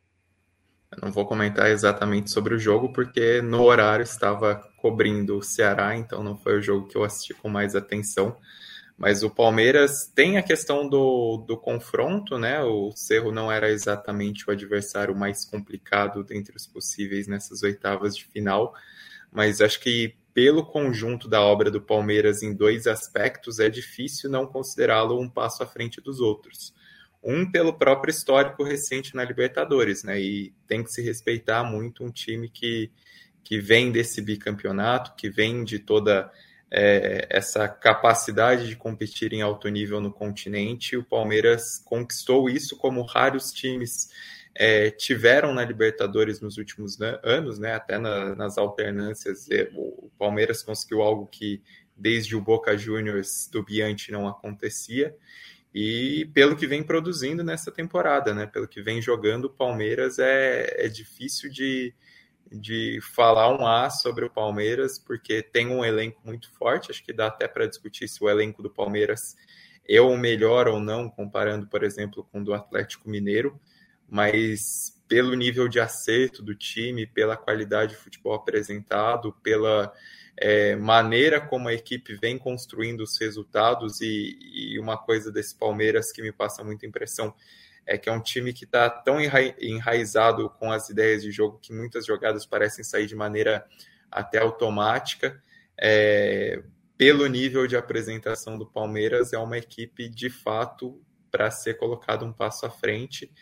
Eu 0.93 0.99
não 1.07 1.13
vou 1.13 1.27
comentar 1.27 1.71
exatamente 1.71 2.31
sobre 2.31 2.55
o 2.55 2.59
jogo, 2.59 2.93
porque 2.93 3.41
no 3.41 3.63
horário 3.63 4.03
estava 4.03 4.57
cobrindo 4.77 5.39
o 5.39 5.43
Ceará, 5.43 5.97
então 5.97 6.23
não 6.23 6.37
foi 6.37 6.59
o 6.59 6.63
jogo 6.63 6.87
que 6.87 6.97
eu 6.97 7.03
assisti 7.03 7.33
com 7.33 7.49
mais 7.49 7.75
atenção. 7.75 8.37
Mas 8.99 9.23
o 9.23 9.31
Palmeiras 9.31 10.07
tem 10.15 10.37
a 10.37 10.43
questão 10.43 10.89
do, 10.89 11.39
do 11.39 11.57
confronto, 11.57 12.39
né? 12.39 12.63
O 12.63 12.93
Cerro 12.95 13.33
não 13.33 13.51
era 13.51 13.71
exatamente 13.71 14.49
o 14.49 14.53
adversário 14.53 15.17
mais 15.17 15.45
complicado 15.45 16.23
dentre 16.23 16.55
os 16.55 16.67
possíveis 16.67 17.27
nessas 17.27 17.63
oitavas 17.63 18.15
de 18.17 18.27
final, 18.27 18.75
mas 19.33 19.61
acho 19.61 19.81
que 19.81 20.15
pelo 20.35 20.65
conjunto 20.65 21.29
da 21.29 21.41
obra 21.41 21.71
do 21.71 21.81
Palmeiras 21.81 22.43
em 22.43 22.55
dois 22.55 22.87
aspectos, 22.87 23.59
é 23.59 23.69
difícil 23.69 24.31
não 24.31 24.47
considerá-lo 24.47 25.21
um 25.21 25.29
passo 25.29 25.63
à 25.63 25.67
frente 25.67 26.01
dos 26.01 26.21
outros. 26.21 26.75
Um, 27.23 27.49
pelo 27.49 27.73
próprio 27.73 28.11
histórico 28.11 28.65
recente 28.65 29.15
na 29.15 29.25
Libertadores, 29.25 30.03
né? 30.03 30.21
E 30.21 30.53
tem 30.67 30.83
que 30.83 30.91
se 30.91 31.01
respeitar 31.01 31.63
muito 31.63 32.05
um 32.05 32.11
time 32.11 32.49
que, 32.49 32.91
que 33.45 33.61
vem 33.61 33.93
desse 33.93 34.21
bicampeonato, 34.21 35.15
que 35.15 35.31
vem 35.31 35.63
de 35.63 35.79
toda 35.79 36.31
é, 36.69 37.27
essa 37.31 37.69
capacidade 37.69 38.67
de 38.67 38.75
competir 38.75 39.33
em 39.33 39.43
alto 39.43 39.69
nível 39.69 40.01
no 40.01 40.11
continente. 40.11 40.97
O 40.97 41.05
Palmeiras 41.05 41.79
conquistou 41.85 42.51
isso 42.51 42.77
como 42.77 43.03
raros 43.03 43.53
times 43.53 44.09
é, 44.55 44.91
tiveram 44.91 45.55
na 45.55 45.65
Libertadores 45.65 46.41
nos 46.41 46.57
últimos 46.57 46.99
anos, 47.23 47.59
né? 47.59 47.75
Até 47.75 47.99
na, 47.99 48.35
nas 48.35 48.59
alternâncias, 48.59 49.47
o 49.75 50.11
Palmeiras 50.19 50.63
conseguiu 50.63 51.03
algo 51.03 51.27
que 51.27 51.63
desde 51.97 52.35
o 52.35 52.41
Boca 52.41 52.77
Juniors 52.77 53.49
do 53.51 53.63
Bianchi 53.63 54.11
não 54.11 54.27
acontecia. 54.27 55.15
E 55.75 56.27
pelo 56.35 56.55
que 56.55 56.67
vem 56.67 56.83
produzindo 56.83 57.43
nessa 57.43 57.73
temporada, 57.73 58.35
né? 58.35 58.47
Pelo 58.47 58.69
que 58.69 58.83
vem 58.83 59.01
jogando, 59.01 59.47
o 59.47 59.51
Palmeiras 59.51 60.19
é, 60.19 60.85
é 60.85 60.89
difícil 60.89 61.51
de, 61.51 61.95
de 62.51 63.01
falar 63.01 63.49
um 63.59 63.67
A 63.67 63.89
sobre 63.89 64.25
o 64.25 64.31
Palmeiras, 64.31 64.99
porque 64.99 65.43
tem 65.43 65.69
um 65.69 65.85
elenco 65.85 66.21
muito 66.25 66.53
forte. 66.53 66.91
Acho 66.91 67.03
que 67.03 67.13
dá 67.13 67.29
até 67.29 67.49
para 67.49 67.67
discutir 67.67 68.07
se 68.07 68.23
o 68.23 68.29
elenco 68.29 68.63
do 68.63 68.69
Palmeiras 68.69 69.35
é 69.89 70.01
o 70.01 70.17
melhor 70.17 70.69
ou 70.69 70.79
não, 70.79 71.09
comparando, 71.09 71.67
por 71.67 71.83
exemplo, 71.83 72.27
com 72.31 72.41
o 72.41 72.45
do 72.45 72.55
Atlético 72.55 73.09
Mineiro, 73.09 73.59
mas 74.09 75.03
pelo 75.09 75.35
nível 75.35 75.69
de 75.69 75.81
acerto 75.81 76.43
do 76.43 76.55
time, 76.55 77.07
pela 77.07 77.37
qualidade 77.37 77.93
de 77.93 77.99
futebol 77.99 78.35
apresentado, 78.35 79.33
pela 79.43 79.93
é, 80.37 80.75
maneira 80.77 81.41
como 81.41 81.69
a 81.69 81.75
equipe 81.75 82.15
vem 82.15 82.39
construindo 82.39 83.01
os 83.01 83.19
resultados 83.19 84.01
e, 84.01 84.39
e 84.41 84.79
uma 84.79 84.97
coisa 84.97 85.31
desse 85.31 85.55
Palmeiras 85.55 86.11
que 86.11 86.23
me 86.23 86.33
passa 86.33 86.65
muita 86.65 86.87
impressão 86.87 87.35
é 87.85 87.99
que 87.99 88.09
é 88.09 88.13
um 88.13 88.21
time 88.21 88.53
que 88.53 88.65
está 88.65 88.89
tão 88.89 89.19
enraizado 89.21 90.49
com 90.51 90.71
as 90.71 90.89
ideias 90.89 91.23
de 91.23 91.33
jogo 91.33 91.59
que 91.61 91.73
muitas 91.73 92.07
jogadas 92.07 92.47
parecem 92.47 92.85
sair 92.85 93.07
de 93.07 93.17
maneira 93.17 93.67
até 94.11 94.39
automática. 94.39 95.41
É, 95.81 96.63
pelo 96.97 97.27
nível 97.27 97.67
de 97.67 97.77
apresentação 97.77 98.57
do 98.57 98.67
Palmeiras, 98.67 99.33
é 99.33 99.39
uma 99.39 99.59
equipe 99.59 100.09
de 100.09 100.31
fato 100.31 101.03
para 101.31 101.51
ser 101.51 101.75
colocado 101.75 102.25
um 102.25 102.33
passo 102.33 102.67
à 102.67 102.71
frente. 102.71 103.33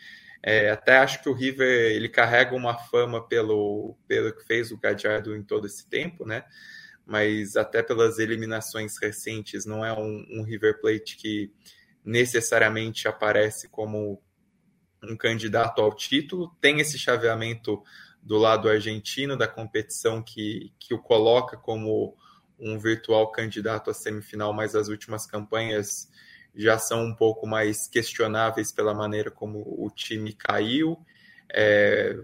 É, 0.41 0.71
até 0.71 0.97
acho 0.97 1.21
que 1.21 1.29
o 1.29 1.33
River 1.33 1.91
ele 1.91 2.09
carrega 2.09 2.55
uma 2.55 2.75
fama 2.75 3.27
pelo, 3.27 3.95
pelo 4.07 4.33
que 4.33 4.43
fez 4.43 4.71
o 4.71 4.77
Gadiardo 4.79 5.35
em 5.35 5.43
todo 5.43 5.67
esse 5.67 5.87
tempo, 5.87 6.25
né? 6.25 6.43
Mas 7.05 7.55
até 7.55 7.81
pelas 7.83 8.19
eliminações 8.19 8.97
recentes, 9.01 9.65
não 9.65 9.85
é 9.85 9.93
um, 9.93 10.25
um 10.29 10.43
River 10.43 10.79
Plate 10.79 11.17
que 11.17 11.51
necessariamente 12.03 13.07
aparece 13.07 13.67
como 13.69 14.21
um 15.03 15.15
candidato 15.17 15.81
ao 15.81 15.95
título, 15.95 16.55
tem 16.61 16.79
esse 16.79 16.97
chaveamento 16.97 17.81
do 18.21 18.37
lado 18.37 18.69
argentino 18.69 19.35
da 19.35 19.47
competição 19.47 20.21
que, 20.21 20.71
que 20.79 20.93
o 20.93 20.99
coloca 20.99 21.57
como 21.57 22.15
um 22.59 22.77
virtual 22.77 23.31
candidato 23.31 23.89
à 23.89 23.93
semifinal, 23.93 24.53
mas 24.53 24.75
as 24.75 24.87
últimas 24.87 25.25
campanhas 25.25 26.07
já 26.55 26.77
são 26.77 27.03
um 27.03 27.15
pouco 27.15 27.47
mais 27.47 27.87
questionáveis 27.87 28.71
pela 28.71 28.93
maneira 28.93 29.31
como 29.31 29.59
o 29.59 29.89
time 29.89 30.33
caiu. 30.33 31.03
É, 31.51 32.15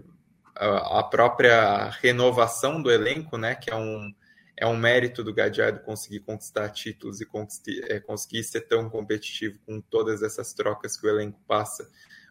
a 0.54 1.02
própria 1.02 1.88
renovação 2.00 2.80
do 2.80 2.90
elenco, 2.90 3.36
né, 3.36 3.54
que 3.54 3.70
é 3.70 3.76
um, 3.76 4.12
é 4.60 4.66
um 4.66 4.76
mérito 4.76 5.22
do 5.22 5.32
Gadiardo 5.32 5.80
conseguir 5.80 6.20
conquistar 6.20 6.68
títulos 6.70 7.20
e 7.20 7.26
conseguir, 7.26 7.84
é, 7.90 8.00
conseguir 8.00 8.42
ser 8.44 8.62
tão 8.62 8.90
competitivo 8.90 9.58
com 9.64 9.80
todas 9.80 10.22
essas 10.22 10.52
trocas 10.52 10.96
que 10.96 11.06
o 11.06 11.10
elenco 11.10 11.40
passa 11.46 11.88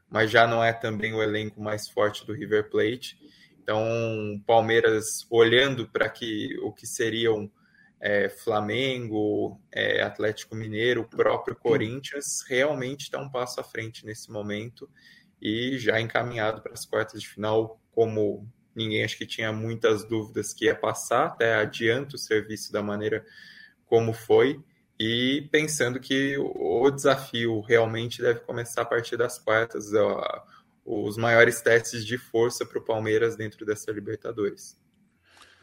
mas 0.09 0.31
já 0.31 0.47
não 0.47 0.63
é 0.63 0.71
também 0.73 1.13
o 1.13 1.21
elenco 1.21 1.61
mais 1.61 1.89
forte 1.89 2.25
do 2.25 2.33
River 2.33 2.69
Plate. 2.69 3.17
Então, 3.61 4.41
Palmeiras 4.45 5.27
olhando 5.29 5.87
para 5.87 6.09
que 6.09 6.57
o 6.61 6.71
que 6.71 6.87
seriam 6.87 7.51
é, 7.99 8.29
Flamengo, 8.29 9.59
é, 9.71 10.01
Atlético 10.01 10.55
Mineiro, 10.55 11.01
o 11.01 11.09
próprio 11.09 11.55
Corinthians, 11.55 12.43
realmente 12.47 13.01
está 13.01 13.19
um 13.19 13.29
passo 13.29 13.59
à 13.59 13.63
frente 13.63 14.05
nesse 14.05 14.31
momento 14.31 14.89
e 15.41 15.77
já 15.77 15.99
encaminhado 15.99 16.61
para 16.61 16.73
as 16.73 16.85
quartas 16.85 17.21
de 17.21 17.27
final, 17.27 17.81
como 17.91 18.47
ninguém 18.77 19.03
acho 19.03 19.17
que 19.17 19.25
tinha 19.25 19.51
muitas 19.51 20.07
dúvidas 20.07 20.53
que 20.53 20.65
ia 20.65 20.75
passar, 20.75 21.25
até 21.25 21.55
adianta 21.55 22.15
o 22.15 22.19
serviço 22.19 22.71
da 22.71 22.81
maneira 22.83 23.25
como 23.87 24.13
foi 24.13 24.61
e 24.99 25.47
pensando 25.51 25.99
que 25.99 26.37
o 26.37 26.89
desafio 26.89 27.59
realmente 27.61 28.21
deve 28.21 28.39
começar 28.41 28.83
a 28.83 28.85
partir 28.85 29.17
das 29.17 29.37
quartas, 29.37 29.91
os 30.85 31.17
maiores 31.17 31.61
testes 31.61 32.05
de 32.05 32.17
força 32.17 32.65
para 32.65 32.79
o 32.79 32.85
Palmeiras 32.85 33.35
dentro 33.35 33.65
dessa 33.65 33.91
Libertadores. 33.91 34.77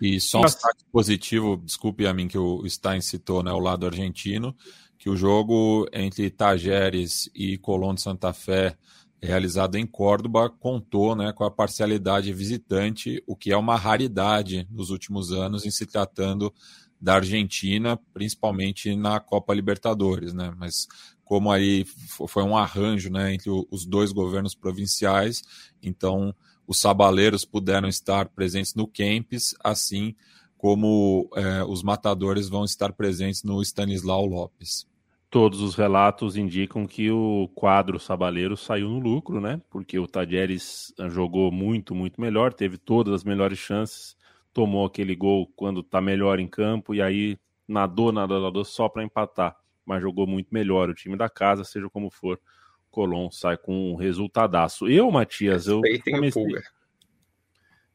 E 0.00 0.20
só 0.20 0.40
um 0.40 0.44
destaque 0.44 0.84
positivo, 0.92 1.56
desculpe 1.56 2.06
a 2.06 2.12
mim 2.12 2.28
que 2.28 2.38
o 2.38 2.68
Stein 2.68 3.00
citou, 3.00 3.42
né, 3.42 3.52
o 3.52 3.58
lado 3.58 3.86
argentino, 3.86 4.56
que 4.98 5.08
o 5.08 5.16
jogo 5.16 5.88
entre 5.92 6.30
Tajeres 6.30 7.30
e 7.34 7.58
Colón 7.58 7.94
de 7.94 8.02
Santa 8.02 8.32
Fé, 8.32 8.76
realizado 9.24 9.76
em 9.76 9.86
Córdoba, 9.86 10.50
contou 10.50 11.16
né, 11.16 11.32
com 11.32 11.44
a 11.44 11.50
parcialidade 11.50 12.32
visitante, 12.32 13.22
o 13.26 13.34
que 13.34 13.50
é 13.52 13.56
uma 13.56 13.76
raridade 13.76 14.66
nos 14.70 14.90
últimos 14.90 15.32
anos 15.32 15.64
em 15.64 15.70
se 15.70 15.86
tratando 15.86 16.52
da 17.00 17.16
Argentina, 17.16 17.98
principalmente 18.12 18.94
na 18.94 19.20
Copa 19.20 19.54
Libertadores, 19.54 20.32
né? 20.32 20.54
Mas 20.56 20.86
como 21.24 21.50
aí 21.50 21.84
foi 22.28 22.42
um 22.42 22.56
arranjo 22.56 23.10
né, 23.10 23.34
entre 23.34 23.50
os 23.50 23.86
dois 23.86 24.12
governos 24.12 24.54
provinciais, 24.54 25.42
então 25.82 26.34
os 26.66 26.78
sabaleiros 26.80 27.44
puderam 27.44 27.88
estar 27.88 28.28
presentes 28.28 28.74
no 28.74 28.86
Kempis, 28.86 29.54
assim 29.62 30.14
como 30.56 31.28
é, 31.34 31.62
os 31.64 31.82
matadores 31.82 32.48
vão 32.48 32.64
estar 32.64 32.92
presentes 32.92 33.42
no 33.42 33.60
Stanislau 33.62 34.24
Lopes. 34.24 34.86
Todos 35.34 35.60
os 35.60 35.74
relatos 35.74 36.36
indicam 36.36 36.86
que 36.86 37.10
o 37.10 37.50
quadro 37.56 37.98
sabaleiro 37.98 38.56
saiu 38.56 38.88
no 38.88 39.00
lucro, 39.00 39.40
né? 39.40 39.60
Porque 39.68 39.98
o 39.98 40.06
Tadieres 40.06 40.94
jogou 41.10 41.50
muito, 41.50 41.92
muito 41.92 42.20
melhor, 42.20 42.52
teve 42.52 42.78
todas 42.78 43.12
as 43.12 43.24
melhores 43.24 43.58
chances, 43.58 44.16
tomou 44.52 44.86
aquele 44.86 45.12
gol 45.16 45.48
quando 45.56 45.80
está 45.80 46.00
melhor 46.00 46.38
em 46.38 46.46
campo 46.46 46.94
e 46.94 47.02
aí 47.02 47.36
nadou, 47.66 48.12
nadou, 48.12 48.40
nadou 48.40 48.64
só 48.64 48.88
para 48.88 49.02
empatar, 49.02 49.56
mas 49.84 50.00
jogou 50.00 50.24
muito 50.24 50.54
melhor 50.54 50.88
o 50.88 50.94
time 50.94 51.16
da 51.16 51.28
casa, 51.28 51.64
seja 51.64 51.90
como 51.90 52.12
for. 52.12 52.40
Colom 52.88 53.28
sai 53.28 53.56
com 53.56 53.90
um 53.90 53.96
resultadaço. 53.96 54.86
Eu, 54.86 55.10
Matias, 55.10 55.66
eu 55.66 55.80
comecei... 56.12 56.46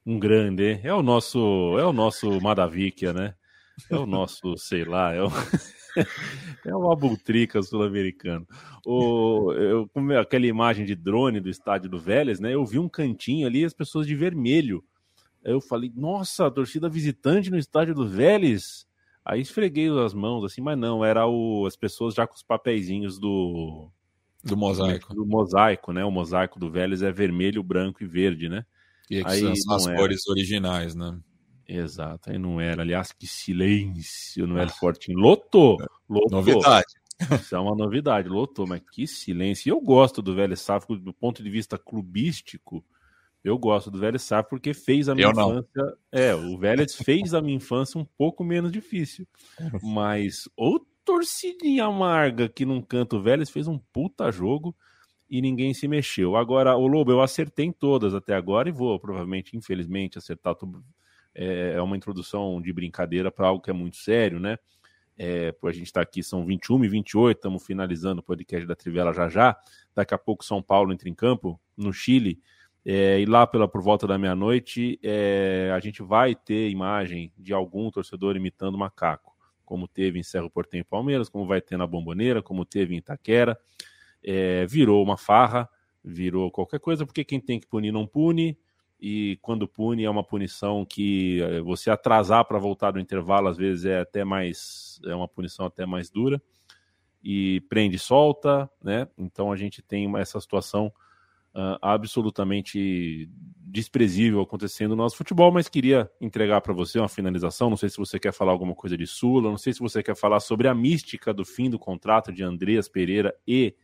um 0.05 0.19
grande, 0.19 0.81
é 0.83 0.93
o 0.93 1.01
nosso, 1.01 1.77
é 1.79 1.85
o 1.85 1.93
nosso 1.93 2.41
Madavikia, 2.41 3.13
né? 3.13 3.33
É 3.89 3.95
o 3.95 4.05
nosso, 4.05 4.57
sei 4.57 4.83
lá, 4.83 5.13
é 5.13 5.23
o 5.23 5.29
é 6.65 6.75
o 6.75 6.91
Abutrica 6.91 7.61
sul-americano. 7.61 8.47
Eu, 8.85 9.89
aquela 10.19 10.45
imagem 10.45 10.85
de 10.85 10.95
drone 10.95 11.39
do 11.39 11.49
estádio 11.49 11.89
do 11.89 11.99
Vélez, 11.99 12.39
né? 12.39 12.53
Eu 12.53 12.65
vi 12.65 12.79
um 12.79 12.89
cantinho 12.89 13.47
ali, 13.47 13.63
as 13.63 13.73
pessoas 13.73 14.07
de 14.07 14.15
vermelho. 14.15 14.83
Eu 15.43 15.61
falei, 15.61 15.91
nossa, 15.95 16.47
a 16.47 16.51
torcida 16.51 16.89
visitante 16.89 17.49
no 17.49 17.57
estádio 17.57 17.95
do 17.95 18.07
Vélez. 18.07 18.85
Aí 19.23 19.41
esfreguei 19.41 19.89
as 20.03 20.13
mãos 20.13 20.43
assim, 20.43 20.61
mas 20.61 20.77
não, 20.77 21.03
era 21.03 21.27
o, 21.27 21.65
as 21.65 21.75
pessoas 21.75 22.13
já 22.15 22.25
com 22.25 22.35
os 22.35 22.43
papeizinhos 22.43 23.19
do 23.19 23.89
do 24.43 24.55
mosaico. 24.55 25.13
Do 25.13 25.25
mosaico, 25.25 25.91
né? 25.91 26.03
O 26.05 26.11
mosaico 26.11 26.59
do 26.59 26.71
Vélez 26.71 27.01
é 27.01 27.11
vermelho, 27.11 27.61
branco 27.61 28.03
e 28.03 28.07
verde, 28.07 28.47
né? 28.47 28.65
E 29.09 29.21
aí 29.25 29.57
são 29.57 29.75
as 29.75 29.87
cores 29.87 30.27
originais, 30.27 30.95
né? 30.95 31.19
Exato, 31.69 32.31
aí 32.31 32.39
não 32.39 32.59
era. 32.59 32.81
Aliás, 32.81 33.11
que 33.11 33.27
silêncio 33.27 34.47
no 34.47 34.57
El 34.57 34.69
Fortinho. 34.69 35.19
Lotou! 35.19 35.77
Lotou. 36.09 36.31
Novidade. 36.31 36.87
Isso 37.39 37.55
é 37.55 37.59
uma 37.59 37.75
novidade, 37.75 38.27
lotou, 38.27 38.65
mas 38.65 38.81
que 38.91 39.05
silêncio. 39.05 39.69
Eu 39.69 39.79
gosto 39.79 40.21
do 40.21 40.33
Vélez 40.33 40.61
Safra 40.61 40.95
do 40.95 41.13
ponto 41.13 41.43
de 41.43 41.49
vista 41.49 41.77
clubístico. 41.77 42.83
Eu 43.43 43.57
gosto 43.57 43.91
do 43.91 43.99
Vélez 43.99 44.23
Safra 44.23 44.49
porque 44.49 44.73
fez 44.73 45.07
a 45.09 45.13
minha 45.13 45.27
eu 45.27 45.31
infância. 45.31 45.69
Não. 45.75 45.93
É, 46.11 46.33
o 46.33 46.57
Vélez 46.57 46.95
fez 46.95 47.33
a 47.35 47.41
minha 47.41 47.57
infância 47.57 47.99
um 47.99 48.05
pouco 48.05 48.43
menos 48.43 48.71
difícil. 48.71 49.27
Mas 49.83 50.49
o 50.57 50.79
torcidinha 51.05 51.85
amarga 51.85 52.49
que 52.49 52.65
num 52.65 52.81
canto 52.81 53.17
o 53.17 53.21
Vélez 53.21 53.49
fez 53.49 53.67
um 53.67 53.77
puta 53.77 54.31
jogo 54.31 54.75
e 55.29 55.41
ninguém 55.41 55.73
se 55.73 55.87
mexeu. 55.87 56.35
Agora, 56.35 56.75
o 56.75 56.87
Lobo, 56.87 57.11
eu 57.11 57.21
acertei 57.21 57.65
em 57.65 57.71
todas 57.71 58.15
até 58.15 58.33
agora 58.33 58.69
e 58.69 58.71
vou, 58.71 58.99
provavelmente, 58.99 59.55
infelizmente, 59.55 60.17
acertar. 60.17 60.55
É, 61.41 61.73
é 61.75 61.81
uma 61.81 61.95
introdução 61.95 62.61
de 62.61 62.73
brincadeira 62.73 63.31
para 63.31 63.47
algo 63.47 63.61
que 63.61 63.69
é 63.69 63.73
muito 63.73 63.97
sério, 63.97 64.39
né? 64.39 64.57
É, 65.17 65.53
a 65.63 65.71
gente 65.71 65.85
está 65.85 66.01
aqui, 66.01 66.21
são 66.23 66.45
21 66.45 66.83
e 66.83 66.87
28, 66.89 67.37
estamos 67.37 67.65
finalizando 67.65 68.19
o 68.21 68.23
podcast 68.23 68.67
da 68.67 68.75
Trivela 68.75 69.13
já 69.13 69.29
já. 69.29 69.57
Daqui 69.95 70.13
a 70.13 70.17
pouco 70.17 70.43
São 70.43 70.61
Paulo 70.61 70.91
entra 70.91 71.07
em 71.07 71.13
campo, 71.13 71.59
no 71.77 71.93
Chile. 71.93 72.39
É, 72.85 73.19
e 73.19 73.25
lá 73.25 73.45
pela, 73.45 73.67
por 73.67 73.81
volta 73.81 74.07
da 74.07 74.17
meia-noite, 74.17 74.99
é, 75.03 75.71
a 75.73 75.79
gente 75.79 76.01
vai 76.01 76.35
ter 76.35 76.69
imagem 76.69 77.31
de 77.37 77.53
algum 77.53 77.89
torcedor 77.91 78.35
imitando 78.35 78.77
macaco 78.77 79.29
como 79.69 79.87
teve 79.87 80.17
em 80.17 80.23
Cerro 80.23 80.49
Portenho 80.49 80.81
e 80.81 80.83
Palmeiras, 80.83 81.29
como 81.29 81.45
vai 81.45 81.61
ter 81.61 81.77
na 81.77 81.85
Bomboneira, 81.85 82.41
como 82.41 82.65
teve 82.65 82.95
em 82.95 82.97
Itaquera. 82.97 83.55
É, 84.23 84.65
virou 84.65 85.03
uma 85.03 85.15
farra, 85.15 85.69
virou 86.03 86.49
qualquer 86.49 86.79
coisa, 86.79 87.05
porque 87.05 87.23
quem 87.23 87.39
tem 87.39 87.59
que 87.59 87.67
punir 87.67 87.91
não 87.91 88.07
pune, 88.07 88.57
e 88.99 89.37
quando 89.41 89.67
pune 89.67 90.03
é 90.03 90.09
uma 90.09 90.23
punição 90.23 90.85
que 90.85 91.41
é, 91.41 91.61
você 91.61 91.89
atrasar 91.89 92.45
para 92.45 92.59
voltar 92.59 92.91
do 92.91 92.99
intervalo, 92.99 93.47
às 93.47 93.57
vezes 93.57 93.85
é 93.85 94.01
até 94.01 94.23
mais, 94.25 94.99
é 95.05 95.15
uma 95.15 95.27
punição 95.27 95.65
até 95.65 95.85
mais 95.85 96.09
dura, 96.09 96.41
e 97.23 97.61
prende 97.69 97.95
e 97.95 97.99
solta, 97.99 98.69
né? 98.83 99.07
Então 99.17 99.51
a 99.51 99.55
gente 99.55 99.81
tem 99.81 100.17
essa 100.17 100.39
situação 100.39 100.87
uh, 101.55 101.77
absolutamente 101.81 103.29
desprezível 103.57 104.41
acontecendo 104.41 104.91
no 104.91 105.03
nosso 105.03 105.15
futebol, 105.15 105.51
mas 105.51 105.69
queria 105.69 106.09
entregar 106.19 106.61
para 106.61 106.73
você 106.73 106.97
uma 106.97 107.09
finalização. 107.09 107.69
Não 107.69 107.77
sei 107.77 107.89
se 107.89 107.97
você 107.97 108.19
quer 108.19 108.33
falar 108.33 108.51
alguma 108.51 108.73
coisa 108.73 108.97
de 108.97 109.05
Sula, 109.05 109.49
não 109.49 109.57
sei 109.57 109.73
se 109.73 109.79
você 109.79 110.01
quer 110.01 110.15
falar 110.15 110.39
sobre 110.39 110.67
a 110.67 110.73
mística 110.73 111.33
do 111.33 111.45
fim 111.45 111.69
do 111.69 111.77
contrato 111.77 112.31
de 112.31 112.43
Andreas 112.43 112.87
Pereira 112.87 113.35
e 113.47 113.75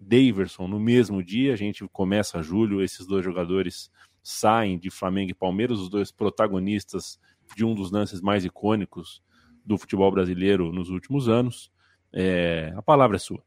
Daverson 0.00 0.66
no 0.66 0.80
mesmo 0.80 1.22
dia. 1.22 1.52
A 1.52 1.56
gente 1.56 1.86
começa 1.88 2.42
julho, 2.42 2.82
esses 2.82 3.06
dois 3.06 3.24
jogadores 3.24 3.90
saem 4.26 4.76
de 4.76 4.90
Flamengo 4.90 5.30
e 5.30 5.34
Palmeiras, 5.34 5.78
os 5.78 5.88
dois 5.88 6.10
protagonistas 6.10 7.20
de 7.54 7.64
um 7.64 7.74
dos 7.74 7.92
lances 7.92 8.20
mais 8.20 8.44
icônicos 8.44 9.22
do 9.64 9.78
futebol 9.78 10.10
brasileiro 10.10 10.72
nos 10.72 10.90
últimos 10.90 11.28
anos. 11.28 11.70
É, 12.12 12.72
a 12.76 12.82
palavra 12.82 13.16
é 13.16 13.20
sua. 13.20 13.40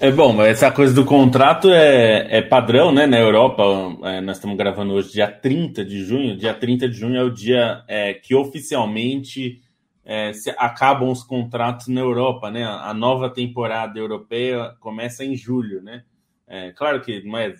É 0.00 0.10
bom, 0.10 0.42
essa 0.42 0.72
coisa 0.72 0.92
do 0.92 1.04
contrato 1.04 1.70
é, 1.70 2.38
é 2.38 2.42
padrão, 2.42 2.90
né? 2.90 3.06
Na 3.06 3.16
Europa, 3.16 3.62
é, 4.02 4.20
nós 4.20 4.38
estamos 4.38 4.56
gravando 4.56 4.94
hoje 4.94 5.12
dia 5.12 5.30
30 5.30 5.84
de 5.84 6.04
junho. 6.04 6.36
Dia 6.36 6.52
30 6.52 6.88
de 6.88 6.96
junho 6.96 7.16
é 7.16 7.22
o 7.22 7.30
dia 7.30 7.84
é, 7.86 8.14
que 8.14 8.34
oficialmente 8.34 9.62
é, 10.04 10.32
se, 10.32 10.50
acabam 10.58 11.10
os 11.10 11.22
contratos 11.22 11.86
na 11.86 12.00
Europa, 12.00 12.50
né? 12.50 12.64
A 12.64 12.92
nova 12.92 13.30
temporada 13.30 14.00
europeia 14.00 14.74
começa 14.80 15.24
em 15.24 15.36
julho, 15.36 15.80
né? 15.80 16.02
É, 16.44 16.72
claro 16.72 17.00
que 17.00 17.22
não 17.22 17.38
é 17.38 17.54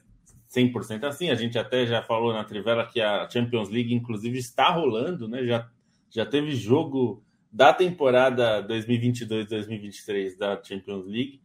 100% 0.50 1.04
assim, 1.04 1.30
a 1.30 1.34
gente 1.34 1.58
até 1.58 1.86
já 1.86 2.02
falou 2.02 2.32
na 2.32 2.44
Trivela 2.44 2.86
que 2.86 3.00
a 3.00 3.28
Champions 3.28 3.68
League, 3.68 3.94
inclusive, 3.94 4.38
está 4.38 4.70
rolando, 4.70 5.28
né? 5.28 5.44
Já, 5.44 5.68
já 6.10 6.24
teve 6.24 6.54
jogo 6.54 7.22
da 7.52 7.72
temporada 7.72 8.66
2022-2023 8.66 10.38
da 10.38 10.62
Champions 10.62 11.06
League. 11.06 11.40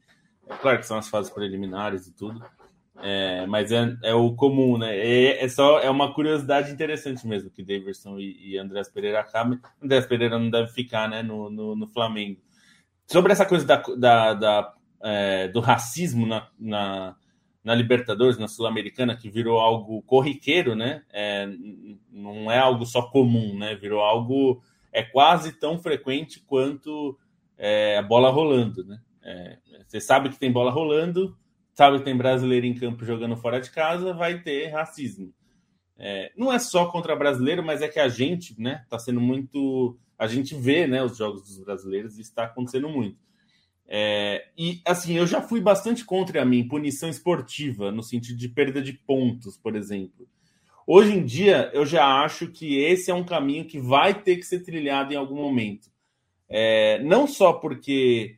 É 0.47 0.55
claro 0.55 0.79
que 0.79 0.85
são 0.85 0.97
as 0.97 1.09
fases 1.09 1.31
preliminares 1.31 2.07
e 2.07 2.13
tudo, 2.13 2.41
é, 3.01 3.45
mas 3.47 3.71
é, 3.71 3.95
é, 4.03 4.13
o 4.13 4.33
comum, 4.35 4.77
né? 4.77 4.95
É, 4.95 5.43
é, 5.43 5.49
só 5.49 5.79
é 5.79 5.89
uma 5.89 6.13
curiosidade 6.13 6.71
interessante 6.71 7.25
mesmo 7.27 7.49
que 7.49 7.63
Davidson 7.63 8.17
e, 8.19 8.51
e 8.51 8.57
Andrés 8.57 8.89
Pereira 8.89 9.19
acabem. 9.19 9.59
Andrés 9.81 10.05
Pereira 10.05 10.39
não 10.39 10.49
deve 10.49 10.69
ficar, 10.69 11.09
né, 11.09 11.21
no, 11.21 11.49
no, 11.49 11.75
no 11.75 11.87
Flamengo. 11.87 12.39
Sobre 13.05 13.33
essa 13.33 13.45
coisa 13.45 13.65
da, 13.65 13.81
da, 13.97 14.33
da 14.33 14.73
é, 15.03 15.47
do 15.49 15.59
racismo 15.59 16.25
na, 16.25 16.47
na, 16.57 17.15
na 17.63 17.73
Libertadores, 17.73 18.37
na 18.37 18.47
Sul-Americana, 18.47 19.15
que 19.15 19.29
virou 19.29 19.59
algo 19.59 20.01
corriqueiro, 20.03 20.75
né? 20.75 21.03
É, 21.11 21.47
não 22.11 22.51
é 22.51 22.59
algo 22.59 22.85
só 22.85 23.03
comum, 23.03 23.57
né? 23.57 23.75
Virou 23.75 24.01
algo 24.01 24.61
é 24.93 25.01
quase 25.01 25.51
tão 25.53 25.79
frequente 25.79 26.39
quanto 26.45 27.17
é, 27.57 27.97
a 27.97 28.01
bola 28.01 28.29
rolando, 28.29 28.85
né? 28.85 28.99
É, 29.23 29.57
você 29.87 29.99
sabe 29.99 30.29
que 30.29 30.37
tem 30.37 30.51
bola 30.51 30.69
rolando, 30.69 31.35
sabe 31.73 31.97
que 31.97 32.05
tem 32.05 32.15
brasileiro 32.15 32.65
em 32.65 32.75
campo 32.75 33.03
jogando 33.03 33.35
fora 33.35 33.59
de 33.59 33.71
casa, 33.71 34.13
vai 34.13 34.41
ter 34.41 34.67
racismo. 34.67 35.33
É, 35.97 36.31
não 36.37 36.51
é 36.53 36.59
só 36.59 36.87
contra 36.87 37.15
brasileiro, 37.15 37.63
mas 37.63 37.81
é 37.81 37.87
que 37.87 37.99
a 37.99 38.07
gente, 38.07 38.59
né, 38.61 38.85
tá 38.89 38.99
sendo 38.99 39.19
muito. 39.19 39.97
A 40.17 40.27
gente 40.27 40.53
vê, 40.53 40.85
né, 40.85 41.03
os 41.03 41.17
jogos 41.17 41.41
dos 41.41 41.59
brasileiros 41.59 42.17
e 42.17 42.21
está 42.21 42.43
acontecendo 42.43 42.89
muito. 42.89 43.17
É, 43.87 44.47
e 44.57 44.81
assim, 44.85 45.13
eu 45.13 45.27
já 45.27 45.41
fui 45.41 45.59
bastante 45.59 46.05
contra 46.05 46.41
a 46.41 46.45
mim 46.45 46.67
punição 46.67 47.09
esportiva, 47.09 47.91
no 47.91 48.01
sentido 48.01 48.37
de 48.37 48.49
perda 48.49 48.81
de 48.81 48.93
pontos, 48.93 49.57
por 49.57 49.75
exemplo. 49.75 50.27
Hoje 50.85 51.13
em 51.13 51.25
dia, 51.25 51.69
eu 51.73 51.85
já 51.85 52.23
acho 52.23 52.47
que 52.47 52.77
esse 52.77 53.09
é 53.09 53.13
um 53.13 53.23
caminho 53.23 53.65
que 53.65 53.79
vai 53.79 54.13
ter 54.13 54.37
que 54.37 54.43
ser 54.43 54.59
trilhado 54.59 55.13
em 55.13 55.15
algum 55.15 55.35
momento. 55.35 55.89
É, 56.49 57.01
não 57.03 57.25
só 57.25 57.53
porque 57.53 58.37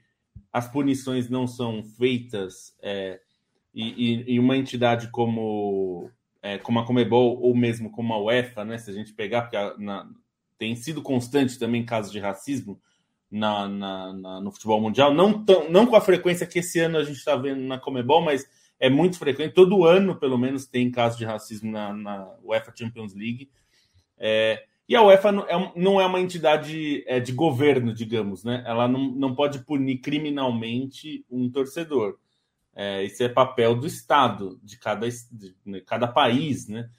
as 0.54 0.72
punições 0.72 1.30
não 1.30 1.48
são 1.48 1.84
feitas 1.84 2.76
é, 2.82 3.20
e, 3.74 4.36
e, 4.36 4.40
uma 4.40 4.56
entidade 4.56 5.10
como, 5.10 6.10
é, 6.42 6.58
como 6.58 6.80
a 6.80 6.86
Comebol 6.86 7.42
ou 7.42 7.54
mesmo 7.54 7.92
como 7.92 8.14
a 8.14 8.22
UEFA, 8.22 8.64
né, 8.64 8.78
se 8.78 8.90
a 8.90 8.94
gente 8.94 9.12
pegar, 9.12 9.42
porque 9.42 9.58
a, 9.58 9.76
na, 9.78 10.10
tem 10.58 10.76
sido 10.76 11.02
constante 11.02 11.60
também 11.60 11.84
casos 11.84 12.12
de 12.12 12.20
racismo 12.20 12.80
na, 13.38 13.68
na, 13.68 14.14
na, 14.14 14.42
no 14.42 14.52
futebol 14.52 14.80
mundial, 14.80 15.14
não, 15.14 15.44
tão, 15.44 15.70
não 15.70 15.86
com 15.86 15.96
a 15.96 16.02
frequência 16.02 16.48
que 16.48 16.60
esse 16.60 16.80
ano 16.80 16.98
a 16.98 17.04
gente 17.04 17.18
está 17.18 17.36
vendo 17.36 17.62
na 17.62 17.78
Comebol, 17.80 18.22
mas 18.22 18.46
é 18.80 18.90
muito 18.90 19.18
frequente, 19.18 19.54
todo 19.54 19.86
ano 19.86 20.16
pelo 20.20 20.38
menos 20.38 20.66
tem 20.66 20.92
casos 20.92 21.18
de 21.18 21.26
racismo 21.26 21.72
na, 21.72 21.94
na 21.94 22.28
UEFA 22.44 22.74
Champions 22.76 23.14
League. 23.14 23.50
É, 24.18 24.64
E 24.88 24.96
a 24.96 25.02
UEFA 25.02 25.32
não 25.76 26.00
é 26.00 26.06
uma 26.06 26.20
entidade 26.20 27.04
de 27.24 27.32
governo, 27.32 27.94
digamos, 27.94 28.44
né? 28.44 28.64
Ela 28.68 28.88
não, 28.88 29.12
não 29.12 29.36
pode 29.36 29.60
punir 29.66 29.98
criminalmente 29.98 31.26
um 31.30 31.50
torcedor. 31.50 32.18
É, 32.76 33.04
esse 33.04 33.24
é 33.24 33.30
papel 33.30 33.76
do 33.76 33.88
Estado, 33.88 34.60
de 34.62 34.78
cada, 34.78 35.08
de, 35.10 35.56
de 35.66 35.82
cada 35.82 36.08
país, 36.08 36.68
né? 36.68 36.90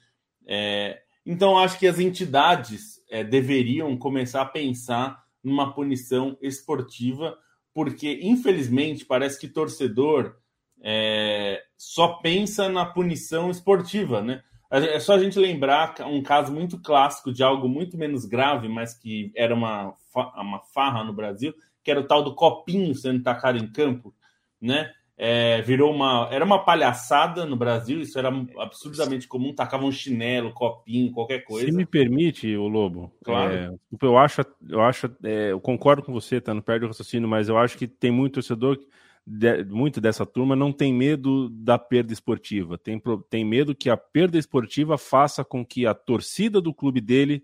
É, 0.45 1.01
então, 1.25 1.57
acho 1.57 1.79
que 1.79 1.87
as 1.87 1.99
entidades 1.99 3.01
é, 3.09 3.23
deveriam 3.23 3.95
começar 3.97 4.41
a 4.41 4.45
pensar 4.45 5.23
numa 5.43 5.73
punição 5.73 6.37
esportiva, 6.41 7.37
porque, 7.73 8.19
infelizmente, 8.23 9.05
parece 9.05 9.39
que 9.39 9.47
torcedor 9.47 10.35
é, 10.81 11.63
só 11.77 12.19
pensa 12.19 12.69
na 12.69 12.85
punição 12.85 13.49
esportiva, 13.49 14.21
né? 14.21 14.43
É 14.69 14.99
só 14.99 15.13
a 15.13 15.19
gente 15.19 15.39
lembrar 15.39 15.95
um 16.01 16.21
caso 16.21 16.51
muito 16.51 16.77
clássico 16.81 17.31
de 17.31 17.41
algo 17.41 17.69
muito 17.69 17.97
menos 17.97 18.25
grave, 18.25 18.67
mas 18.67 18.93
que 18.93 19.31
era 19.33 19.55
uma, 19.55 19.93
uma 20.35 20.59
farra 20.59 21.05
no 21.05 21.13
Brasil, 21.13 21.53
que 21.81 21.89
era 21.89 22.01
o 22.01 22.07
tal 22.07 22.21
do 22.21 22.35
copinho 22.35 22.93
sendo 22.93 23.23
tacado 23.23 23.57
em 23.57 23.71
campo, 23.71 24.13
né? 24.59 24.91
É, 25.19 25.63
virou 25.63 25.91
uma. 25.91 26.29
Era 26.31 26.45
uma 26.45 26.63
palhaçada 26.63 27.43
no 27.43 27.55
Brasil, 27.55 27.99
isso 27.99 28.19
era 28.19 28.29
absurdamente 28.59 29.27
comum, 29.27 29.51
tacavam 29.51 29.87
um 29.87 29.91
chinelo, 29.91 30.53
copinho, 30.53 31.11
qualquer 31.11 31.43
coisa. 31.43 31.65
Se 31.65 31.75
me 31.75 31.87
permite, 31.87 32.55
o 32.55 32.67
Lobo, 32.67 33.11
claro. 33.23 33.51
É, 33.51 33.71
eu 33.99 34.15
acho, 34.15 34.45
eu 34.69 34.79
acho, 34.79 35.09
é, 35.23 35.51
eu 35.51 35.59
concordo 35.59 36.03
com 36.03 36.13
você, 36.13 36.39
tá? 36.39 36.53
Não 36.53 36.61
perde 36.61 36.85
o 36.85 36.87
raciocínio, 36.87 37.27
mas 37.27 37.49
eu 37.49 37.57
acho 37.57 37.75
que 37.79 37.87
tem 37.87 38.11
muito 38.11 38.35
torcedor, 38.35 38.77
de, 39.25 39.63
muito 39.65 39.99
dessa 39.99 40.23
turma 40.23 40.55
não 40.55 40.71
tem 40.71 40.93
medo 40.93 41.49
da 41.49 41.79
perda 41.79 42.13
esportiva, 42.13 42.77
tem, 42.77 43.01
tem 43.27 43.43
medo 43.43 43.73
que 43.73 43.89
a 43.89 43.97
perda 43.97 44.37
esportiva 44.37 44.99
faça 44.99 45.43
com 45.43 45.65
que 45.65 45.87
a 45.87 45.95
torcida 45.95 46.61
do 46.61 46.71
clube 46.71 47.01
dele 47.01 47.43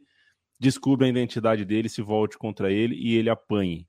descubra 0.59 1.07
a 1.07 1.09
identidade 1.09 1.65
dele, 1.65 1.89
se 1.89 2.03
volte 2.03 2.38
contra 2.38 2.71
ele 2.71 2.95
e 2.95 3.17
ele 3.17 3.32
apanhe. 3.32 3.88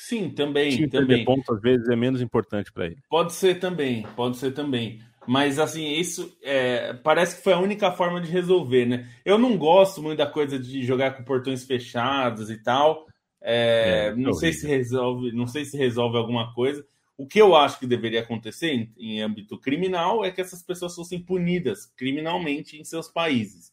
Sim, 0.00 0.30
também. 0.30 0.70
Time 0.70 0.88
também. 0.88 1.24
ponto 1.24 1.52
às 1.52 1.60
vezes 1.60 1.88
é 1.88 1.96
menos 1.96 2.22
importante 2.22 2.72
para 2.72 2.86
ele. 2.86 2.98
Pode 3.10 3.32
ser 3.32 3.58
também, 3.58 4.06
pode 4.14 4.36
ser 4.36 4.52
também. 4.52 5.00
Mas 5.26 5.58
assim, 5.58 5.90
isso 5.94 6.38
é, 6.40 6.92
parece 6.94 7.36
que 7.36 7.42
foi 7.42 7.52
a 7.52 7.58
única 7.58 7.90
forma 7.90 8.20
de 8.20 8.30
resolver, 8.30 8.86
né? 8.86 9.08
Eu 9.24 9.36
não 9.36 9.58
gosto 9.58 10.00
muito 10.00 10.18
da 10.18 10.26
coisa 10.26 10.56
de 10.56 10.84
jogar 10.84 11.16
com 11.16 11.24
portões 11.24 11.64
fechados 11.64 12.48
e 12.48 12.62
tal. 12.62 13.08
É, 13.42 14.06
é, 14.06 14.14
não 14.14 14.32
sei 14.34 14.52
se 14.52 14.68
resolve, 14.68 15.32
não 15.32 15.48
sei 15.48 15.64
se 15.64 15.76
resolve 15.76 16.16
alguma 16.16 16.54
coisa. 16.54 16.86
O 17.16 17.26
que 17.26 17.40
eu 17.40 17.56
acho 17.56 17.80
que 17.80 17.86
deveria 17.86 18.20
acontecer 18.20 18.68
em, 18.68 18.92
em 18.96 19.20
âmbito 19.20 19.58
criminal 19.58 20.24
é 20.24 20.30
que 20.30 20.40
essas 20.40 20.62
pessoas 20.62 20.94
fossem 20.94 21.20
punidas 21.20 21.86
criminalmente 21.96 22.80
em 22.80 22.84
seus 22.84 23.08
países. 23.08 23.72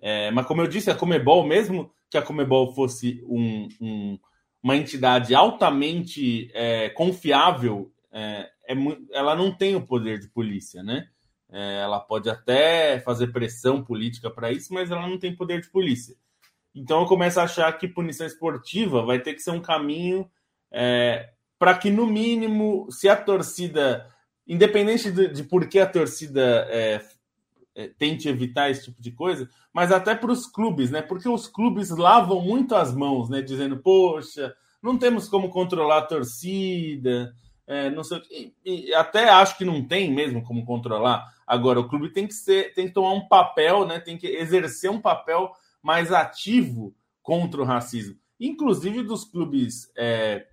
É, 0.00 0.30
mas 0.30 0.46
como 0.46 0.62
eu 0.62 0.68
disse, 0.68 0.92
a 0.92 0.94
Comebol, 0.94 1.44
mesmo 1.44 1.90
que 2.08 2.16
a 2.16 2.22
Comebol 2.22 2.72
fosse 2.72 3.20
um, 3.26 3.68
um 3.80 4.18
uma 4.66 4.76
entidade 4.76 5.32
altamente 5.32 6.50
é, 6.52 6.88
confiável, 6.88 7.92
é, 8.10 8.50
é, 8.68 8.74
ela 9.12 9.36
não 9.36 9.52
tem 9.52 9.76
o 9.76 9.86
poder 9.86 10.18
de 10.18 10.26
polícia, 10.26 10.82
né? 10.82 11.06
É, 11.48 11.82
ela 11.82 12.00
pode 12.00 12.28
até 12.28 12.98
fazer 12.98 13.28
pressão 13.28 13.84
política 13.84 14.28
para 14.28 14.50
isso, 14.50 14.74
mas 14.74 14.90
ela 14.90 15.06
não 15.06 15.20
tem 15.20 15.36
poder 15.36 15.60
de 15.60 15.70
polícia. 15.70 16.16
Então 16.74 17.02
eu 17.02 17.06
começo 17.06 17.38
a 17.38 17.44
achar 17.44 17.72
que 17.78 17.86
punição 17.86 18.26
esportiva 18.26 19.06
vai 19.06 19.20
ter 19.20 19.34
que 19.34 19.40
ser 19.40 19.52
um 19.52 19.62
caminho 19.62 20.28
é, 20.72 21.30
para 21.60 21.78
que, 21.78 21.88
no 21.88 22.04
mínimo, 22.04 22.88
se 22.90 23.08
a 23.08 23.14
torcida, 23.14 24.12
independente 24.48 25.12
de, 25.12 25.28
de 25.28 25.44
por 25.44 25.68
que 25.68 25.78
a 25.78 25.86
torcida 25.86 26.66
é, 27.76 27.88
tente 27.88 28.26
evitar 28.26 28.70
esse 28.70 28.84
tipo 28.84 29.02
de 29.02 29.10
coisa, 29.12 29.48
mas 29.72 29.92
até 29.92 30.14
para 30.14 30.32
os 30.32 30.46
clubes, 30.46 30.90
né? 30.90 31.02
Porque 31.02 31.28
os 31.28 31.46
clubes 31.46 31.90
lavam 31.90 32.40
muito 32.40 32.74
as 32.74 32.94
mãos, 32.94 33.28
né? 33.28 33.42
Dizendo, 33.42 33.76
poxa, 33.76 34.56
não 34.82 34.96
temos 34.96 35.28
como 35.28 35.50
controlar 35.50 35.98
a 35.98 36.06
torcida, 36.06 37.34
é, 37.66 37.90
não 37.90 38.02
sei, 38.02 38.22
e, 38.64 38.88
e 38.88 38.94
até 38.94 39.28
acho 39.28 39.58
que 39.58 39.64
não 39.64 39.86
tem 39.86 40.10
mesmo 40.10 40.42
como 40.42 40.64
controlar. 40.64 41.30
Agora, 41.46 41.78
o 41.78 41.88
clube 41.88 42.08
tem 42.08 42.26
que 42.26 42.34
ser, 42.34 42.72
tem 42.72 42.88
que 42.88 42.94
tomar 42.94 43.12
um 43.12 43.28
papel, 43.28 43.86
né? 43.86 44.00
Tem 44.00 44.16
que 44.16 44.26
exercer 44.26 44.90
um 44.90 45.00
papel 45.00 45.52
mais 45.82 46.10
ativo 46.10 46.94
contra 47.22 47.60
o 47.60 47.64
racismo, 47.64 48.16
inclusive 48.40 49.02
dos 49.02 49.24
clubes 49.24 49.92
é, 49.96 50.46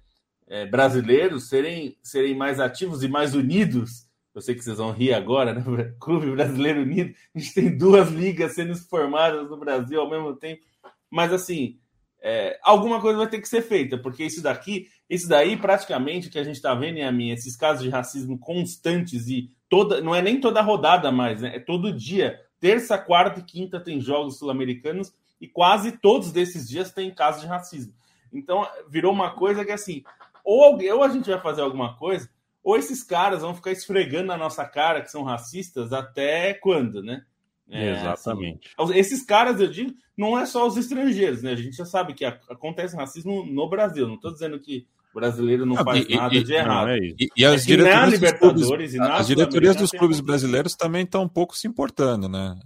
é, 0.47 0.65
brasileiros 0.65 1.47
serem, 1.47 1.97
serem 2.03 2.35
mais 2.35 2.59
ativos 2.59 3.01
e 3.01 3.07
mais 3.07 3.33
unidos 3.33 4.07
eu 4.33 4.41
sei 4.41 4.55
que 4.55 4.63
vocês 4.63 4.77
vão 4.77 4.91
rir 4.91 5.13
agora, 5.13 5.53
né? 5.53 5.63
Clube 5.99 6.31
Brasileiro 6.31 6.81
Unido. 6.81 7.13
A 7.35 7.39
gente 7.39 7.53
tem 7.53 7.77
duas 7.77 8.09
ligas 8.09 8.55
sendo 8.55 8.75
formadas 8.75 9.49
no 9.49 9.57
Brasil 9.57 10.01
ao 10.01 10.09
mesmo 10.09 10.35
tempo. 10.35 10.65
Mas, 11.09 11.31
assim, 11.31 11.77
é, 12.19 12.57
alguma 12.63 12.99
coisa 12.99 13.19
vai 13.19 13.29
ter 13.29 13.39
que 13.39 13.47
ser 13.47 13.61
feita, 13.61 13.97
porque 13.97 14.23
isso 14.23 14.41
daqui, 14.41 14.87
isso 15.09 15.27
daí, 15.27 15.55
praticamente, 15.55 16.29
que 16.29 16.39
a 16.39 16.43
gente 16.43 16.55
está 16.55 16.73
vendo 16.73 16.97
em 16.97 17.03
a 17.03 17.11
minha, 17.11 17.33
esses 17.33 17.55
casos 17.55 17.83
de 17.83 17.89
racismo 17.89 18.39
constantes 18.39 19.27
e 19.27 19.51
toda, 19.69 20.01
não 20.01 20.15
é 20.15 20.21
nem 20.21 20.39
toda 20.39 20.61
rodada 20.61 21.11
mais, 21.11 21.41
né? 21.41 21.55
É 21.55 21.59
todo 21.59 21.93
dia. 21.93 22.39
Terça, 22.59 22.97
quarta 22.97 23.41
e 23.41 23.43
quinta 23.43 23.79
tem 23.79 24.01
jogos 24.01 24.39
sul-americanos 24.39 25.13
e 25.39 25.47
quase 25.47 25.91
todos 25.91 26.31
desses 26.31 26.67
dias 26.67 26.91
tem 26.91 27.13
casos 27.13 27.41
de 27.41 27.47
racismo. 27.47 27.93
Então, 28.31 28.67
virou 28.89 29.11
uma 29.11 29.31
coisa 29.31 29.63
que, 29.63 29.71
assim, 29.71 30.01
ou, 30.43 30.63
alguém, 30.63 30.91
ou 30.91 31.03
a 31.03 31.09
gente 31.09 31.29
vai 31.29 31.39
fazer 31.39 31.61
alguma 31.61 31.95
coisa 31.97 32.29
ou 32.63 32.77
esses 32.77 33.03
caras 33.03 33.41
vão 33.41 33.53
ficar 33.53 33.71
esfregando 33.71 34.27
na 34.27 34.37
nossa 34.37 34.65
cara 34.65 35.01
que 35.01 35.11
são 35.11 35.23
racistas 35.23 35.91
até 35.91 36.53
quando, 36.53 37.03
né? 37.03 37.23
É, 37.69 37.91
Exatamente. 37.91 38.71
Assim, 38.77 38.97
esses 38.97 39.23
caras, 39.23 39.59
eu 39.59 39.67
digo, 39.67 39.93
não 40.17 40.37
é 40.37 40.45
só 40.45 40.67
os 40.67 40.77
estrangeiros, 40.77 41.41
né? 41.41 41.51
A 41.51 41.55
gente 41.55 41.75
já 41.75 41.85
sabe 41.85 42.13
que 42.13 42.23
acontece 42.23 42.95
racismo 42.95 43.45
no 43.45 43.69
Brasil. 43.69 44.07
Não 44.07 44.15
estou 44.15 44.31
dizendo 44.31 44.59
que 44.59 44.85
o 45.13 45.19
brasileiro 45.19 45.65
não, 45.65 45.75
faz 45.75 46.05
e, 46.07 46.15
nada 46.15 46.35
e, 46.35 46.43
de 46.43 46.53
errado. 46.53 46.87
Não, 46.87 46.93
é 46.93 46.97
e, 46.97 47.29
e, 47.37 47.45
as 47.45 47.63
é 47.63 47.65
diretorias, 47.65 48.19
dos 48.19 48.31
clubes, 48.67 48.99
as 48.99 49.27
diretorias 49.27 49.75
dos 49.75 49.91
clubes 49.91 50.19
brasileiros 50.19 50.75
também 50.75 51.03
estão 51.03 51.23
um 51.23 51.29
pouco 51.29 51.55
se 51.55 51.67
importando, 51.67 52.27
né? 52.27 52.59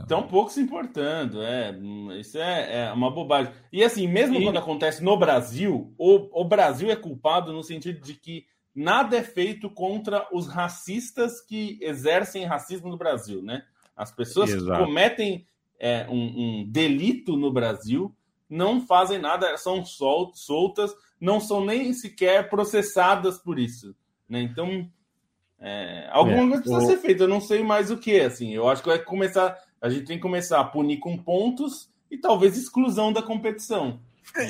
Estão 0.00 0.20
é... 0.20 0.22
um 0.22 0.26
pouco 0.26 0.50
se 0.50 0.60
importando, 0.60 1.42
é. 1.42 1.74
Isso 2.18 2.38
é, 2.38 2.86
é 2.86 2.92
uma 2.92 3.10
bobagem. 3.10 3.52
E 3.72 3.84
assim, 3.84 4.08
mesmo 4.08 4.42
quando 4.42 4.58
acontece 4.58 5.04
no 5.04 5.16
Brasil, 5.16 5.94
o, 5.98 6.40
o 6.40 6.44
Brasil 6.44 6.90
é 6.90 6.96
culpado 6.96 7.52
no 7.52 7.62
sentido 7.62 8.00
de 8.00 8.14
que 8.14 8.44
nada 8.74 9.16
é 9.16 9.22
feito 9.22 9.70
contra 9.70 10.26
os 10.32 10.46
racistas 10.46 11.40
que 11.40 11.78
exercem 11.80 12.44
racismo 12.44 12.88
no 12.88 12.96
Brasil, 12.96 13.42
né? 13.42 13.64
As 13.96 14.10
pessoas 14.10 14.50
Exato. 14.50 14.78
que 14.78 14.84
cometem 14.84 15.46
é, 15.78 16.06
um, 16.08 16.14
um, 16.60 16.70
delito 16.70 17.36
no 17.36 17.52
Brasil 17.52 18.14
não 18.48 18.86
fazem 18.86 19.18
nada, 19.18 19.56
são 19.56 19.84
sol, 19.84 20.32
soltas, 20.34 20.94
não 21.20 21.40
são 21.40 21.64
nem 21.64 21.92
sequer 21.92 22.48
processadas 22.48 23.38
por 23.38 23.58
isso, 23.58 23.94
né? 24.28 24.42
Então, 24.42 24.88
é, 25.58 26.08
alguma 26.10 26.38
é, 26.38 26.48
coisa 26.48 26.62
precisa 26.62 26.84
o... 26.84 26.86
ser 26.86 26.96
feita. 26.98 27.22
Eu 27.22 27.28
não 27.28 27.40
sei 27.40 27.62
mais 27.62 27.90
o 27.90 27.96
que, 27.96 28.20
assim. 28.20 28.52
Eu 28.52 28.68
acho 28.68 28.82
que 28.82 28.88
vai 28.88 28.98
começar, 28.98 29.56
a 29.80 29.88
gente 29.88 30.06
tem 30.06 30.16
que 30.16 30.22
começar 30.22 30.60
a 30.60 30.64
punir 30.64 30.98
com 30.98 31.16
pontos 31.16 31.88
e 32.10 32.18
talvez 32.18 32.56
exclusão 32.56 33.12
da 33.12 33.22
competição. 33.22 34.00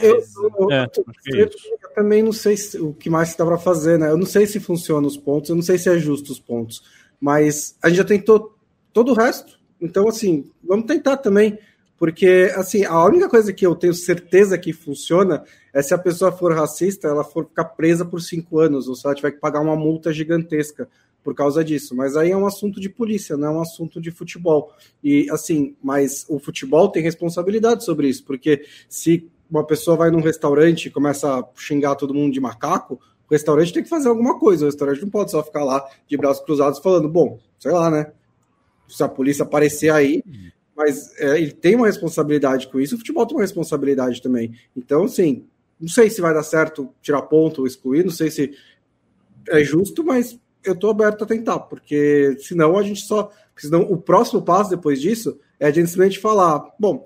Eu, 0.03 0.23
eu, 0.61 0.71
é, 0.71 0.87
eu, 1.27 1.39
eu, 1.47 1.51
também 1.95 2.23
não 2.23 2.33
sei 2.33 2.57
se, 2.57 2.79
o 2.79 2.93
que 2.93 3.11
mais 3.11 3.35
dá 3.35 3.45
para 3.45 3.59
fazer, 3.59 3.99
né? 3.99 4.11
Eu 4.11 4.17
não 4.17 4.27
sei 4.27 4.47
se 4.47 4.61
funciona 4.61 5.07
os 5.07 5.17
pontos, 5.17 5.51
eu 5.51 5.57
não 5.57 5.63
sei 5.63 5.77
se 5.77 5.89
é 5.89 5.99
justo 5.99 6.31
os 6.31 6.39
pontos, 6.39 6.83
mas 7.21 7.77
a 7.83 7.89
gente 7.89 7.99
já 7.99 8.05
tentou 8.05 8.57
todo 8.93 9.11
o 9.11 9.15
resto, 9.15 9.59
então 9.81 10.07
assim, 10.07 10.51
vamos 10.63 10.87
tentar 10.87 11.17
também, 11.17 11.59
porque 11.99 12.53
assim, 12.55 12.85
a 12.85 13.05
única 13.05 13.29
coisa 13.29 13.53
que 13.53 13.67
eu 13.67 13.75
tenho 13.75 13.95
certeza 13.95 14.57
que 14.57 14.73
funciona 14.73 15.45
é 15.73 15.83
se 15.83 15.95
a 15.95 15.99
pessoa 15.99 16.31
for 16.31 16.55
racista, 16.55 17.09
ela 17.09 17.25
for 17.25 17.47
ficar 17.47 17.65
presa 17.65 18.05
por 18.05 18.21
cinco 18.21 18.61
anos, 18.61 18.87
ou 18.87 18.95
se 18.95 19.07
ela 19.07 19.15
tiver 19.15 19.33
que 19.33 19.41
pagar 19.41 19.61
uma 19.61 19.75
multa 19.75 20.13
gigantesca 20.13 20.89
por 21.23 21.35
causa 21.35 21.65
disso. 21.65 21.95
Mas 21.95 22.17
aí 22.17 22.31
é 22.31 22.37
um 22.37 22.47
assunto 22.47 22.81
de 22.81 22.89
polícia, 22.89 23.37
não 23.37 23.49
é 23.49 23.51
um 23.51 23.61
assunto 23.61 24.01
de 24.01 24.11
futebol. 24.11 24.73
E 25.03 25.29
assim, 25.31 25.75
mas 25.83 26.27
o 26.29 26.39
futebol 26.39 26.89
tem 26.89 27.03
responsabilidade 27.03 27.85
sobre 27.85 28.09
isso, 28.09 28.25
porque 28.25 28.65
se 28.89 29.31
uma 29.53 29.67
pessoa 29.67 29.99
vai 29.99 30.11
num 30.11 30.23
restaurante 30.23 30.87
e 30.87 30.91
começa 30.91 31.29
a 31.31 31.45
xingar 31.55 31.95
todo 31.95 32.15
mundo 32.15 32.33
de 32.33 32.41
macaco, 32.41 32.99
o 33.29 33.31
restaurante 33.31 33.73
tem 33.73 33.83
que 33.83 33.89
fazer 33.89 34.09
alguma 34.09 34.39
coisa. 34.39 34.65
O 34.65 34.69
restaurante 34.69 35.03
não 35.03 35.11
pode 35.11 35.31
só 35.31 35.43
ficar 35.43 35.63
lá 35.63 35.87
de 36.09 36.17
braços 36.17 36.43
cruzados 36.43 36.79
falando, 36.79 37.09
bom, 37.09 37.39
sei 37.59 37.71
lá, 37.71 37.91
né? 37.91 38.13
Se 38.89 39.03
a 39.03 39.09
polícia 39.09 39.43
aparecer 39.43 39.91
aí, 39.93 40.23
mas 40.75 41.15
é, 41.19 41.39
ele 41.39 41.53
tem 41.53 41.77
uma 41.77 41.87
responsabilidade 41.87 42.69
com 42.69 42.81
isso, 42.81 42.95
o 42.95 42.99
futebol 42.99 43.27
tem 43.27 43.37
uma 43.37 43.43
responsabilidade 43.43 44.23
também. 44.23 44.55
Então, 44.75 45.05
assim, 45.05 45.47
não 45.79 45.89
sei 45.89 46.09
se 46.09 46.21
vai 46.21 46.33
dar 46.33 46.43
certo 46.43 46.89
tirar 47.03 47.23
ponto 47.23 47.61
ou 47.61 47.67
excluir, 47.67 48.05
não 48.05 48.11
sei 48.11 48.31
se 48.31 48.53
é 49.49 49.63
justo, 49.63 50.03
mas 50.03 50.39
eu 50.65 50.75
tô 50.75 50.89
aberto 50.89 51.25
a 51.25 51.27
tentar, 51.27 51.59
porque 51.61 52.37
senão 52.39 52.79
a 52.79 52.83
gente 52.83 53.03
só. 53.03 53.31
Senão 53.57 53.83
o 53.83 53.97
próximo 53.97 54.41
passo 54.43 54.71
depois 54.71 55.01
disso 55.01 55.39
é 55.61 55.67
a 55.67 55.71
gente 55.71 55.89
simplesmente 55.89 56.19
falar: 56.19 56.65
bom, 56.79 57.05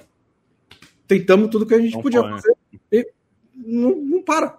tentamos 1.07 1.51
tudo 1.51 1.67
que 1.67 1.75
a 1.75 1.81
gente 1.81 1.95
não 1.95 2.03
podia 2.03 2.23
fazer 2.23 2.57
e 2.93 3.09
não, 3.55 3.95
não 3.97 4.23
para. 4.23 4.59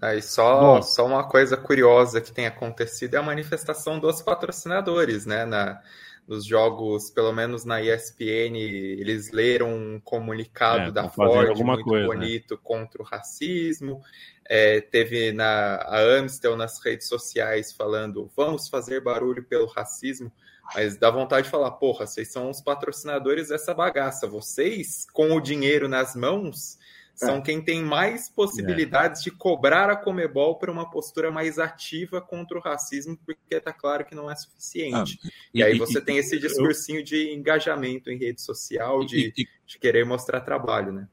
Aí 0.00 0.20
só, 0.20 0.82
só 0.82 1.06
uma 1.06 1.26
coisa 1.28 1.56
curiosa 1.56 2.20
que 2.20 2.32
tem 2.32 2.46
acontecido 2.46 3.14
é 3.14 3.18
a 3.18 3.22
manifestação 3.22 3.98
dos 3.98 4.20
patrocinadores, 4.20 5.24
né? 5.24 5.44
Na, 5.44 5.80
nos 6.26 6.44
jogos, 6.44 7.10
pelo 7.10 7.32
menos 7.32 7.64
na 7.64 7.82
ESPN, 7.82 8.56
eles 8.56 9.30
leram 9.30 9.74
um 9.74 10.00
comunicado 10.00 10.88
É, 10.88 10.90
da 10.90 11.08
Ford 11.08 11.48
alguma 11.48 11.74
muito 11.74 11.84
coisa, 11.84 12.08
né? 12.08 12.14
bonito 12.14 12.58
contra 12.58 13.02
o 13.02 13.04
racismo. 13.04 14.00
É, 14.46 14.80
teve 14.80 15.32
na 15.32 15.76
a 15.76 16.00
Amstel 16.00 16.56
nas 16.56 16.78
redes 16.84 17.08
sociais 17.08 17.72
falando 17.72 18.30
vamos 18.36 18.68
fazer 18.68 19.00
barulho 19.00 19.42
pelo 19.42 19.66
racismo, 19.66 20.30
mas 20.74 20.96
dá 20.96 21.10
vontade 21.10 21.46
de 21.46 21.50
falar, 21.50 21.72
porra, 21.72 22.06
vocês 22.06 22.30
são 22.30 22.50
os 22.50 22.60
patrocinadores 22.60 23.48
dessa 23.48 23.74
bagaça. 23.74 24.26
Vocês, 24.28 25.06
com 25.12 25.32
o 25.36 25.40
dinheiro 25.40 25.88
nas 25.88 26.14
mãos, 26.14 26.78
são 27.14 27.36
É. 27.36 27.40
quem 27.40 27.62
tem 27.62 27.82
mais 27.82 28.28
possibilidades 28.28 29.22
de 29.22 29.30
cobrar 29.30 29.88
a 29.88 29.94
Comebol 29.96 30.56
para 30.58 30.72
uma 30.72 30.90
postura 30.90 31.30
mais 31.30 31.58
ativa 31.60 32.20
contra 32.20 32.58
o 32.58 32.60
racismo, 32.60 33.16
porque 33.24 33.60
tá 33.60 33.72
claro 33.72 34.04
que 34.04 34.14
não 34.16 34.28
é 34.30 34.34
suficiente. 34.34 35.18
e, 35.52 35.62
aí 35.62 35.78
você 35.78 36.00
tem 36.00 36.16
esse 36.18 36.38
discursinho 36.38 37.04
de 37.04 37.32
engajamento 37.32 38.10
em 38.10 38.18
rede 38.18 38.40
social, 38.42 39.04
de, 39.04 39.32
e- 39.36 39.46
de 39.66 39.78
querer 39.78 40.04
mostrar 40.04 40.40
trabalho, 40.40 40.92
né? 40.92 41.08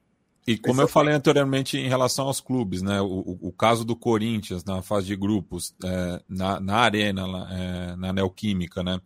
E 0.47 0.57
como 0.57 0.81
eu 0.81 0.87
falei 0.87 1.13
anteriormente 1.13 1.77
em 1.77 1.87
relação 1.87 2.25
aos 2.25 2.41
clubes, 2.41 2.81
né? 2.81 2.99
O, 2.99 3.05
o- 3.05 3.39
o 3.49 3.51
caso 3.51 3.85
do 3.85 3.95
Corinthians 3.95 4.63
na 4.65 4.81
fase 4.81 5.05
de 5.05 5.15
grupos, 5.15 5.75
é, 5.85 6.19
na, 6.27 6.59
na 6.59 6.77
arena, 6.77 7.21
é, 7.51 7.95
na 7.95 8.11
Neoquímica, 8.11 8.81
né? 8.81 8.99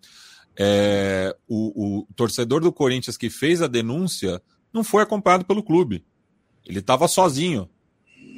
É, 0.58 1.36
o, 1.48 2.00
o 2.00 2.08
torcedor 2.16 2.62
do 2.62 2.72
Corinthians 2.72 3.18
que 3.18 3.30
fez 3.30 3.62
a 3.62 3.68
denúncia 3.68 4.42
não 4.74 4.84
foi 4.84 5.04
acompanhado 5.04 5.46
pelo 5.46 5.64
clube. 5.64 6.06
Ele 6.66 6.80
estava 6.80 7.08
sozinho. 7.08 7.70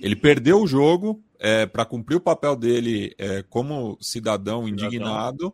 Ele 0.01 0.15
perdeu 0.15 0.61
o 0.61 0.68
jogo 0.68 1.24
para 1.72 1.86
cumprir 1.86 2.15
o 2.15 2.22
papel 2.22 2.55
dele 2.55 3.13
é, 3.18 3.43
como 3.43 3.97
cidadão 4.01 4.68
indignado 4.68 5.53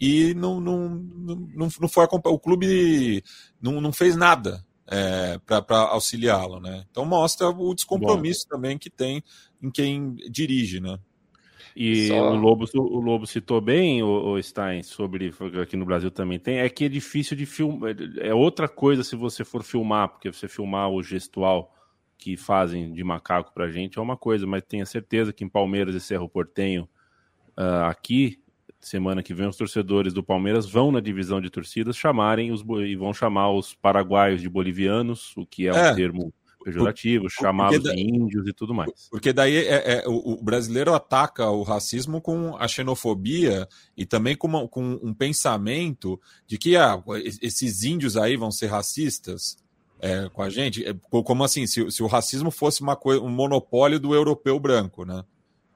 e 0.00 0.32
não, 0.34 0.60
não, 0.60 0.88
não, 0.88 1.68
não, 1.80 1.88
foi 1.88 2.04
acompanhado. 2.04 2.36
O 2.36 2.40
clube 2.40 3.22
não, 3.60 3.80
não 3.80 3.92
fez 3.92 4.16
nada 4.16 4.64
é, 4.86 5.38
para 5.38 5.80
auxiliá-lo, 5.88 6.60
né? 6.60 6.84
Então 6.90 7.04
mostra 7.04 7.48
o 7.48 7.74
descompromisso 7.74 8.46
também 8.48 8.78
que 8.78 8.88
tem 8.88 9.22
em 9.60 9.70
quem 9.70 10.14
dirige, 10.30 10.80
né? 10.80 10.98
E 11.80 12.08
Só- 12.08 12.32
o, 12.32 12.34
Lobo, 12.34 12.64
o 12.74 12.98
Lobo 13.00 13.24
citou 13.24 13.60
bem, 13.60 14.02
o, 14.02 14.32
o 14.32 14.42
Stein, 14.42 14.82
sobre 14.82 15.32
aqui 15.62 15.76
no 15.76 15.84
Brasil 15.84 16.10
também 16.10 16.36
tem, 16.36 16.58
é 16.58 16.68
que 16.68 16.86
é 16.86 16.88
difícil 16.88 17.36
de 17.36 17.46
filmar. 17.46 17.94
É 18.18 18.34
outra 18.34 18.68
coisa 18.68 19.04
se 19.04 19.14
você 19.14 19.44
for 19.44 19.62
filmar, 19.62 20.08
porque 20.08 20.32
você 20.32 20.48
filmar 20.48 20.90
o 20.90 21.00
gestual 21.04 21.72
que 22.16 22.36
fazem 22.36 22.92
de 22.92 23.04
macaco 23.04 23.54
pra 23.54 23.70
gente 23.70 23.96
é 23.96 24.02
uma 24.02 24.16
coisa, 24.16 24.44
mas 24.44 24.64
tenha 24.64 24.84
certeza 24.84 25.32
que 25.32 25.44
em 25.44 25.48
Palmeiras 25.48 25.94
e 25.94 26.00
Cerro 26.00 26.28
Portenho, 26.28 26.88
ah, 27.56 27.86
aqui, 27.88 28.40
semana 28.80 29.22
que 29.22 29.32
vem, 29.32 29.46
os 29.46 29.56
torcedores 29.56 30.12
do 30.12 30.20
Palmeiras 30.22 30.68
vão 30.68 30.90
na 30.90 30.98
divisão 30.98 31.40
de 31.40 31.48
torcidas 31.48 31.96
chamarem 31.96 32.50
os 32.50 32.60
e 32.84 32.96
vão 32.96 33.14
chamar 33.14 33.52
os 33.52 33.72
paraguaios 33.72 34.40
de 34.42 34.48
bolivianos, 34.48 35.32
o 35.36 35.46
que 35.46 35.68
é, 35.68 35.70
É. 35.70 35.92
um 35.92 35.94
termo 35.94 36.34
pejorativo, 36.72 37.28
chamá-los 37.30 37.82
da- 37.82 37.92
de 37.94 38.00
índios 38.00 38.46
e 38.46 38.52
tudo 38.52 38.74
mais. 38.74 38.90
Porque 39.10 39.32
daí 39.32 39.56
é, 39.56 39.98
é- 39.98 40.04
o, 40.08 40.32
o 40.34 40.42
brasileiro 40.42 40.94
ataca 40.94 41.50
o 41.50 41.62
racismo 41.62 42.20
com 42.20 42.56
a 42.56 42.66
xenofobia 42.68 43.68
e 43.96 44.04
também 44.06 44.36
com, 44.36 44.46
uma- 44.48 44.68
com 44.68 44.98
um 45.02 45.12
pensamento 45.14 46.20
de 46.46 46.58
que 46.58 46.76
ah, 46.76 47.02
esses 47.42 47.82
índios 47.84 48.16
aí 48.16 48.36
vão 48.36 48.50
ser 48.50 48.66
racistas 48.66 49.56
é, 50.00 50.28
com 50.28 50.42
a 50.42 50.48
gente. 50.50 50.84
É, 50.86 50.94
co- 51.10 51.22
como 51.24 51.42
assim? 51.44 51.66
Se, 51.66 51.90
se 51.90 52.02
o 52.02 52.06
racismo 52.06 52.50
fosse 52.50 52.82
uma 52.82 52.94
coisa, 52.96 53.20
um 53.22 53.28
monopólio 53.30 53.98
do 53.98 54.14
europeu 54.14 54.58
branco, 54.60 55.04
né? 55.04 55.24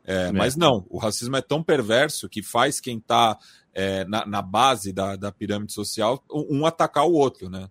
É, 0.04 0.28
É. 0.28 0.32
Mas 0.32 0.56
não, 0.56 0.84
o 0.90 0.98
racismo 0.98 1.36
é 1.36 1.40
tão 1.42 1.62
perverso 1.62 2.28
que 2.28 2.42
faz 2.42 2.80
quem 2.80 2.98
está 2.98 3.38
na, 4.06 4.26
na 4.26 4.42
base 4.42 4.92
da, 4.92 5.16
da 5.16 5.32
pirâmide 5.32 5.72
social 5.72 6.22
um 6.30 6.58
um 6.60 6.66
atacar 6.66 7.06
o 7.06 7.12
outro, 7.12 7.48
né? 7.48 7.68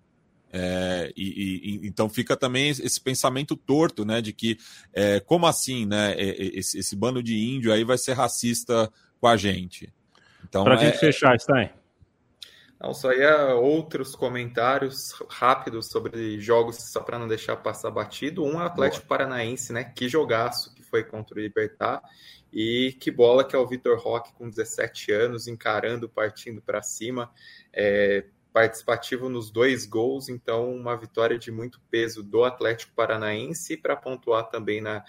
É, 0.54 1.12
e, 1.16 1.80
e- 1.84 1.88
então 1.88 2.10
fica 2.10 2.36
também 2.36 2.70
esse 2.70 3.00
pensamento 3.00 3.56
torto, 3.56 4.04
né, 4.04 4.22
de 4.22 4.34
que 4.34 4.58
é, 4.94 5.20
como 5.20 5.48
assim, 5.48 5.86
né, 5.86 6.14
é, 6.14 6.30
é, 6.30 6.60
esse, 6.60 6.78
esse 6.80 6.96
bando 6.96 7.24
de 7.24 7.38
índio 7.38 7.72
aí 7.72 7.84
vai 7.84 7.98
ser 7.98 8.14
racista 8.14 8.92
com 9.20 9.28
a 9.28 9.38
gente. 9.38 9.92
Então 10.44 10.64
Pra 10.64 10.76
é, 10.76 10.78
gente 10.78 10.98
fechar, 10.98 11.40
Stein. 11.40 11.70
Não, 12.82 12.96
só 12.96 13.14
ia 13.14 13.54
outros 13.54 14.16
comentários 14.16 15.14
rápidos 15.30 15.88
sobre 15.88 16.40
jogos, 16.40 16.78
só 16.78 17.00
para 17.00 17.20
não 17.20 17.28
deixar 17.28 17.56
passar 17.58 17.92
batido. 17.92 18.44
Um 18.44 18.58
Atlético 18.58 19.06
Paranaense, 19.06 19.72
né? 19.72 19.84
Que 19.84 20.10
jogaço 20.10 20.74
que 20.74 20.82
foi 20.82 21.04
contra 21.04 21.38
o 21.38 21.42
Libertar. 21.42 22.02
E 22.52 22.98
que 23.00 23.12
bola 23.12 23.48
que 23.48 23.56
é 23.56 23.60
o 23.60 23.68
Vitor 23.68 24.00
Roque 24.00 24.34
com 24.34 24.50
17 24.50 25.12
anos, 25.12 25.48
encarando, 25.48 26.10
partindo 26.10 26.60
para 26.60 26.82
cima. 26.82 27.32
É, 27.72 28.26
participativo 28.54 29.30
nos 29.30 29.50
dois 29.50 29.86
gols, 29.86 30.30
então 30.30 30.74
uma 30.74 30.96
vitória 30.98 31.38
de 31.38 31.52
muito 31.52 31.80
peso 31.90 32.22
do 32.22 32.44
Atlético 32.44 32.94
Paranaense 32.94 33.78
para 33.78 33.96
pontuar 33.96 34.50
também 34.50 34.82
na 34.82 35.04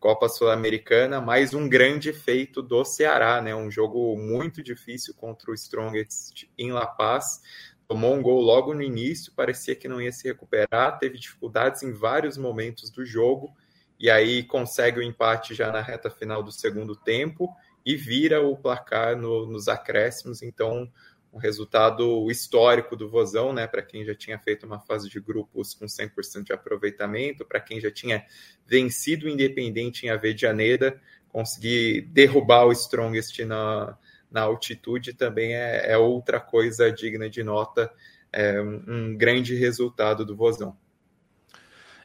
Copa 0.00 0.28
Sul-Americana, 0.28 1.20
mais 1.20 1.54
um 1.54 1.68
grande 1.68 2.12
feito 2.12 2.62
do 2.62 2.84
Ceará, 2.84 3.42
né? 3.42 3.54
Um 3.54 3.70
jogo 3.70 4.16
muito 4.16 4.62
difícil 4.62 5.12
contra 5.14 5.50
o 5.50 5.54
Strongest 5.54 6.44
em 6.56 6.70
La 6.70 6.86
Paz. 6.86 7.40
Tomou 7.88 8.14
um 8.14 8.22
gol 8.22 8.40
logo 8.40 8.72
no 8.74 8.82
início, 8.82 9.32
parecia 9.34 9.74
que 9.74 9.88
não 9.88 10.00
ia 10.00 10.12
se 10.12 10.28
recuperar, 10.28 10.98
teve 10.98 11.18
dificuldades 11.18 11.82
em 11.82 11.92
vários 11.92 12.36
momentos 12.36 12.90
do 12.90 13.04
jogo, 13.04 13.52
e 13.98 14.08
aí 14.08 14.44
consegue 14.44 15.00
o 15.00 15.02
empate 15.02 15.54
já 15.54 15.72
na 15.72 15.80
reta 15.80 16.10
final 16.10 16.42
do 16.42 16.52
segundo 16.52 16.94
tempo 16.94 17.52
e 17.84 17.96
vira 17.96 18.40
o 18.40 18.56
placar 18.56 19.16
no- 19.16 19.46
nos 19.46 19.66
acréscimos. 19.66 20.42
Então, 20.42 20.88
um 21.32 21.38
resultado 21.38 22.30
histórico 22.30 22.96
do 22.96 23.08
Vozão, 23.08 23.52
né? 23.52 23.66
Para 23.66 23.82
quem 23.82 24.04
já 24.04 24.14
tinha 24.14 24.38
feito 24.38 24.66
uma 24.66 24.80
fase 24.80 25.08
de 25.08 25.20
grupos 25.20 25.74
com 25.74 25.86
100% 25.86 26.44
de 26.44 26.52
aproveitamento, 26.52 27.44
para 27.44 27.60
quem 27.60 27.80
já 27.80 27.90
tinha 27.90 28.24
vencido 28.66 29.26
o 29.26 29.28
Independente 29.28 30.06
em 30.06 30.10
Avedianeda, 30.10 31.00
conseguir 31.28 32.02
derrubar 32.02 32.66
o 32.66 32.72
Strongest 32.72 33.38
na, 33.40 33.96
na 34.30 34.42
altitude 34.42 35.12
também 35.12 35.54
é, 35.54 35.92
é 35.92 35.98
outra 35.98 36.40
coisa 36.40 36.90
digna 36.90 37.28
de 37.28 37.42
nota, 37.42 37.92
é 38.32 38.60
um, 38.60 38.84
um 38.86 39.16
grande 39.16 39.54
resultado 39.54 40.24
do 40.24 40.36
Vozão. 40.36 40.76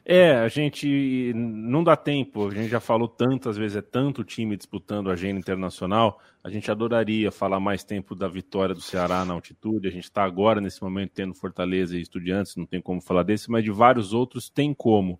É, 0.06 0.34
a 0.34 0.48
gente 0.48 1.32
não 1.34 1.82
dá 1.82 1.96
tempo, 1.96 2.48
a 2.48 2.54
gente 2.54 2.68
já 2.68 2.78
falou 2.78 3.08
tantas 3.08 3.56
vezes, 3.56 3.78
é 3.78 3.80
tanto 3.80 4.22
time 4.22 4.54
disputando 4.54 5.08
a 5.08 5.14
agenda 5.14 5.40
internacional, 5.40 6.20
a 6.42 6.50
gente 6.50 6.70
adoraria 6.70 7.32
falar 7.32 7.58
mais 7.58 7.82
tempo 7.82 8.14
da 8.14 8.28
vitória 8.28 8.74
do 8.74 8.82
Ceará 8.82 9.24
na 9.24 9.32
altitude, 9.32 9.88
a 9.88 9.90
gente 9.90 10.04
está 10.04 10.22
agora 10.22 10.60
nesse 10.60 10.82
momento 10.82 11.12
tendo 11.14 11.34
Fortaleza 11.34 11.96
e 11.96 12.02
Estudiantes, 12.02 12.54
não 12.54 12.66
tem 12.66 12.82
como 12.82 13.00
falar 13.00 13.22
desse, 13.22 13.50
mas 13.50 13.64
de 13.64 13.70
vários 13.70 14.12
outros 14.12 14.50
tem 14.50 14.74
como. 14.74 15.18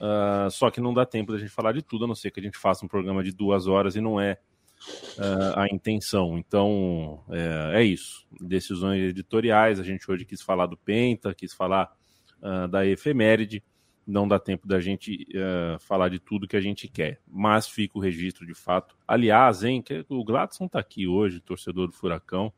Ah, 0.00 0.48
só 0.50 0.70
que 0.70 0.80
não 0.80 0.94
dá 0.94 1.04
tempo 1.04 1.30
da 1.32 1.38
gente 1.38 1.50
falar 1.50 1.72
de 1.72 1.82
tudo, 1.82 2.06
a 2.06 2.08
não 2.08 2.14
ser 2.14 2.30
que 2.30 2.40
a 2.40 2.42
gente 2.42 2.56
faça 2.56 2.84
um 2.84 2.88
programa 2.88 3.22
de 3.22 3.32
duas 3.32 3.66
horas 3.66 3.96
e 3.96 4.00
não 4.00 4.18
é 4.18 4.38
ah, 5.18 5.64
a 5.64 5.66
intenção. 5.70 6.38
Então, 6.38 7.22
é, 7.28 7.82
é 7.82 7.84
isso. 7.84 8.26
Decisões 8.40 9.02
editoriais, 9.02 9.78
a 9.78 9.84
gente 9.84 10.10
hoje 10.10 10.24
quis 10.24 10.40
falar 10.40 10.64
do 10.64 10.76
Penta, 10.78 11.34
quis 11.34 11.52
falar 11.52 11.92
ah, 12.42 12.66
da 12.66 12.86
efeméride, 12.86 13.62
não 14.10 14.26
dá 14.26 14.38
tempo 14.38 14.66
da 14.66 14.80
gente 14.80 15.26
uh, 15.34 15.78
falar 15.78 16.08
de 16.08 16.18
tudo 16.18 16.48
que 16.48 16.56
a 16.56 16.60
gente 16.60 16.88
quer, 16.88 17.20
mas 17.26 17.68
fica 17.68 17.96
o 17.96 18.00
registro 18.00 18.46
de 18.46 18.54
fato. 18.54 18.96
Aliás, 19.06 19.62
hein, 19.62 19.80
que 19.80 20.04
o 20.08 20.24
Gladson 20.24 20.66
tá 20.68 20.80
aqui 20.80 21.06
hoje, 21.06 21.40
torcedor 21.40 21.86
do 21.86 21.92
Furacão. 21.92 22.52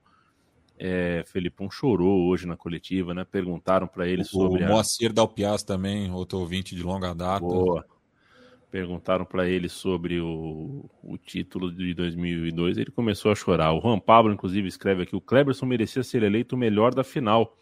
É, 0.79 1.23
Felipão 1.27 1.71
chorou 1.71 2.27
hoje 2.27 2.47
na 2.47 2.57
coletiva, 2.57 3.15
né? 3.15 3.25
Perguntaram 3.25 3.87
para 3.87 4.09
ele 4.09 4.23
o, 4.23 4.25
sobre 4.25 4.65
o 4.65 4.69
Moacir 4.69 5.13
Dalpiaz 5.13 5.63
também, 5.63 6.11
outro 6.11 6.39
ouvinte 6.39 6.75
de 6.75 6.83
longa 6.83 7.15
data. 7.15 7.45
Boa. 7.45 7.85
Perguntaram 8.71 9.27
para 9.27 9.47
ele 9.47 9.69
sobre 9.69 10.19
o, 10.19 10.89
o 11.03 11.19
título 11.19 11.71
de 11.71 11.93
2002, 11.93 12.79
ele 12.79 12.91
começou 12.91 13.31
a 13.31 13.35
chorar. 13.35 13.75
O 13.75 13.81
Juan 13.83 14.01
Pablo, 14.01 14.33
inclusive, 14.33 14.67
escreve 14.67 15.03
aqui: 15.03 15.15
o 15.15 15.21
Kleberson 15.21 15.67
merecia 15.67 16.03
ser 16.03 16.23
eleito 16.23 16.57
o 16.57 16.59
melhor 16.59 16.95
da 16.95 17.05
final 17.05 17.55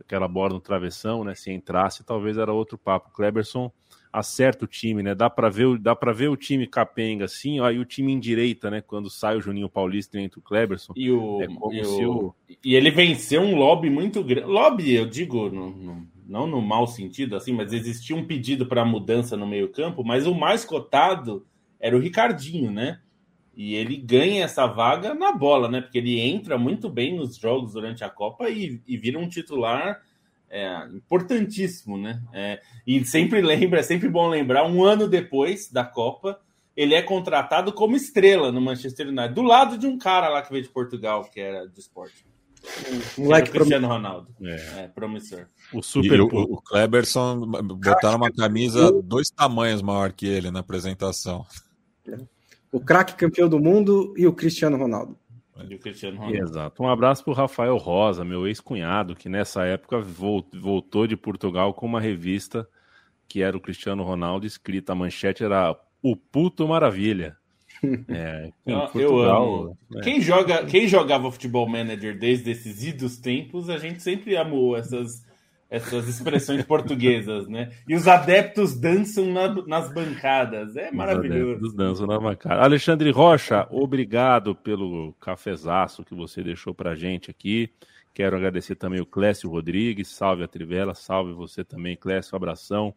aquela 0.00 0.28
bola 0.28 0.54
no 0.54 0.60
travessão, 0.60 1.24
né? 1.24 1.34
Se 1.34 1.50
entrasse, 1.50 2.04
talvez 2.04 2.38
era 2.38 2.52
outro 2.52 2.76
papo. 2.78 3.10
Cleberson 3.12 3.70
acerta 4.12 4.64
o 4.64 4.68
time, 4.68 5.02
né? 5.02 5.14
Dá 5.14 5.28
para 5.28 5.50
ver, 5.50 5.78
dá 5.78 5.94
para 5.94 6.12
ver 6.12 6.28
o 6.28 6.36
time 6.36 6.66
capenga 6.66 7.26
assim, 7.26 7.60
ó, 7.60 7.70
e 7.70 7.78
o 7.78 7.84
time 7.84 8.12
em 8.12 8.18
direita, 8.18 8.70
né? 8.70 8.80
Quando 8.80 9.10
sai 9.10 9.36
o 9.36 9.40
Juninho 9.40 9.68
Paulista 9.68 10.18
entre 10.18 10.38
o 10.38 10.42
Cleberson. 10.42 10.92
E, 10.96 11.10
o, 11.10 11.42
é 11.42 11.46
e, 11.72 11.84
se 11.84 12.04
o, 12.04 12.34
e 12.64 12.74
ele 12.74 12.90
venceu 12.90 13.42
um 13.42 13.56
lobby 13.56 13.90
muito 13.90 14.24
grande. 14.24 14.46
Lobby, 14.46 14.94
eu 14.94 15.06
digo, 15.06 15.50
no, 15.50 15.70
no, 15.70 16.08
não 16.26 16.46
no 16.46 16.62
mau 16.62 16.86
sentido, 16.86 17.36
assim, 17.36 17.52
mas 17.52 17.72
existia 17.72 18.16
um 18.16 18.26
pedido 18.26 18.66
para 18.66 18.84
mudança 18.84 19.36
no 19.36 19.46
meio-campo, 19.46 20.02
mas 20.02 20.26
o 20.26 20.34
mais 20.34 20.64
cotado 20.64 21.46
era 21.78 21.96
o 21.96 22.00
Ricardinho, 22.00 22.70
né? 22.70 23.00
E 23.56 23.74
ele 23.74 23.96
ganha 23.96 24.44
essa 24.44 24.66
vaga 24.66 25.14
na 25.14 25.32
bola, 25.32 25.68
né? 25.68 25.80
Porque 25.80 25.96
ele 25.96 26.20
entra 26.20 26.58
muito 26.58 26.90
bem 26.90 27.16
nos 27.16 27.36
jogos 27.36 27.72
durante 27.72 28.04
a 28.04 28.10
Copa 28.10 28.50
e, 28.50 28.82
e 28.86 28.96
vira 28.98 29.18
um 29.18 29.28
titular 29.28 30.02
é, 30.50 30.86
importantíssimo, 30.92 31.96
né? 31.96 32.22
É, 32.34 32.60
e 32.86 33.02
sempre 33.04 33.40
lembra, 33.40 33.80
é 33.80 33.82
sempre 33.82 34.08
bom 34.08 34.28
lembrar, 34.28 34.66
um 34.66 34.84
ano 34.84 35.08
depois 35.08 35.70
da 35.70 35.84
Copa, 35.84 36.38
ele 36.76 36.94
é 36.94 37.00
contratado 37.00 37.72
como 37.72 37.96
estrela 37.96 38.52
no 38.52 38.60
Manchester 38.60 39.08
United, 39.08 39.34
do 39.34 39.42
lado 39.42 39.78
de 39.78 39.86
um 39.86 39.96
cara 39.96 40.28
lá 40.28 40.42
que 40.42 40.52
veio 40.52 40.62
de 40.62 40.68
Portugal, 40.68 41.24
que 41.24 41.40
era 41.40 41.66
de 41.66 41.80
esporte. 41.80 42.26
Um 43.18 43.24
moleque 43.24 43.50
o 43.50 43.52
Cristiano 43.52 43.86
Ronaldo. 43.86 44.28
É. 44.42 44.80
é, 44.80 44.88
promissor. 44.88 45.46
O 45.72 45.82
super. 45.82 46.20
O, 46.20 46.26
o, 46.26 46.60
Kleberson 46.60 47.46
botaram 47.46 48.16
uma 48.16 48.30
camisa 48.30 48.90
dois 49.02 49.30
tamanhos 49.30 49.80
maior 49.80 50.12
que 50.12 50.26
ele 50.26 50.50
na 50.50 50.60
apresentação. 50.60 51.46
O 52.72 52.80
craque 52.80 53.14
campeão 53.14 53.48
do 53.48 53.58
mundo 53.58 54.14
e 54.16 54.26
o 54.26 54.32
Cristiano 54.32 54.76
Ronaldo. 54.76 55.16
E 55.68 55.74
o 55.74 55.78
Cristiano 55.78 56.18
Ronaldo. 56.18 56.38
Exato. 56.38 56.82
Um 56.82 56.88
abraço 56.88 57.24
para 57.24 57.30
o 57.30 57.34
Rafael 57.34 57.76
Rosa, 57.76 58.24
meu 58.24 58.46
ex-cunhado, 58.46 59.16
que 59.16 59.28
nessa 59.28 59.64
época 59.64 60.00
voltou 60.00 61.06
de 61.06 61.16
Portugal 61.16 61.72
com 61.72 61.86
uma 61.86 62.00
revista 62.00 62.68
que 63.28 63.42
era 63.42 63.56
o 63.56 63.60
Cristiano 63.60 64.04
Ronaldo, 64.04 64.46
escrita 64.46 64.92
a 64.92 64.94
manchete 64.94 65.44
era 65.44 65.76
O 66.02 66.16
Puto 66.16 66.66
Maravilha. 66.66 67.36
É, 68.08 68.50
eu, 68.64 68.80
Portugal, 68.80 69.12
eu 69.12 69.20
amo. 69.20 69.78
É. 69.96 70.00
Quem, 70.00 70.18
joga, 70.18 70.64
quem 70.64 70.88
jogava 70.88 71.30
futebol 71.30 71.68
manager 71.68 72.18
desde 72.18 72.50
esses 72.50 72.82
idos 72.82 73.18
tempos, 73.18 73.68
a 73.68 73.76
gente 73.76 74.02
sempre 74.02 74.34
amou 74.34 74.74
essas, 74.74 75.25
essas 75.68 76.08
expressões 76.08 76.64
portuguesas, 76.64 77.48
né? 77.48 77.72
E 77.88 77.94
os 77.94 78.06
adeptos 78.06 78.78
dançam 78.78 79.32
na, 79.32 79.48
nas 79.66 79.92
bancadas. 79.92 80.76
É 80.76 80.90
maravilhoso. 80.90 81.40
Os 81.40 81.48
adeptos 81.48 81.74
dançam 81.74 82.06
na 82.06 82.20
bancada. 82.20 82.62
Alexandre 82.62 83.10
Rocha, 83.10 83.66
obrigado 83.70 84.54
pelo 84.54 85.12
cafezaço 85.14 86.04
que 86.04 86.14
você 86.14 86.42
deixou 86.42 86.74
pra 86.74 86.94
gente 86.94 87.30
aqui. 87.30 87.70
Quero 88.14 88.36
agradecer 88.36 88.76
também 88.76 89.00
o 89.00 89.06
Clécio 89.06 89.50
Rodrigues. 89.50 90.08
Salve 90.08 90.42
a 90.42 90.48
Trivela, 90.48 90.94
salve 90.94 91.32
você 91.32 91.64
também, 91.64 91.96
Clécio. 91.96 92.36
Abração. 92.36 92.94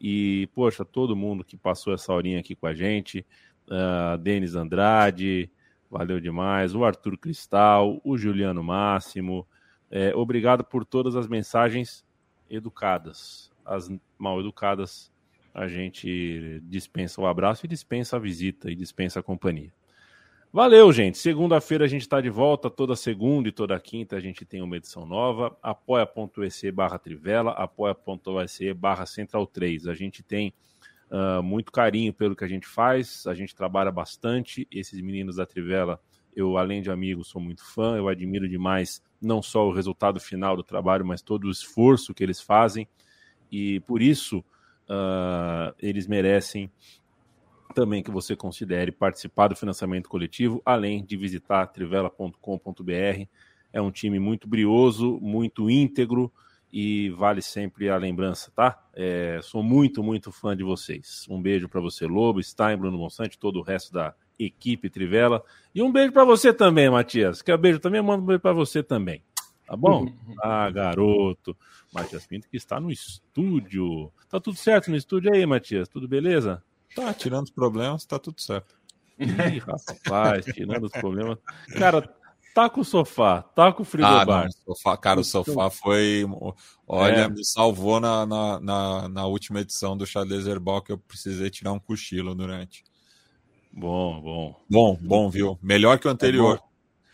E, 0.00 0.48
poxa, 0.54 0.84
todo 0.84 1.16
mundo 1.16 1.44
que 1.44 1.56
passou 1.56 1.92
essa 1.92 2.12
horinha 2.12 2.38
aqui 2.38 2.54
com 2.54 2.66
a 2.66 2.74
gente, 2.74 3.26
uh, 3.68 4.16
Denis 4.16 4.54
Andrade, 4.54 5.50
valeu 5.90 6.20
demais, 6.20 6.74
o 6.74 6.84
Arthur 6.84 7.18
Cristal, 7.18 8.00
o 8.04 8.16
Juliano 8.16 8.62
Máximo, 8.62 9.46
é, 9.90 10.14
obrigado 10.14 10.64
por 10.64 10.84
todas 10.84 11.16
as 11.16 11.26
mensagens 11.26 12.04
educadas. 12.50 13.50
As 13.64 13.90
mal 14.16 14.40
educadas, 14.40 15.12
a 15.54 15.66
gente 15.66 16.60
dispensa 16.64 17.20
o 17.20 17.26
abraço 17.26 17.66
e 17.66 17.68
dispensa 17.68 18.16
a 18.16 18.18
visita 18.18 18.70
e 18.70 18.74
dispensa 18.74 19.20
a 19.20 19.22
companhia. 19.22 19.72
Valeu, 20.50 20.90
gente. 20.92 21.18
Segunda-feira 21.18 21.84
a 21.84 21.88
gente 21.88 22.02
está 22.02 22.22
de 22.22 22.30
volta. 22.30 22.70
Toda 22.70 22.96
segunda 22.96 23.48
e 23.48 23.52
toda 23.52 23.78
quinta 23.78 24.16
a 24.16 24.20
gente 24.20 24.46
tem 24.46 24.62
uma 24.62 24.78
edição 24.78 25.04
nova. 25.04 25.56
apoia.se 25.62 26.70
barra 26.72 26.98
Trivela, 26.98 27.50
apoia.se 27.52 28.72
barra 28.72 29.04
Central 29.04 29.46
3. 29.46 29.86
A 29.86 29.94
gente 29.94 30.22
tem 30.22 30.54
uh, 31.10 31.42
muito 31.42 31.70
carinho 31.70 32.14
pelo 32.14 32.34
que 32.34 32.44
a 32.44 32.48
gente 32.48 32.66
faz, 32.66 33.26
a 33.26 33.34
gente 33.34 33.54
trabalha 33.54 33.92
bastante. 33.92 34.66
Esses 34.70 34.98
meninos 35.02 35.36
da 35.36 35.44
Trivela, 35.44 36.00
eu, 36.38 36.56
além 36.56 36.80
de 36.80 36.90
amigo, 36.90 37.24
sou 37.24 37.40
muito 37.40 37.64
fã, 37.64 37.96
eu 37.96 38.08
admiro 38.08 38.48
demais 38.48 39.02
não 39.20 39.42
só 39.42 39.66
o 39.66 39.72
resultado 39.72 40.20
final 40.20 40.56
do 40.56 40.62
trabalho, 40.62 41.04
mas 41.04 41.20
todo 41.20 41.48
o 41.48 41.50
esforço 41.50 42.14
que 42.14 42.22
eles 42.22 42.40
fazem. 42.40 42.86
E 43.50 43.80
por 43.80 44.00
isso 44.00 44.38
uh, 44.38 45.74
eles 45.80 46.06
merecem 46.06 46.70
também 47.74 48.02
que 48.02 48.10
você 48.10 48.36
considere 48.36 48.92
participar 48.92 49.48
do 49.48 49.56
financiamento 49.56 50.08
coletivo, 50.08 50.62
além 50.64 51.04
de 51.04 51.16
visitar 51.16 51.66
trivela.com.br. 51.66 53.26
É 53.72 53.80
um 53.80 53.90
time 53.90 54.20
muito 54.20 54.48
brioso, 54.48 55.18
muito 55.20 55.68
íntegro 55.68 56.32
e 56.72 57.10
vale 57.10 57.42
sempre 57.42 57.88
a 57.88 57.96
lembrança, 57.96 58.52
tá? 58.54 58.80
É, 58.94 59.40
sou 59.42 59.62
muito, 59.62 60.02
muito 60.02 60.30
fã 60.30 60.56
de 60.56 60.62
vocês. 60.62 61.26
Um 61.28 61.42
beijo 61.42 61.68
para 61.68 61.80
você, 61.80 62.06
Lobo, 62.06 62.42
Stein, 62.42 62.76
Bruno 62.76 62.96
Monsante, 62.96 63.38
todo 63.38 63.58
o 63.58 63.62
resto 63.62 63.92
da 63.92 64.14
equipe 64.38 64.88
Trivela. 64.90 65.42
E 65.74 65.82
um 65.82 65.90
beijo 65.90 66.12
para 66.12 66.24
você 66.24 66.52
também, 66.52 66.88
Matias. 66.90 67.42
Quer 67.42 67.56
um 67.56 67.58
beijo 67.58 67.78
também? 67.78 68.02
Manda 68.02 68.22
um 68.22 68.26
beijo 68.26 68.40
para 68.40 68.52
você 68.52 68.82
também. 68.82 69.22
Tá 69.66 69.76
bom? 69.76 70.06
ah, 70.42 70.70
garoto. 70.70 71.56
Matias 71.92 72.26
Pinto 72.26 72.48
que 72.48 72.56
está 72.56 72.78
no 72.80 72.90
estúdio. 72.90 74.12
Tá 74.28 74.38
tudo 74.40 74.56
certo 74.56 74.90
no 74.90 74.96
estúdio 74.96 75.32
aí, 75.32 75.44
Matias? 75.46 75.88
Tudo 75.88 76.06
beleza? 76.06 76.62
Tá, 76.94 77.12
tirando 77.14 77.44
os 77.44 77.50
problemas, 77.50 78.04
tá 78.04 78.18
tudo 78.18 78.40
certo. 78.40 78.74
Ih, 79.18 79.58
rapaz, 79.58 80.44
tirando 80.46 80.84
os 80.84 80.92
problemas. 80.92 81.38
Cara, 81.76 82.08
tá 82.54 82.68
com 82.68 82.80
o 82.80 82.84
sofá, 82.84 83.42
tá 83.42 83.72
com 83.72 83.82
o 83.82 83.86
frigobar. 83.86 84.42
Ah, 84.42 84.44
não, 84.44 84.74
sofá, 84.74 84.96
cara, 84.96 85.20
o 85.20 85.24
sofá 85.24 85.70
foi. 85.70 86.24
Olha, 86.86 87.22
é. 87.22 87.28
me 87.28 87.44
salvou 87.44 88.00
na, 88.00 88.24
na, 88.26 88.60
na, 88.60 89.08
na, 89.08 89.26
última 89.26 89.60
edição 89.60 89.96
do 89.96 90.06
Xadrez 90.06 90.46
Herbal 90.46 90.82
que 90.82 90.92
eu 90.92 90.98
precisei 90.98 91.50
tirar 91.50 91.72
um 91.72 91.78
cochilo 91.78 92.34
durante. 92.34 92.84
Bom, 93.72 94.20
bom. 94.20 94.60
Bom, 94.68 94.98
bom, 95.00 95.30
viu? 95.30 95.58
Melhor 95.62 95.98
que 95.98 96.08
o 96.08 96.10
anterior. 96.10 96.60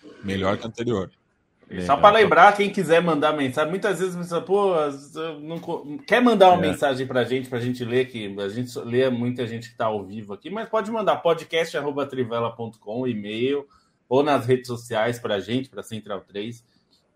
É 0.03 0.09
Melhor 0.25 0.57
que 0.57 0.65
o 0.65 0.69
anterior. 0.69 1.11
Só 1.87 1.97
para 1.97 2.17
lembrar, 2.17 2.57
quem 2.57 2.71
quiser 2.71 3.03
mandar 3.03 3.33
mensagem, 3.33 3.71
muitas 3.71 3.99
vezes 3.99 4.15
você 4.15 4.41
pô, 4.41 4.75
não, 5.41 5.99
quer 6.07 6.21
mandar 6.21 6.51
uma 6.51 6.65
é. 6.65 6.71
mensagem 6.71 7.07
para 7.07 7.21
a 7.21 7.25
gente, 7.25 7.49
para 7.49 7.59
a 7.59 7.61
gente 7.61 7.85
ler, 7.85 8.07
que 8.07 8.35
a 8.39 8.49
gente 8.49 8.79
lê 8.81 9.09
muita 9.11 9.47
gente 9.47 9.69
que 9.69 9.75
está 9.75 9.87
ao 9.87 10.05
vivo 10.05 10.33
aqui, 10.35 10.51
mas 10.51 10.69
pode 10.69 10.91
mandar 10.91 11.17
podcast.trivela.com, 11.17 13.07
e-mail, 13.07 13.67
ou 14.09 14.23
nas 14.23 14.47
redes 14.47 14.67
sociais 14.67 15.19
para 15.19 15.37
a 15.37 15.41
gente, 15.41 15.69
para 15.69 15.83
Central 15.83 16.21
3, 16.21 16.65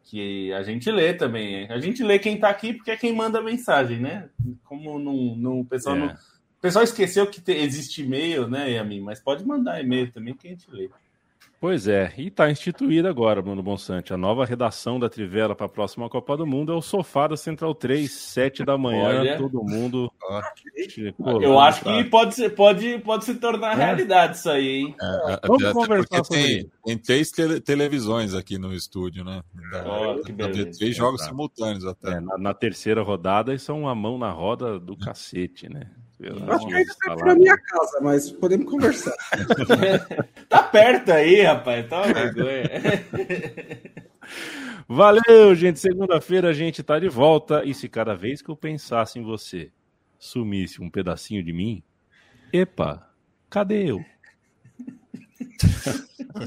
que 0.02 0.52
a 0.52 0.62
gente 0.62 0.90
lê 0.90 1.12
também. 1.12 1.70
A 1.70 1.78
gente 1.78 2.02
lê 2.02 2.18
quem 2.18 2.34
está 2.34 2.48
aqui 2.48 2.72
porque 2.72 2.90
é 2.90 2.96
quem 2.96 3.14
manda 3.14 3.42
mensagem, 3.42 4.00
né? 4.00 4.30
Como 4.64 4.98
não, 4.98 5.36
não, 5.36 5.60
o 5.60 5.64
pessoal 5.64 5.96
é. 5.96 5.98
não. 5.98 6.14
O 6.58 6.60
pessoal 6.60 6.82
esqueceu 6.82 7.24
que 7.28 7.40
te, 7.40 7.52
existe 7.52 8.02
e-mail, 8.02 8.48
né, 8.48 8.72
Yamin? 8.72 9.00
Mas 9.00 9.20
pode 9.20 9.46
mandar 9.46 9.80
e-mail 9.80 10.10
também 10.10 10.34
que 10.34 10.48
a 10.48 10.50
gente 10.50 10.68
lê. 10.68 10.90
Pois 11.60 11.88
é, 11.88 12.12
e 12.16 12.28
está 12.28 12.48
instituída 12.48 13.08
agora, 13.08 13.42
Bruno 13.42 13.62
Bonsante. 13.62 14.12
A 14.12 14.16
nova 14.16 14.44
redação 14.44 14.98
da 14.98 15.08
Trivela 15.08 15.56
para 15.56 15.66
a 15.66 15.68
próxima 15.68 16.08
Copa 16.08 16.36
do 16.36 16.46
Mundo 16.46 16.72
é 16.72 16.76
o 16.76 16.82
Sofá 16.82 17.26
da 17.26 17.36
Central 17.36 17.74
3, 17.74 18.10
7 18.10 18.64
da 18.64 18.78
manhã, 18.78 19.20
Olha. 19.20 19.38
todo 19.38 19.64
mundo. 19.64 20.08
Eu 21.40 21.58
acho 21.58 21.82
que 21.82 22.04
pode, 22.04 22.36
ser, 22.36 22.50
pode, 22.50 22.98
pode 23.00 23.24
se 23.24 23.34
tornar 23.36 23.72
é. 23.72 23.84
realidade 23.86 24.36
isso 24.36 24.48
aí, 24.48 24.68
hein? 24.68 24.96
É, 25.00 25.32
é 25.32 25.40
Vamos 25.48 25.72
conversar 25.72 26.24
sobre 26.24 26.42
tem, 26.42 26.70
tem 26.84 26.98
três 26.98 27.30
te 27.32 27.60
televisões 27.60 28.34
aqui 28.34 28.56
no 28.56 28.72
estúdio, 28.72 29.24
né? 29.24 29.42
Oh, 29.84 30.20
três 30.78 30.96
jogos 30.96 31.24
simultâneos 31.24 31.84
até. 31.84 32.12
É, 32.12 32.20
na, 32.20 32.38
na, 32.38 32.54
terceira 32.54 33.02
rodada, 33.02 33.52
isso 33.52 33.72
é 33.72 33.74
uma 33.74 33.96
mão 33.96 34.16
na 34.16 34.30
roda 34.30 34.78
do 34.78 34.96
cacete, 34.96 35.68
né? 35.68 35.90
Eu 36.20 36.52
acho 36.52 36.66
que 36.66 36.74
ainda 36.74 36.94
tá 37.00 37.16
na 37.16 37.34
minha 37.34 37.56
casa, 37.56 38.00
mas 38.00 38.30
podemos 38.30 38.68
conversar. 38.68 39.14
tá 40.48 40.62
perto 40.64 41.12
aí, 41.12 41.42
rapaz. 41.42 41.88
Tá 41.88 42.02
uma 42.02 42.12
vergonha. 42.12 42.64
Valeu, 44.88 45.54
gente. 45.54 45.78
Segunda-feira 45.78 46.48
a 46.48 46.52
gente 46.52 46.82
tá 46.82 46.98
de 46.98 47.08
volta. 47.08 47.64
E 47.64 47.72
se 47.72 47.88
cada 47.88 48.16
vez 48.16 48.42
que 48.42 48.50
eu 48.50 48.56
pensasse 48.56 49.18
em 49.18 49.22
você 49.22 49.70
sumisse 50.18 50.82
um 50.82 50.90
pedacinho 50.90 51.44
de 51.44 51.52
mim, 51.52 51.82
epa, 52.52 53.08
cadê 53.48 53.90
eu? 53.90 54.04